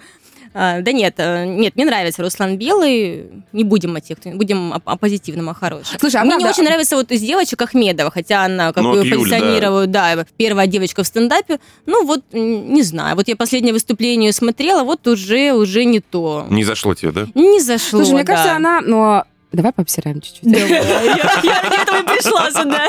а, 0.59 0.81
да 0.81 0.93
нет, 0.93 1.15
э, 1.19 1.45
нет, 1.45 1.77
мне 1.77 1.85
нравится 1.85 2.23
Руслан 2.23 2.57
Белый. 2.57 3.27
Не 3.53 3.63
будем 3.65 3.95
о 3.95 4.01
тех, 4.01 4.17
будем 4.25 4.73
о, 4.73 4.81
о 4.85 4.97
позитивном, 4.97 5.51
о 5.51 5.55
хорошем. 5.55 5.99
Слушай, 6.01 6.17
а 6.17 6.25
мне 6.25 6.31
правда- 6.31 6.45
не 6.47 6.51
очень 6.51 6.63
нравится 6.65 6.97
вот 6.97 7.13
из 7.13 7.21
девочек 7.21 7.61
Ахмедова, 7.61 8.11
хотя 8.11 8.45
она, 8.47 8.73
как 8.73 8.83
Ну, 8.83 8.95
вот 8.95 9.05
Юль, 9.05 9.19
позиционируют, 9.19 9.91
да. 9.91 10.25
первая 10.39 10.67
девочка 10.67 11.03
в 11.03 11.07
стендапе. 11.07 11.61
Ну 11.85 12.07
вот, 12.07 12.25
не 12.33 12.83
знаю, 12.83 13.17
вот 13.17 13.29
я 13.29 13.37
последнее 13.37 13.75
выступление 13.75 14.33
смотрела, 14.33 14.83
вот 14.83 15.07
уже, 15.07 15.53
уже 15.53 15.85
не 15.85 16.01
то. 16.01 16.47
Не 16.49 16.65
зашло 16.65 16.95
тебе, 16.95 17.13
да? 17.13 17.27
Не 17.35 17.61
зашло, 17.61 17.99
Слушай, 17.99 18.15
мне 18.15 18.25
да. 18.25 18.33
кажется, 18.33 18.57
она... 18.57 18.81
Но... 18.81 19.25
Давай 19.53 19.73
пообсираем 19.73 20.21
чуть-чуть. 20.21 20.43
Я 20.45 20.61
к 20.61 21.73
этому 21.73 22.03
пришла 22.05 22.51
сюда. 22.51 22.89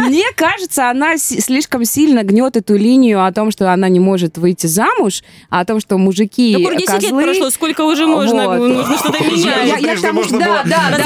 Мне 0.00 0.24
кажется, 0.34 0.90
она 0.90 1.18
слишком 1.18 1.84
сильно 1.84 2.22
гнет 2.22 2.56
эту 2.56 2.74
линию 2.74 3.24
о 3.24 3.32
том, 3.32 3.50
что 3.50 3.72
она 3.72 3.88
не 3.88 4.00
может 4.00 4.38
выйти 4.38 4.66
замуж, 4.66 5.22
а 5.50 5.60
о 5.60 5.64
том, 5.64 5.78
что 5.78 5.98
мужики 5.98 6.56
Ну, 6.58 6.74
10 6.76 7.02
лет 7.02 7.10
прошло, 7.12 7.50
сколько 7.50 7.82
уже 7.82 8.06
можно? 8.06 8.56
Нужно 8.56 8.98
что-то 8.98 9.22
менять. 9.22 9.44
я- 9.44 9.64
я 9.64 9.76
Прежде 9.76 9.96
к 9.96 10.00
тому, 10.00 10.24
что 10.24 10.38
да, 10.38 10.62
да, 10.64 10.90
да, 10.90 10.96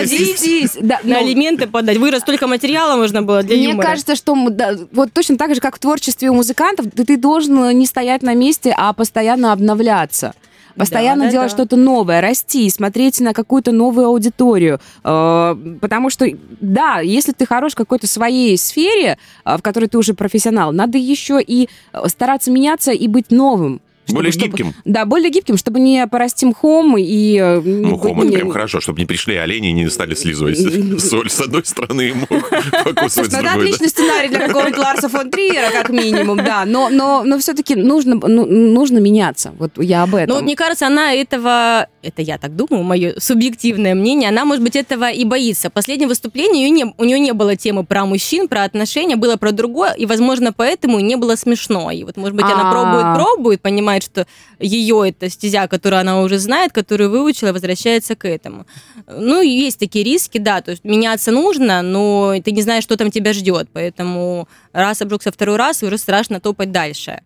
развестись, 0.00 0.74
На 0.80 1.00
ну, 1.02 1.18
алименты 1.18 1.66
подать. 1.66 1.98
Вырос 1.98 2.20
столько 2.20 2.46
материала 2.46 2.96
можно 2.96 3.22
было 3.22 3.42
для 3.42 3.56
Мне 3.56 3.82
кажется, 3.82 4.14
что 4.14 4.34
вот 4.34 5.12
точно 5.12 5.36
так 5.36 5.54
же, 5.54 5.60
как 5.60 5.76
в 5.76 5.78
творчестве 5.78 6.30
у 6.30 6.34
музыкантов, 6.34 6.86
ты 6.94 7.16
должен 7.16 7.76
не 7.76 7.86
стоять 7.86 8.22
на 8.22 8.34
месте, 8.34 8.74
а 8.76 8.92
постоянно 8.92 9.52
обновляться. 9.52 10.32
Постоянно 10.76 11.24
Да, 11.24 11.26
да, 11.26 11.32
делать 11.32 11.50
да. 11.50 11.56
что-то 11.56 11.76
новое, 11.76 12.20
расти, 12.20 12.68
смотреть 12.70 13.20
на 13.20 13.32
какую-то 13.32 13.72
новую 13.72 14.06
аудиторию. 14.06 14.80
Э, 15.04 15.56
Потому 15.80 16.10
что, 16.10 16.26
да, 16.60 17.00
если 17.00 17.32
ты 17.32 17.46
хорош 17.46 17.72
в 17.72 17.76
какой-то 17.76 18.06
своей 18.06 18.56
сфере, 18.56 19.18
э, 19.44 19.56
в 19.56 19.62
которой 19.62 19.86
ты 19.86 19.98
уже 19.98 20.14
профессионал, 20.14 20.72
надо 20.72 20.98
еще 20.98 21.40
и 21.40 21.68
э, 21.92 22.08
стараться 22.08 22.50
меняться 22.50 22.92
и 22.92 23.08
быть 23.08 23.30
новым. 23.30 23.80
Чтобы- 24.04 24.18
Более 24.18 24.32
чтобы- 24.32 24.46
гибким? 24.48 24.74
Да, 24.84 25.04
более 25.04 25.30
гибким, 25.30 25.56
чтобы 25.56 25.78
не 25.80 26.06
порасти 26.08 26.44
мхом 26.44 26.96
и... 26.98 27.36
э, 27.38 27.60
Ну, 27.60 27.96
хом, 27.98 28.20
это 28.20 28.30
не- 28.30 28.36
прям 28.36 28.50
хорошо, 28.50 28.80
чтобы 28.80 28.98
не 28.98 29.06
пришли 29.06 29.36
олени 29.36 29.70
и 29.70 29.72
не 29.72 29.88
стали 29.90 30.14
слизывать 30.14 30.58
соль 31.00 31.30
с 31.30 31.40
одной 31.40 31.64
стороны 31.64 32.08
и 32.08 32.12
покусывать 32.12 33.12
Слушай, 33.12 33.12
с 33.12 33.16
ну 33.16 33.22
это 33.22 33.30
другой. 33.30 33.42
да. 33.42 33.52
отличный 33.54 33.88
сценарий 33.88 34.28
для 34.28 34.46
какого-нибудь 34.48 34.78
Ларса 34.78 35.08
фон 35.08 35.30
Триера, 35.30 35.70
как 35.70 35.90
минимум, 35.90 36.38
да. 36.38 36.64
Но, 36.66 36.88
но, 36.90 37.22
но 37.24 37.38
все-таки 37.38 37.74
нужно, 37.76 38.16
ну, 38.16 38.44
нужно 38.46 38.98
меняться. 38.98 39.52
Вот 39.58 39.72
я 39.78 40.02
об 40.02 40.14
этом. 40.14 40.28
Ну, 40.30 40.34
вот 40.34 40.44
мне 40.44 40.56
кажется, 40.56 40.86
она 40.88 41.12
этого, 41.14 41.86
это 42.02 42.22
я 42.22 42.38
так 42.38 42.56
думаю, 42.56 42.82
мое 42.82 43.14
субъективное 43.18 43.94
мнение, 43.94 44.28
она, 44.30 44.44
может 44.44 44.62
быть, 44.64 44.76
этого 44.76 45.10
и 45.10 45.24
боится. 45.24 45.70
Последнее 45.70 46.08
выступление, 46.08 46.68
у 46.68 46.70
нее 46.72 46.84
не, 46.84 46.94
у 46.98 47.04
нее 47.04 47.20
не 47.20 47.32
было 47.32 47.56
темы 47.56 47.84
про 47.84 48.04
мужчин, 48.04 48.48
про 48.48 48.64
отношения, 48.64 49.16
было 49.16 49.36
про 49.36 49.52
другое, 49.52 49.92
и, 49.94 50.06
возможно, 50.06 50.52
поэтому 50.52 50.98
не 51.00 51.16
было 51.16 51.36
смешно. 51.36 51.90
И 51.90 52.04
вот, 52.04 52.16
может 52.16 52.34
быть, 52.34 52.44
она 52.46 52.68
А. 52.68 52.72
пробует, 52.72 53.14
пробует, 53.26 53.60
понимает, 53.62 54.01
что 54.02 54.26
ее 54.58 55.08
это 55.08 55.30
стезя, 55.30 55.66
которую 55.68 56.00
она 56.00 56.20
уже 56.20 56.38
знает, 56.38 56.72
которую 56.72 57.10
выучила, 57.10 57.52
возвращается 57.52 58.14
к 58.14 58.28
этому. 58.28 58.66
Ну, 59.06 59.40
есть 59.40 59.78
такие 59.78 60.04
риски, 60.04 60.38
да, 60.38 60.60
то 60.60 60.72
есть 60.72 60.84
меняться 60.84 61.30
нужно, 61.30 61.82
но 61.82 62.34
ты 62.44 62.52
не 62.52 62.62
знаешь, 62.62 62.84
что 62.84 62.96
там 62.96 63.10
тебя 63.10 63.32
ждет, 63.32 63.68
поэтому 63.72 64.48
раз 64.72 65.02
обжегся 65.02 65.32
второй 65.32 65.56
раз, 65.56 65.82
уже 65.82 65.98
страшно 65.98 66.40
топать 66.40 66.72
дальше. 66.72 67.22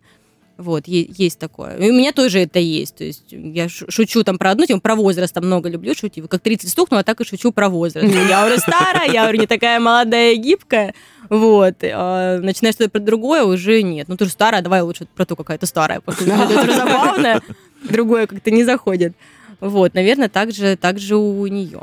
Вот, 0.57 0.87
есть 0.87 1.37
такое. 1.37 1.75
И 1.77 1.89
у 1.89 1.93
меня 1.93 2.11
тоже 2.11 2.39
это 2.39 2.57
есть. 2.57 2.95
То 2.95 3.03
есть 3.03 3.25
я 3.29 3.69
шу- 3.69 3.85
шучу 3.91 4.23
там 4.23 4.37
про 4.39 4.51
одну 4.51 4.65
тему, 4.65 4.81
про 4.81 4.95
возраст 4.95 5.31
там 5.33 5.45
много 5.45 5.69
люблю 5.69 5.93
шутить. 5.95 6.27
Как 6.27 6.41
30 6.41 6.69
стукнула, 6.69 7.03
так 7.03 7.21
и 7.21 7.25
шучу 7.25 7.51
про 7.51 7.69
возраст. 7.69 8.07
Я 8.27 8.45
уже 8.45 8.57
старая, 8.57 9.11
я 9.11 9.27
уже 9.29 9.37
не 9.37 9.45
такая 9.45 9.79
молодая 9.79 10.33
и 10.33 10.37
гибкая. 10.37 10.95
Вот. 11.29 11.75
А 11.83 12.39
начинаешь 12.39 12.73
что-то 12.75 12.89
про 12.89 12.99
другое, 12.99 13.43
уже 13.43 13.83
нет. 13.83 14.07
Ну, 14.07 14.17
ты 14.17 14.25
же 14.25 14.31
старая, 14.31 14.61
давай 14.63 14.81
лучше 14.81 15.07
про 15.15 15.25
то, 15.25 15.35
какая 15.35 15.57
ты 15.59 15.67
старая. 15.67 16.01
Это 16.05 16.61
уже 16.63 16.73
забавно. 16.75 17.41
Другое 17.83 18.25
как-то 18.25 18.49
не 18.49 18.63
заходит. 18.63 19.13
Вот, 19.59 19.93
наверное, 19.93 20.29
так 20.29 20.51
же, 20.53 20.75
так 20.75 20.97
же 20.99 21.15
у 21.17 21.45
нее. 21.47 21.81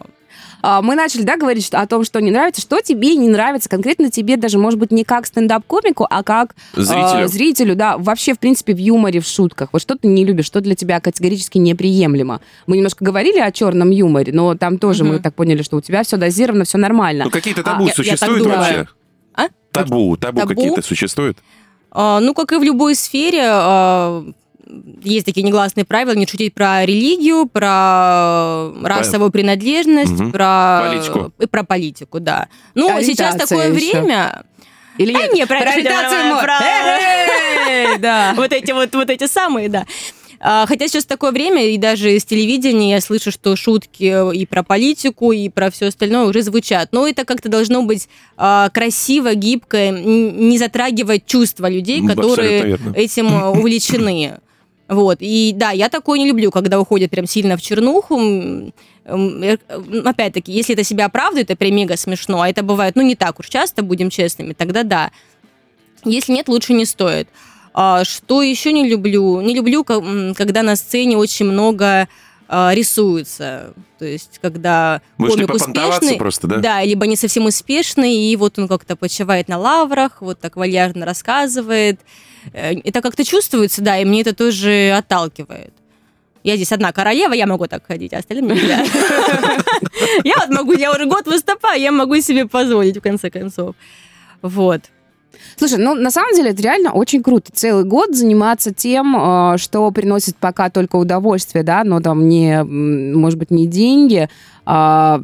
А, 0.62 0.82
Мы 0.82 0.94
начали, 0.94 1.22
да, 1.22 1.36
говорить 1.36 1.68
о 1.72 1.86
том, 1.86 2.04
что 2.04 2.20
не 2.20 2.30
нравится. 2.30 2.60
Что 2.60 2.80
тебе 2.80 3.14
не 3.16 3.28
нравится? 3.28 3.68
Конкретно 3.68 4.10
тебе 4.10 4.36
даже, 4.36 4.58
может 4.58 4.78
быть, 4.78 4.90
не 4.90 5.04
как 5.04 5.26
стендап-комику, 5.26 6.06
а 6.08 6.22
как 6.22 6.54
а, 6.76 6.80
Зрителю. 6.80 7.28
зрителю, 7.28 7.76
да. 7.76 7.98
Вообще, 7.98 8.34
в 8.34 8.38
принципе, 8.38 8.74
в 8.74 8.78
юморе, 8.78 9.20
в 9.20 9.26
шутках. 9.26 9.68
Вот 9.72 9.82
что 9.82 9.96
ты 9.96 10.08
не 10.08 10.24
любишь, 10.24 10.46
что 10.46 10.60
для 10.60 10.74
тебя 10.74 11.00
категорически 11.00 11.58
неприемлемо? 11.58 12.40
Мы 12.66 12.76
немножко 12.76 13.04
говорили 13.04 13.38
о 13.38 13.50
черном 13.52 13.90
юморе, 13.90 14.32
но 14.32 14.54
там 14.54 14.78
тоже 14.78 15.04
мы 15.04 15.14
Мгм. 15.14 15.22
так 15.22 15.34
поняли, 15.34 15.62
что 15.62 15.76
у 15.76 15.80
тебя 15.80 16.02
все 16.02 16.16
дозировано, 16.16 16.64
все 16.64 16.78
нормально. 16.78 17.24
Ну, 17.24 17.30
какие-то 17.30 17.60
А, 17.60 17.64
табу 17.64 17.84
я- 17.84 17.88
я 17.88 17.94
так 17.94 17.96
существуют 18.04 18.42
думаю. 18.42 18.58
вообще? 18.58 18.88
А? 19.34 19.46
Табу, 19.72 20.16
табу, 20.16 20.40
Табу? 20.40 20.54
какие-то 20.54 20.82
существуют? 20.82 21.38
А, 21.90 22.20
Ну, 22.20 22.34
как 22.34 22.52
и 22.52 22.56
в 22.56 22.62
любой 22.62 22.94
сфере, 22.94 23.42
а, 23.44 24.24
есть 25.02 25.26
такие 25.26 25.42
негласные 25.42 25.84
правила, 25.84 26.14
не 26.14 26.26
шутить 26.26 26.54
про 26.54 26.84
религию, 26.84 27.46
про 27.46 28.70
расовую 28.82 29.30
принадлежность, 29.30 30.12
Мгм. 30.12 30.32
про 30.32 30.84
Политику. 30.90 31.32
и 31.40 31.46
про 31.46 31.64
политику, 31.64 32.20
да. 32.20 32.48
Ну, 32.74 32.88
сейчас 33.02 33.34
Ориентация 33.34 33.46
такое 33.46 33.72
еще. 33.74 34.00
время. 34.00 34.44
Или 34.98 35.12
А, 35.14 35.18
нет? 35.22 35.32
не, 35.34 35.46
про 35.46 35.58
ориентацию 35.58 36.20
Эй, 37.68 37.98
Да. 37.98 38.32
Вот 38.36 38.52
эти 38.52 38.72
вот, 38.72 38.94
вот 38.94 39.10
эти 39.10 39.26
самые, 39.26 39.68
да. 39.68 39.86
А, 40.40 40.66
Хотя 40.66 40.88
сейчас 40.88 41.04
такое 41.06 41.32
время, 41.32 41.66
и 41.66 41.78
даже 41.78 42.14
из 42.14 42.24
телевидения 42.24 42.90
я 42.92 43.00
слышу, 43.00 43.30
что 43.30 43.56
шутки 43.56 44.34
и 44.34 44.46
про 44.46 44.62
политику, 44.62 45.32
и 45.32 45.48
про 45.48 45.70
все 45.70 45.86
остальное 45.86 46.26
уже 46.26 46.42
звучат. 46.42 46.90
Но 46.92 47.08
это 47.08 47.24
как-то 47.24 47.48
должно 47.48 47.82
быть 47.82 48.08
а, 48.36 48.68
красиво, 48.70 49.34
гибко, 49.34 49.90
не 49.90 50.58
затрагивать 50.58 51.26
чувства 51.26 51.68
людей, 51.68 52.00
М, 52.00 52.08
которые 52.08 52.78
этим 52.94 53.28
а, 53.34 53.50
увлечены. 53.50 54.38
Вот. 54.88 55.18
И 55.20 55.52
да, 55.54 55.70
я 55.70 55.88
такое 55.88 56.18
не 56.18 56.26
люблю, 56.26 56.50
когда 56.50 56.78
уходят 56.78 57.10
прям 57.10 57.26
сильно 57.26 57.56
в 57.56 57.62
чернуху. 57.62 58.72
Э, 59.04 59.56
Опять-таки, 60.04 60.52
если 60.52 60.74
это 60.74 60.84
себя 60.84 61.06
оправдывает, 61.06 61.50
это 61.50 61.56
прям 61.56 61.74
мега 61.74 61.96
смешно, 61.96 62.42
а 62.42 62.48
это 62.48 62.62
бывает, 62.62 62.96
ну, 62.96 63.02
не 63.02 63.16
так 63.16 63.38
уж 63.40 63.48
часто, 63.48 63.82
будем 63.82 64.10
честными, 64.10 64.52
тогда 64.52 64.82
да. 64.82 65.10
Если 66.04 66.32
нет, 66.32 66.48
лучше 66.48 66.74
не 66.74 66.84
стоит. 66.84 67.28
А, 67.72 68.04
что 68.04 68.42
еще 68.42 68.72
не 68.72 68.88
люблю? 68.88 69.40
Не 69.40 69.54
люблю, 69.54 69.84
когда 69.84 70.62
на 70.62 70.76
сцене 70.76 71.16
очень 71.16 71.46
много 71.46 72.08
а, 72.46 72.72
рисуется. 72.74 73.74
То 73.98 74.04
есть, 74.04 74.38
когда 74.40 75.00
Вышли 75.18 75.44
комик 75.44 75.54
успешный, 75.54 76.16
просто, 76.16 76.46
да? 76.46 76.58
да, 76.58 76.84
либо 76.84 77.06
не 77.06 77.16
совсем 77.16 77.46
успешный, 77.46 78.14
и 78.14 78.36
вот 78.36 78.58
он 78.58 78.68
как-то 78.68 78.96
почивает 78.96 79.48
на 79.48 79.58
лаврах, 79.58 80.20
вот 80.20 80.38
так 80.40 80.56
вальяжно 80.56 81.06
рассказывает. 81.06 82.00
Э, 82.52 82.72
Это 82.84 83.00
как-то 83.00 83.24
чувствуется, 83.24 83.82
да, 83.82 83.98
и 83.98 84.04
мне 84.04 84.20
это 84.22 84.34
тоже 84.34 84.92
отталкивает. 84.96 85.72
Я 86.44 86.56
здесь 86.56 86.72
одна 86.72 86.92
королева, 86.92 87.32
я 87.32 87.46
могу 87.46 87.66
так 87.66 87.86
ходить, 87.86 88.12
а 88.12 88.18
остальным 88.18 88.48
нельзя. 88.48 88.84
Я 90.24 90.34
вот 90.40 90.50
могу, 90.50 90.72
я 90.72 90.92
уже 90.92 91.06
год 91.06 91.26
выступаю, 91.26 91.80
я 91.80 91.90
могу 91.90 92.16
себе 92.20 92.46
позволить, 92.46 92.96
в 92.98 93.00
конце 93.00 93.30
концов. 93.30 93.74
Вот. 94.42 94.82
Слушай, 95.56 95.78
ну 95.78 95.94
на 95.94 96.10
самом 96.10 96.34
деле 96.34 96.50
это 96.50 96.62
реально 96.62 96.92
очень 96.92 97.22
круто. 97.22 97.50
Целый 97.52 97.84
год 97.84 98.14
заниматься 98.14 98.74
тем, 98.74 99.16
э, 99.16 99.56
что 99.58 99.90
приносит 99.90 100.36
пока 100.36 100.68
только 100.68 100.96
удовольствие, 100.96 101.64
да, 101.64 101.82
но 101.84 102.00
там 102.00 102.28
не, 102.28 102.62
может 102.62 103.38
быть, 103.38 103.50
не 103.50 103.66
деньги, 103.66 104.28
а, 104.66 105.20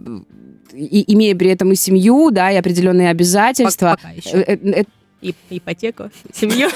и, 0.73 1.05
имея 1.15 1.35
при 1.37 1.51
этом 1.51 1.73
и 1.73 1.75
семью, 1.75 2.31
да, 2.31 2.51
и 2.51 2.57
определенные 2.57 3.11
обязательства. 3.11 3.97
Пока 4.01 4.13
Э, 4.13 4.17
еще. 4.17 4.37
э, 4.39 4.57
э, 4.81 4.85
И 5.23 5.35
ипотеку, 5.51 6.11
семью. 6.33 6.69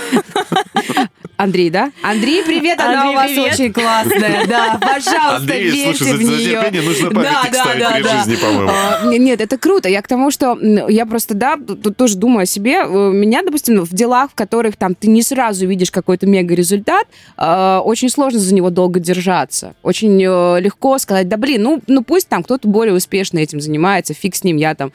Андрей, 1.37 1.69
да? 1.71 1.91
Андрей, 2.03 2.45
привет, 2.45 2.79
она 2.79 3.11
у 3.11 3.15
вас 3.15 3.23
Андрей, 3.31 3.37
привет. 3.43 3.55
очень 3.55 3.73
классная, 3.73 4.47
да, 4.47 4.79
пожалуйста, 4.81 5.37
Андрей, 5.37 5.71
верьте 5.71 5.85
слушай, 5.97 6.13
за, 6.13 6.17
в 6.19 6.23
за 6.23 6.33
нее. 6.33 6.51
терпение 6.51 6.83
нужно 6.83 7.11
Да, 7.11 7.15
памятник 7.17 7.53
да, 7.53 7.61
ставить 7.65 7.81
да, 7.81 7.91
при 7.93 8.03
да. 8.03 8.19
жизни, 8.19 8.37
по-моему. 8.37 8.71
А, 8.73 9.07
не- 9.07 9.19
Нет, 9.19 9.41
это 9.41 9.59
круто. 9.59 9.89
Я 9.89 10.03
к 10.03 10.07
тому, 10.09 10.31
что 10.31 10.57
я 10.61 11.07
просто, 11.07 11.35
да, 11.35 11.57
тут 11.57 11.97
тоже 11.97 12.17
думаю 12.17 12.43
о 12.45 12.47
себе. 12.47 12.83
Э, 12.85 13.11
Меня, 13.13 13.43
допустим, 13.43 13.81
в 13.83 13.93
делах, 13.93 14.31
в 14.31 14.35
которых 14.35 14.77
там 14.77 14.95
ты 14.95 15.09
не 15.09 15.23
сразу 15.23 15.67
видишь 15.67 15.91
какой-то 15.91 16.27
мега-результат, 16.27 17.07
э, 17.37 17.79
очень 17.83 18.11
сложно 18.11 18.39
за 18.39 18.55
него 18.55 18.71
долго 18.71 19.01
держаться. 19.01 19.75
Очень 19.83 20.23
э, 20.23 20.61
легко 20.61 20.99
сказать, 20.99 21.29
да 21.29 21.37
блин, 21.37 21.63
ну, 21.63 21.83
ну 21.89 22.05
пусть 22.05 22.29
там 22.29 22.45
кто-то 22.45 22.69
более 22.69 22.95
успешно 22.95 23.39
этим 23.41 23.61
занимается, 23.61 24.15
фиг 24.15 24.37
с 24.37 24.45
ним, 24.45 24.57
я 24.57 24.75
там, 24.77 24.93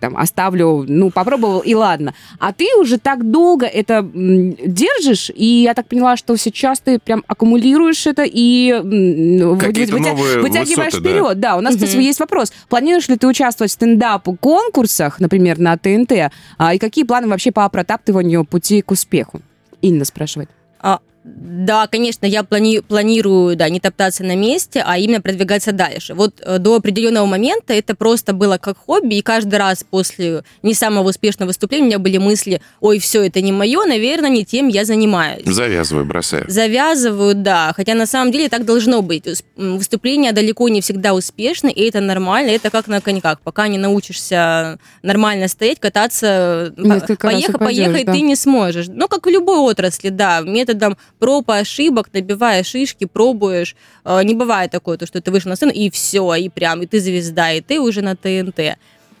там 0.00 0.16
оставлю, 0.16 0.84
ну, 0.88 1.10
попробовал 1.10 1.60
и 1.60 1.74
ладно. 1.74 2.12
А 2.40 2.52
ты 2.52 2.66
уже 2.76 2.85
так 2.98 3.28
долго 3.30 3.66
это 3.66 4.08
держишь, 4.14 5.30
и 5.34 5.44
я 5.62 5.74
так 5.74 5.86
поняла, 5.88 6.16
что 6.16 6.36
сейчас 6.36 6.80
ты 6.80 6.98
прям 6.98 7.24
аккумулируешь 7.26 8.06
это 8.06 8.22
и 8.24 8.72
вытя- 8.72 10.40
вытягиваешь 10.40 10.92
высоты, 10.94 11.00
да. 11.02 11.10
вперед. 11.10 11.40
Да, 11.40 11.56
у 11.56 11.60
нас, 11.60 11.74
кстати, 11.74 11.92
Мгм. 11.96 12.00
есть 12.00 12.20
вопрос. 12.20 12.52
Планируешь 12.68 13.08
ли 13.08 13.16
ты 13.16 13.26
участвовать 13.26 13.70
в 13.70 13.74
стендап-конкурсах, 13.74 15.20
например, 15.20 15.58
на 15.58 15.76
ТНТ? 15.76 16.30
А, 16.58 16.74
и 16.74 16.78
какие 16.78 17.04
планы 17.04 17.28
вообще 17.28 17.52
по 17.52 17.68
протаптыванию 17.68 18.44
пути 18.44 18.82
к 18.82 18.90
успеху? 18.90 19.40
Инна 19.82 20.04
спрашивает. 20.04 20.50
А, 20.80 21.00
Да, 21.28 21.88
конечно, 21.88 22.24
я 22.24 22.42
плани- 22.42 22.82
планирую, 22.82 23.56
да, 23.56 23.68
не 23.68 23.80
топтаться 23.80 24.22
на 24.22 24.36
месте, 24.36 24.80
а 24.86 24.96
именно 24.96 25.20
продвигаться 25.20 25.72
дальше. 25.72 26.14
Вот 26.14 26.40
э, 26.40 26.58
до 26.58 26.76
определенного 26.76 27.26
момента 27.26 27.74
это 27.74 27.96
просто 27.96 28.32
было 28.32 28.58
как 28.58 28.78
хобби, 28.78 29.16
и 29.16 29.22
каждый 29.22 29.56
раз 29.56 29.84
после 29.88 30.44
не 30.62 30.72
самого 30.74 31.08
успешного 31.08 31.48
выступления 31.48 31.84
у 31.84 31.88
меня 31.88 31.98
были 31.98 32.18
мысли, 32.18 32.60
ой, 32.80 33.00
все, 33.00 33.24
это 33.26 33.40
не 33.40 33.50
мое, 33.50 33.84
наверное, 33.86 34.30
не 34.30 34.44
тем 34.44 34.68
я 34.68 34.84
занимаюсь. 34.84 35.42
Завязываю, 35.44 36.04
бросаю. 36.04 36.44
Завязываю, 36.46 37.34
да. 37.34 37.72
Хотя 37.74 37.94
на 37.94 38.06
самом 38.06 38.30
деле 38.30 38.48
так 38.48 38.64
должно 38.64 39.02
быть. 39.02 39.24
Выступления 39.56 40.30
далеко 40.30 40.68
не 40.68 40.80
всегда 40.80 41.12
успешны, 41.12 41.72
и 41.72 41.82
это 41.88 42.00
нормально. 42.00 42.50
Это 42.50 42.70
как 42.70 42.86
на 42.86 43.00
коньках. 43.00 43.40
Пока 43.40 43.66
не 43.66 43.78
научишься 43.78 44.78
нормально 45.02 45.48
стоять, 45.48 45.80
кататься, 45.80 46.72
по- 46.76 46.82
Несколько 46.82 47.26
упадешь, 47.26 47.56
поехать 47.56 48.06
да. 48.06 48.12
ты 48.12 48.20
не 48.20 48.36
сможешь. 48.36 48.86
Ну, 48.88 49.08
как 49.08 49.26
в 49.26 49.28
любой 49.28 49.58
отрасли, 49.58 50.10
да. 50.10 50.40
Методом 50.40 50.96
проб 51.18 51.48
и 51.50 51.54
ошибок, 51.54 52.08
набивая 52.12 52.62
шишки, 52.62 53.04
пробуешь. 53.06 53.74
Э, 54.04 54.22
Не 54.24 54.34
бывает 54.34 54.70
такое, 54.70 54.96
то, 54.98 55.06
что 55.06 55.20
ты 55.20 55.30
вышел 55.30 55.48
на 55.50 55.56
сцену, 55.56 55.72
и 55.72 55.90
все, 55.90 56.34
и 56.34 56.48
прям, 56.48 56.82
и 56.82 56.86
ты 56.86 57.00
звезда, 57.00 57.52
и 57.52 57.60
ты 57.60 57.80
уже 57.80 58.02
на 58.02 58.14
ТНТ. 58.16 58.78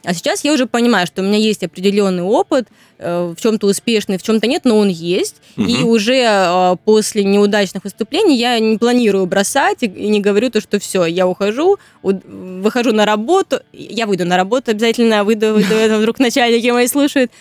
А 0.08 0.14
сейчас 0.14 0.44
я 0.44 0.52
уже 0.52 0.66
понимаю, 0.66 1.04
что 1.08 1.20
у 1.20 1.24
меня 1.24 1.36
есть 1.38 1.64
определенный 1.64 2.22
опыт, 2.22 2.68
э, 2.98 3.34
в 3.36 3.40
чем-то 3.40 3.66
успешный, 3.66 4.18
в 4.18 4.22
чем-то 4.22 4.46
нет, 4.46 4.64
но 4.64 4.78
он 4.78 4.88
есть. 4.88 5.36
И 5.56 5.60
Мгм. 5.78 5.84
уже 5.88 6.14
э, 6.24 6.76
после 6.84 7.24
неудачных 7.24 7.82
выступлений 7.82 8.36
я 8.36 8.56
не 8.60 8.78
планирую 8.78 9.26
бросать 9.26 9.82
и, 9.82 9.86
и 9.86 10.06
не 10.08 10.20
говорю 10.20 10.50
то, 10.50 10.60
что 10.60 10.78
все, 10.78 11.06
я 11.06 11.26
ухожу, 11.26 11.78
выхожу 12.02 12.92
на 12.92 13.04
работу, 13.04 13.60
я 13.72 14.06
выйду 14.06 14.24
на 14.24 14.36
работу 14.36 14.70
обязательно, 14.70 15.24
выйду, 15.24 15.54
выйду 15.54 15.74
вдруг 15.98 16.20
начальники 16.20 16.70
мои 16.70 16.86
слушают, 16.86 17.32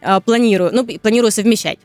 А, 0.00 0.20
планирую, 0.20 0.70
ну, 0.72 0.84
и 0.84 0.98
планирую 0.98 1.30
совмещать. 1.32 1.78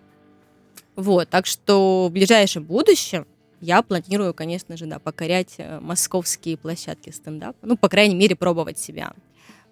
Вот, 0.96 1.30
так 1.30 1.46
что 1.46 2.08
в 2.10 2.12
ближайшем 2.12 2.64
будущем 2.64 3.26
я 3.62 3.82
планирую, 3.82 4.34
конечно 4.34 4.78
же, 4.78 4.86
да, 4.86 5.00
покорять 5.00 5.56
э, 5.58 5.80
московские 5.80 6.58
площадки 6.58 7.10
стендапа, 7.10 7.58
ну, 7.62 7.78
по 7.78 7.90
крайней 7.90 8.16
мере, 8.16 8.36
пробовать 8.36 8.78
себя. 8.78 9.14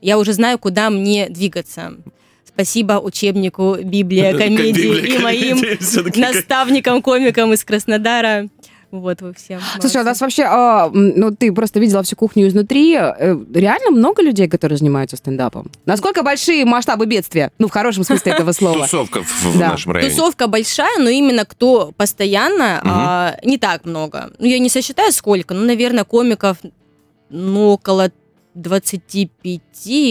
Я 0.02 0.18
уже 0.18 0.34
знаю, 0.34 0.58
куда 0.58 0.90
мне 0.90 1.30
двигаться. 1.30 1.94
Спасибо 2.46 2.94
учебнику 2.94 3.78
Библия 3.84 4.36
комедии 4.38 5.16
и 5.16 5.18
моим 5.20 5.58
Всё-таки 5.80 6.22
как- 6.22 6.34
наставникам, 6.34 7.02
комикам 7.02 7.54
из 7.54 7.64
Краснодара. 7.64 8.48
Вот 8.92 9.22
вы 9.22 9.34
все. 9.34 9.60
Слушай, 9.80 10.02
у 10.02 10.06
нас 10.06 10.20
вообще, 10.20 10.44
а, 10.44 10.90
ну 10.94 11.34
ты 11.34 11.52
просто 11.54 11.80
видела 11.80 12.04
всю 12.04 12.16
кухню 12.18 12.48
изнутри. 12.48 12.94
Э, 12.96 13.38
Реально 13.54 13.92
много 13.92 14.22
людей, 14.22 14.50
которые 14.50 14.78
занимаются 14.78 15.16
стендапом? 15.16 15.72
Насколько 15.86 16.24
большие 16.24 16.66
масштабы 16.66 17.06
бедствия? 17.06 17.52
Ну, 17.58 17.68
в 17.68 17.72
хорошем 17.72 18.04
смысле 18.04 18.34
этого 18.34 18.52
слова. 18.52 18.82
Тусовка 18.84 19.24
в, 19.24 19.44
в 19.46 19.58
Да. 19.58 19.70
нашем 19.70 19.94
районе. 19.94 20.14
Тусовка 20.14 20.48
большая, 20.48 21.00
но 21.00 21.10
именно 21.10 21.46
кто 21.46 21.94
постоянно, 21.96 22.82
а, 22.84 23.38
не 23.44 23.58
так 23.58 23.86
много. 23.86 24.32
Ну, 24.40 24.46
я 24.46 24.60
не 24.60 24.70
сосчитаю 24.70 25.12
сколько, 25.14 25.54
ну, 25.54 25.66
наверное, 25.66 26.04
комиков, 26.04 26.58
ну, 27.30 27.70
около 27.70 28.12
25, 28.56 29.62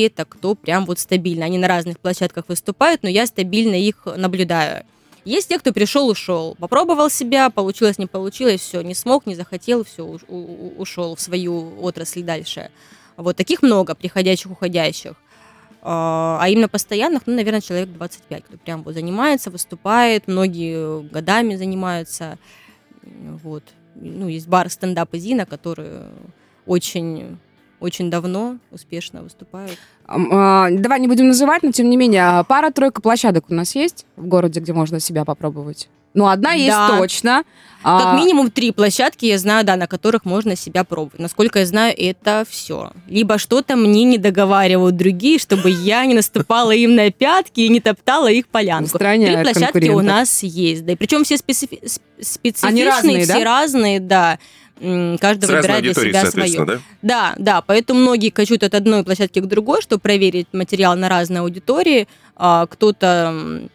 это 0.06 0.24
кто 0.24 0.54
прям 0.54 0.86
вот 0.86 0.98
стабильно. 0.98 1.44
Они 1.44 1.58
на 1.58 1.68
разных 1.68 1.98
площадках 1.98 2.44
выступают, 2.48 3.02
но 3.02 3.08
я 3.08 3.26
стабильно 3.26 3.74
их 3.74 3.96
наблюдаю. 4.16 4.84
Есть 5.24 5.48
те, 5.48 5.58
кто 5.58 5.72
пришел, 5.72 6.08
ушел, 6.08 6.56
попробовал 6.58 7.10
себя, 7.10 7.50
получилось, 7.50 7.98
не 7.98 8.06
получилось, 8.06 8.60
все, 8.60 8.80
не 8.80 8.94
смог, 8.94 9.26
не 9.26 9.34
захотел, 9.34 9.84
все, 9.84 10.02
ушел 10.04 11.14
в 11.14 11.20
свою 11.20 11.82
отрасль 11.82 12.22
дальше. 12.22 12.70
Вот 13.16 13.36
таких 13.36 13.62
много, 13.62 13.94
приходящих, 13.94 14.50
уходящих. 14.50 15.14
А 15.82 16.38
а 16.40 16.48
именно 16.48 16.68
постоянных, 16.68 17.26
ну, 17.26 17.34
наверное, 17.34 17.60
человек 17.60 17.90
25, 17.90 18.44
кто 18.44 18.56
прям 18.56 18.82
вот 18.82 18.94
занимается, 18.94 19.50
выступает, 19.50 20.26
многие 20.26 21.02
годами 21.02 21.56
занимаются. 21.56 22.38
Вот. 23.02 23.64
Ну, 23.94 24.28
есть 24.28 24.48
бар 24.48 24.70
стендап 24.70 25.10
Зина, 25.12 25.44
которые 25.44 26.04
очень, 26.66 27.38
очень 27.80 28.10
давно 28.10 28.56
успешно 28.70 29.22
выступают. 29.22 29.78
А, 30.06 30.68
Давай 30.70 31.00
не 31.00 31.08
будем 31.08 31.28
называть, 31.28 31.62
но 31.62 31.72
тем 31.72 31.88
не 31.90 31.96
менее, 31.96 32.22
а, 32.24 32.44
пара-тройка 32.44 33.00
площадок 33.00 33.44
у 33.48 33.54
нас 33.54 33.74
есть 33.74 34.06
в 34.16 34.26
городе, 34.26 34.60
где 34.60 34.72
можно 34.72 35.00
себя 35.00 35.24
попробовать? 35.24 35.88
Ну, 36.12 36.26
одна 36.26 36.52
есть 36.54 36.76
Да. 36.76 36.98
точно. 36.98 37.44
Как 37.84 38.06
А, 38.14 38.16
минимум 38.16 38.50
три 38.50 38.72
площадки 38.72 39.26
я 39.26 39.38
знаю, 39.38 39.64
да, 39.64 39.76
на 39.76 39.86
которых 39.86 40.24
можно 40.24 40.56
себя 40.56 40.82
пробовать. 40.82 41.20
Насколько 41.20 41.60
я 41.60 41.66
знаю, 41.66 41.94
это 41.96 42.44
все. 42.50 42.90
Либо 43.06 43.38
что-то 43.38 43.76
мне 43.76 44.02
не 44.02 44.18
договаривают 44.18 44.96
другие, 44.96 45.38
чтобы 45.38 45.70
я 45.70 46.04
не 46.06 46.14
наступала 46.14 46.72
им 46.72 46.96
на 46.96 47.12
пятки 47.12 47.60
и 47.60 47.68
не 47.68 47.80
топтала 47.80 48.28
их 48.28 48.48
полянку. 48.48 48.86
Устраняют 48.86 49.44
Три 49.44 49.52
площадки 49.54 49.88
у 49.90 50.00
нас 50.02 50.42
есть, 50.42 50.84
да. 50.84 50.92
И 50.92 50.96
причем 50.96 51.22
все 51.22 51.36
специфи- 51.36 51.80
сп- 51.86 52.02
специфичные, 52.20 52.86
разные, 52.86 53.22
все 53.22 53.32
да? 53.34 53.44
разные, 53.44 54.00
да. 54.00 54.38
Каждый 54.80 55.44
С 55.44 55.48
выбирает 55.48 55.82
для 55.82 55.94
себя 55.94 56.30
свое. 56.30 56.64
да? 56.64 56.80
Да, 57.02 57.34
да, 57.38 57.60
поэтому 57.60 58.00
многие 58.00 58.30
качут 58.30 58.62
от 58.62 58.74
одной 58.74 59.04
площадки 59.04 59.40
к 59.40 59.46
другой, 59.46 59.82
чтобы 59.82 60.00
проверить 60.00 60.46
материал 60.52 60.96
на 60.96 61.08
разной 61.08 61.40
аудитории. 61.40 62.08
А, 62.34 62.66
Кто-то 62.66 63.68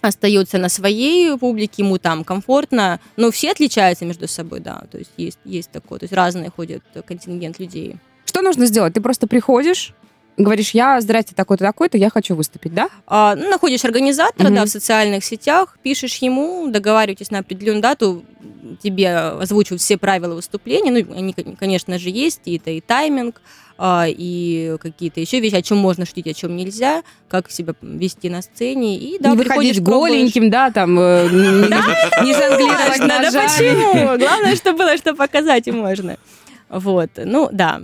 остается 0.00 0.58
на 0.58 0.68
своей 0.68 1.36
публике, 1.38 1.82
ему 1.82 1.98
там 1.98 2.24
комфортно, 2.24 3.00
но 3.16 3.30
все 3.30 3.50
отличаются 3.52 4.04
между 4.04 4.28
собой, 4.28 4.60
да, 4.60 4.82
то 4.90 4.98
есть 4.98 5.10
есть, 5.16 5.38
есть 5.44 5.70
такое, 5.70 5.98
то 5.98 6.04
есть 6.04 6.12
разные 6.12 6.50
ходят 6.50 6.82
э, 6.94 7.02
контингент 7.02 7.58
людей. 7.58 7.96
Что 8.24 8.42
нужно 8.42 8.66
сделать? 8.66 8.94
Ты 8.94 9.00
просто 9.00 9.26
приходишь, 9.26 9.94
говоришь, 10.36 10.70
я, 10.70 11.00
здрасте, 11.00 11.34
такой-то, 11.34 11.64
такой-то, 11.64 11.98
я 11.98 12.10
хочу 12.10 12.34
выступить, 12.34 12.74
да? 12.74 12.88
А, 13.06 13.34
ну, 13.36 13.50
находишь 13.50 13.84
организатора, 13.84 14.46
Мгм. 14.48 14.54
да, 14.56 14.64
в 14.64 14.68
социальных 14.68 15.24
сетях, 15.24 15.76
пишешь 15.82 16.16
ему, 16.16 16.68
договариваетесь 16.68 17.30
на 17.30 17.40
определенную 17.40 17.82
дату, 17.82 18.24
тебе 18.82 19.14
озвучивают 19.14 19.82
все 19.82 19.98
правила 19.98 20.34
выступления, 20.34 20.90
ну, 20.90 21.14
они, 21.16 21.32
кон- 21.32 21.56
конечно 21.56 21.98
же, 21.98 22.08
есть, 22.08 22.40
и 22.46 22.56
это 22.56 22.70
и 22.70 22.80
тайминг, 22.80 23.40
а, 23.78 24.06
и 24.08 24.76
какие-то 24.80 25.20
еще 25.20 25.40
вещи, 25.40 25.54
о 25.56 25.62
чем 25.62 25.78
можно 25.78 26.06
шутить, 26.06 26.26
о 26.28 26.34
чем 26.34 26.56
нельзя, 26.56 27.02
как 27.28 27.50
себя 27.50 27.74
вести 27.82 28.28
на 28.30 28.40
сцене, 28.42 28.96
и, 28.96 29.18
да, 29.18 29.30
не 29.30 29.36
выходить 29.36 29.82
голеньким, 29.82 30.50
да, 30.50 30.70
там, 30.70 30.98
э, 30.98 31.28
не, 32.22 32.32
жонглировать 32.34 32.98
да 33.00 33.30
почему? 33.32 34.18
Главное, 34.18 34.56
что 34.56 34.72
было, 34.72 34.96
что 34.96 35.14
показать 35.14 35.68
и 35.68 35.72
можно. 35.72 36.16
Вот, 36.68 37.10
ну, 37.16 37.48
да. 37.52 37.82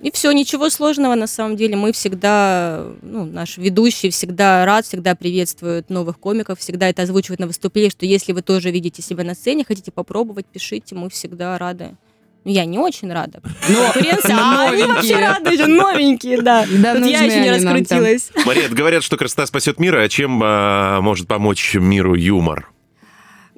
И 0.00 0.12
все, 0.12 0.30
ничего 0.30 0.70
сложного 0.70 1.16
на 1.16 1.26
самом 1.26 1.56
деле. 1.56 1.76
Мы 1.76 1.92
всегда, 1.92 2.86
ну, 3.02 3.24
наш 3.24 3.58
ведущий 3.58 4.10
всегда 4.10 4.64
рад, 4.64 4.86
всегда 4.86 5.16
приветствует 5.16 5.90
новых 5.90 6.20
комиков, 6.20 6.60
всегда 6.60 6.88
это 6.88 7.02
озвучивает 7.02 7.40
на 7.40 7.48
выступлении, 7.48 7.90
что 7.90 8.06
если 8.06 8.32
вы 8.32 8.42
тоже 8.42 8.70
видите 8.70 9.02
себя 9.02 9.24
на 9.24 9.34
сцене, 9.34 9.64
хотите 9.66 9.90
попробовать, 9.90 10.46
пишите, 10.46 10.94
мы 10.94 11.10
всегда 11.10 11.58
рады. 11.58 11.96
Ну, 12.44 12.52
я 12.52 12.64
не 12.64 12.78
очень 12.78 13.12
рада. 13.12 13.42
Конкуренция, 13.66 14.36
а 14.36 14.70
они 14.70 14.84
вообще 14.84 15.16
рады, 15.16 15.50
еще 15.50 15.66
новенькие, 15.66 16.42
да. 16.42 16.64
Да, 16.70 16.94
Тут 16.94 17.04
я 17.06 17.22
нужны 17.22 17.32
еще 17.32 17.40
не 17.40 17.50
раскрутилась. 17.50 18.30
Мария, 18.46 18.68
говорят, 18.68 19.02
что 19.02 19.16
красота 19.16 19.46
спасет 19.46 19.80
мир, 19.80 19.96
а 19.96 20.08
чем 20.08 20.40
а, 20.44 21.00
может 21.00 21.26
помочь 21.26 21.74
миру 21.74 22.14
юмор? 22.14 22.70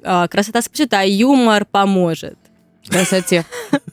А, 0.03 0.27
Красота 0.27 0.63
спасет, 0.63 0.91
а 0.93 1.05
юмор 1.05 1.65
поможет. 1.65 2.37
Красоте. 2.89 3.45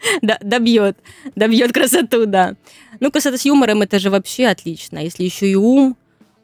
Да, 0.22 0.38
добьет, 0.42 0.96
добьет 1.36 1.72
красоту, 1.72 2.26
да. 2.26 2.54
Ну, 3.00 3.10
красота 3.10 3.36
с 3.38 3.44
юмором 3.44 3.82
это 3.82 3.98
же 3.98 4.10
вообще 4.10 4.46
отлично. 4.46 4.98
Если 4.98 5.24
еще 5.24 5.46
и 5.50 5.54
ум, 5.54 5.96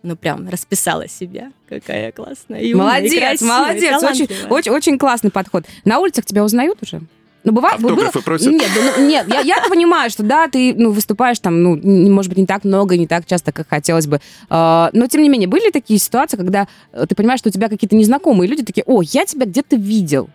ну 0.03 0.17
прям 0.17 0.49
расписала 0.49 1.09
себя. 1.09 1.53
Какая 1.69 2.13
классная. 2.13 2.61
и 2.61 2.75
умная, 2.75 2.99
и 2.99 3.03
Молодец, 3.03 3.21
красивая, 3.41 3.59
молодец. 3.59 4.03
Очень, 4.03 4.29
очень, 4.51 4.73
очень 4.73 4.99
классный 4.99 5.31
подход. 5.31 5.65
На 5.85 5.99
улицах 5.99 6.25
тебя 6.25 6.45
узнают 6.45 6.79
уже? 6.83 7.01
Ну, 7.45 7.53
бывает, 7.53 7.77
Автографы 7.77 8.19
было- 8.19 8.23
просят? 8.23 8.53
Нет, 8.53 8.69
ну, 8.99 9.07
нет, 9.07 9.29
я, 9.29 9.41
я 9.41 9.63
понимаю, 9.69 10.11
что 10.11 10.25
да, 10.25 10.49
ты 10.49 10.75
ну, 10.77 10.91
выступаешь 10.91 11.39
там, 11.39 11.63
ну, 11.63 11.77
не- 11.77 12.11
может 12.11 12.29
быть, 12.29 12.39
не 12.39 12.47
так 12.47 12.65
много, 12.65 12.97
не 12.97 13.07
так 13.07 13.25
часто, 13.25 13.53
как 13.53 13.69
хотелось 13.69 14.09
бы. 14.09 14.21
А, 14.49 14.91
но, 14.93 15.07
тем 15.07 15.23
не 15.23 15.29
менее, 15.29 15.49
были 15.49 15.71
такие 15.71 16.01
ситуации, 16.01 16.37
когда 16.37 16.67
э, 16.93 17.07
ты 17.09 17.15
понимаешь, 17.15 17.39
что 17.39 17.51
у 17.51 17.53
тебя 17.53 17.69
какие-то 17.69 17.95
незнакомые 17.95 18.49
люди 18.49 18.65
такие, 18.65 18.83
о, 18.85 19.01
я 19.01 19.25
тебя 19.27 19.47
где-то 19.47 19.77
видел. 19.77 20.29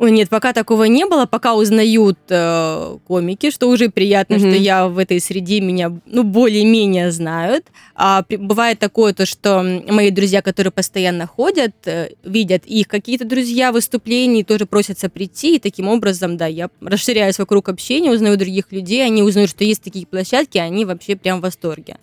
Ой, 0.00 0.10
нет, 0.10 0.28
пока 0.28 0.52
такого 0.52 0.84
не 0.84 1.06
было, 1.06 1.24
пока 1.24 1.54
узнают 1.54 2.18
э, 2.28 2.96
комики, 3.06 3.50
что 3.52 3.68
уже 3.68 3.90
приятно, 3.90 4.38
Мгм. 4.38 4.50
что 4.50 4.58
я 4.58 4.88
в 4.88 4.98
этой 4.98 5.20
среде 5.20 5.60
меня, 5.60 5.92
ну, 6.06 6.24
более-менее 6.24 7.12
знают. 7.12 7.66
А 7.94 8.22
при- 8.22 8.34
бывает 8.36 8.80
такое, 8.80 9.12
то, 9.14 9.24
что 9.24 9.62
мои 9.88 10.10
друзья, 10.10 10.42
которые 10.42 10.72
постоянно 10.72 11.28
ходят, 11.28 11.74
э, 11.86 12.08
видят 12.24 12.66
их 12.66 12.88
какие-то 12.88 13.24
друзья 13.24 13.70
выступлений, 13.70 14.42
тоже 14.42 14.66
просятся 14.66 15.08
прийти, 15.08 15.56
и 15.56 15.58
таким 15.60 15.86
образом, 15.88 16.36
да, 16.36 16.46
я 16.46 16.70
расширяю 16.80 17.32
свой 17.32 17.46
круг 17.46 17.68
общения, 17.68 18.10
узнаю 18.10 18.36
других 18.36 18.72
людей, 18.72 19.06
они 19.06 19.22
узнают, 19.22 19.50
что 19.50 19.62
есть 19.62 19.82
такие 19.82 20.06
площадки, 20.06 20.58
они 20.58 20.84
вообще 20.84 21.14
прям 21.14 21.38
в 21.38 21.42
восторге. 21.42 21.98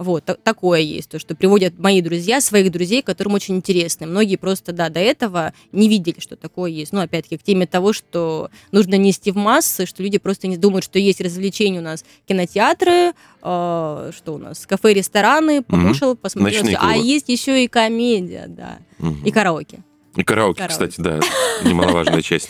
Вот, 0.00 0.24
та- 0.24 0.34
такое 0.34 0.80
есть, 0.80 1.10
то, 1.10 1.18
что 1.18 1.34
приводят 1.34 1.78
мои 1.78 2.00
друзья, 2.00 2.40
своих 2.40 2.72
друзей, 2.72 3.02
которым 3.02 3.34
очень 3.34 3.56
интересно. 3.56 4.06
Многие 4.06 4.36
просто, 4.36 4.72
да, 4.72 4.88
до 4.88 4.98
этого 4.98 5.52
не 5.72 5.90
видели, 5.90 6.20
что 6.20 6.36
такое 6.36 6.70
есть. 6.70 6.92
Ну, 6.94 7.00
опять-таки, 7.02 7.36
к 7.36 7.42
теме 7.42 7.66
того, 7.66 7.92
что 7.92 8.48
нужно 8.72 8.94
нести 8.94 9.30
в 9.30 9.36
массы, 9.36 9.84
что 9.84 10.02
люди 10.02 10.16
просто 10.16 10.46
не 10.46 10.56
думают, 10.56 10.84
что 10.86 10.98
есть 10.98 11.20
развлечения 11.20 11.80
у 11.80 11.82
нас 11.82 12.02
кинотеатры, 12.26 13.12
э, 13.12 13.12
что 13.42 14.12
у 14.34 14.38
нас, 14.38 14.64
кафе, 14.66 14.94
рестораны, 14.94 15.60
покушал, 15.62 16.16
посмотрел. 16.16 16.60
Ночные 16.62 16.78
всё. 16.78 16.86
А 16.88 16.96
есть 16.96 17.28
еще 17.28 17.62
и 17.62 17.68
комедия, 17.68 18.46
да, 18.48 18.78
Мгм. 19.00 19.22
и 19.22 19.30
караоке. 19.30 19.80
И 20.16 20.24
караоке, 20.24 20.62
Караоке. 20.62 20.72
кстати, 20.72 20.94
да, 20.98 21.20
немаловажная 21.62 22.22
часть. 22.22 22.48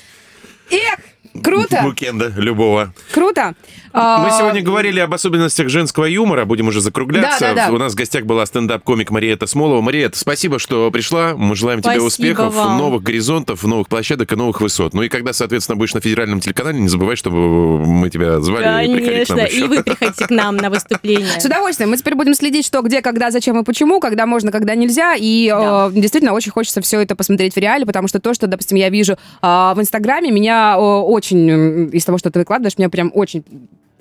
Эх, 0.71 1.01
круто, 1.43 1.81
Букенда 1.83 2.33
любого. 2.37 2.93
круто. 3.13 3.55
А, 3.93 4.23
Мы 4.25 4.31
сегодня 4.31 4.63
говорили 4.63 5.01
об 5.01 5.13
особенностях 5.13 5.69
женского 5.69 6.05
юмора, 6.05 6.45
будем 6.45 6.69
уже 6.69 6.81
закругляться. 6.81 7.41
Да, 7.41 7.55
да, 7.55 7.67
да. 7.69 7.73
У 7.73 7.79
нас 7.79 7.93
в 7.93 7.97
гостях 7.97 8.25
была 8.25 8.47
стендап-комик 8.47 9.11
Мария 9.11 9.37
Смолова. 9.45 9.81
Мария, 9.81 10.11
спасибо, 10.15 10.59
что 10.61 10.91
пришла. 10.93 11.35
Мы 11.37 11.57
желаем 11.57 11.81
тебе 11.81 11.93
Спасибо 11.95 12.07
успехов, 12.07 12.55
вам. 12.55 12.79
новых 12.79 13.03
горизонтов, 13.03 13.65
новых 13.65 13.89
площадок 13.89 14.33
и 14.33 14.37
новых 14.37 14.61
высот. 14.61 14.95
Ну 14.95 15.03
и 15.03 15.09
когда, 15.09 15.33
соответственно, 15.33 15.77
будешь 15.77 15.93
на 15.95 16.01
федеральном 16.01 16.39
телеканале, 16.41 16.79
не 16.79 16.89
забывай, 16.89 17.17
чтобы 17.17 17.85
мы 17.85 18.11
тебя 18.11 18.41
звали 18.41 18.87
и 18.87 19.05
Конечно, 19.05 19.37
нам 19.37 19.47
и 19.47 19.51
еще. 19.51 19.67
вы 19.67 19.83
приходите 19.83 20.27
к 20.27 20.31
нам 20.31 20.57
на 20.57 20.71
выступление. 20.71 21.41
С 21.41 21.45
удовольствием. 21.45 21.91
Мы 21.91 21.97
теперь 21.97 22.15
будем 22.15 22.35
следить, 22.35 22.65
что, 22.67 22.83
где, 22.83 23.03
когда, 23.03 23.31
зачем 23.33 23.59
и 23.59 23.65
почему, 23.65 23.99
когда 23.99 24.27
можно, 24.27 24.53
когда 24.53 24.75
нельзя. 24.77 25.15
И 25.19 25.49
Да. 25.49 25.89
э, 25.89 25.99
действительно 26.01 26.33
очень 26.33 26.53
хочется 26.53 26.81
все 26.81 27.01
это 27.01 27.17
посмотреть 27.17 27.55
в 27.55 27.59
реале, 27.59 27.85
потому 27.87 28.07
что 28.07 28.21
то, 28.21 28.35
что, 28.35 28.47
допустим, 28.47 28.77
я 28.77 28.89
вижу 28.89 29.15
э, 29.15 29.17
в 29.43 29.77
Инстаграме, 29.79 30.31
меня 30.31 30.75
э, 30.77 30.81
очень, 30.81 31.20
м, 31.31 31.89
из 31.89 32.05
того, 32.05 32.19
что 32.19 32.31
ты 32.31 32.39
выкладываешь, 32.39 32.79
меня 32.79 32.89
прям 32.89 33.11
очень 33.15 33.45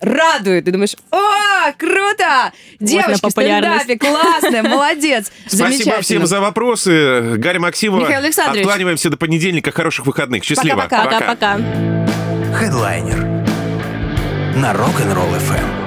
радует. 0.01 0.65
Ты 0.65 0.71
думаешь, 0.71 0.95
о, 1.11 1.71
круто! 1.77 2.53
Девочки 2.79 3.17
в 3.17 3.21
популярность. 3.21 3.83
стендапе, 3.83 4.07
классная, 4.07 4.63
молодец. 4.63 5.31
Спасибо 5.47 6.01
всем 6.01 6.25
за 6.25 6.39
вопросы. 6.41 7.35
Гарри 7.37 7.57
Максимова. 7.57 8.01
Михаил 8.01 8.19
Александрович. 8.19 8.65
Откланиваемся 8.65 9.09
до 9.09 9.17
понедельника. 9.17 9.71
Хороших 9.71 10.05
выходных. 10.05 10.43
Счастливо. 10.43 10.87
Пока-пока. 10.89 11.59
Хедлайнер 12.55 13.19
на 14.55 14.73
Rock'n'Roll 14.73 15.37
FM. 15.37 15.78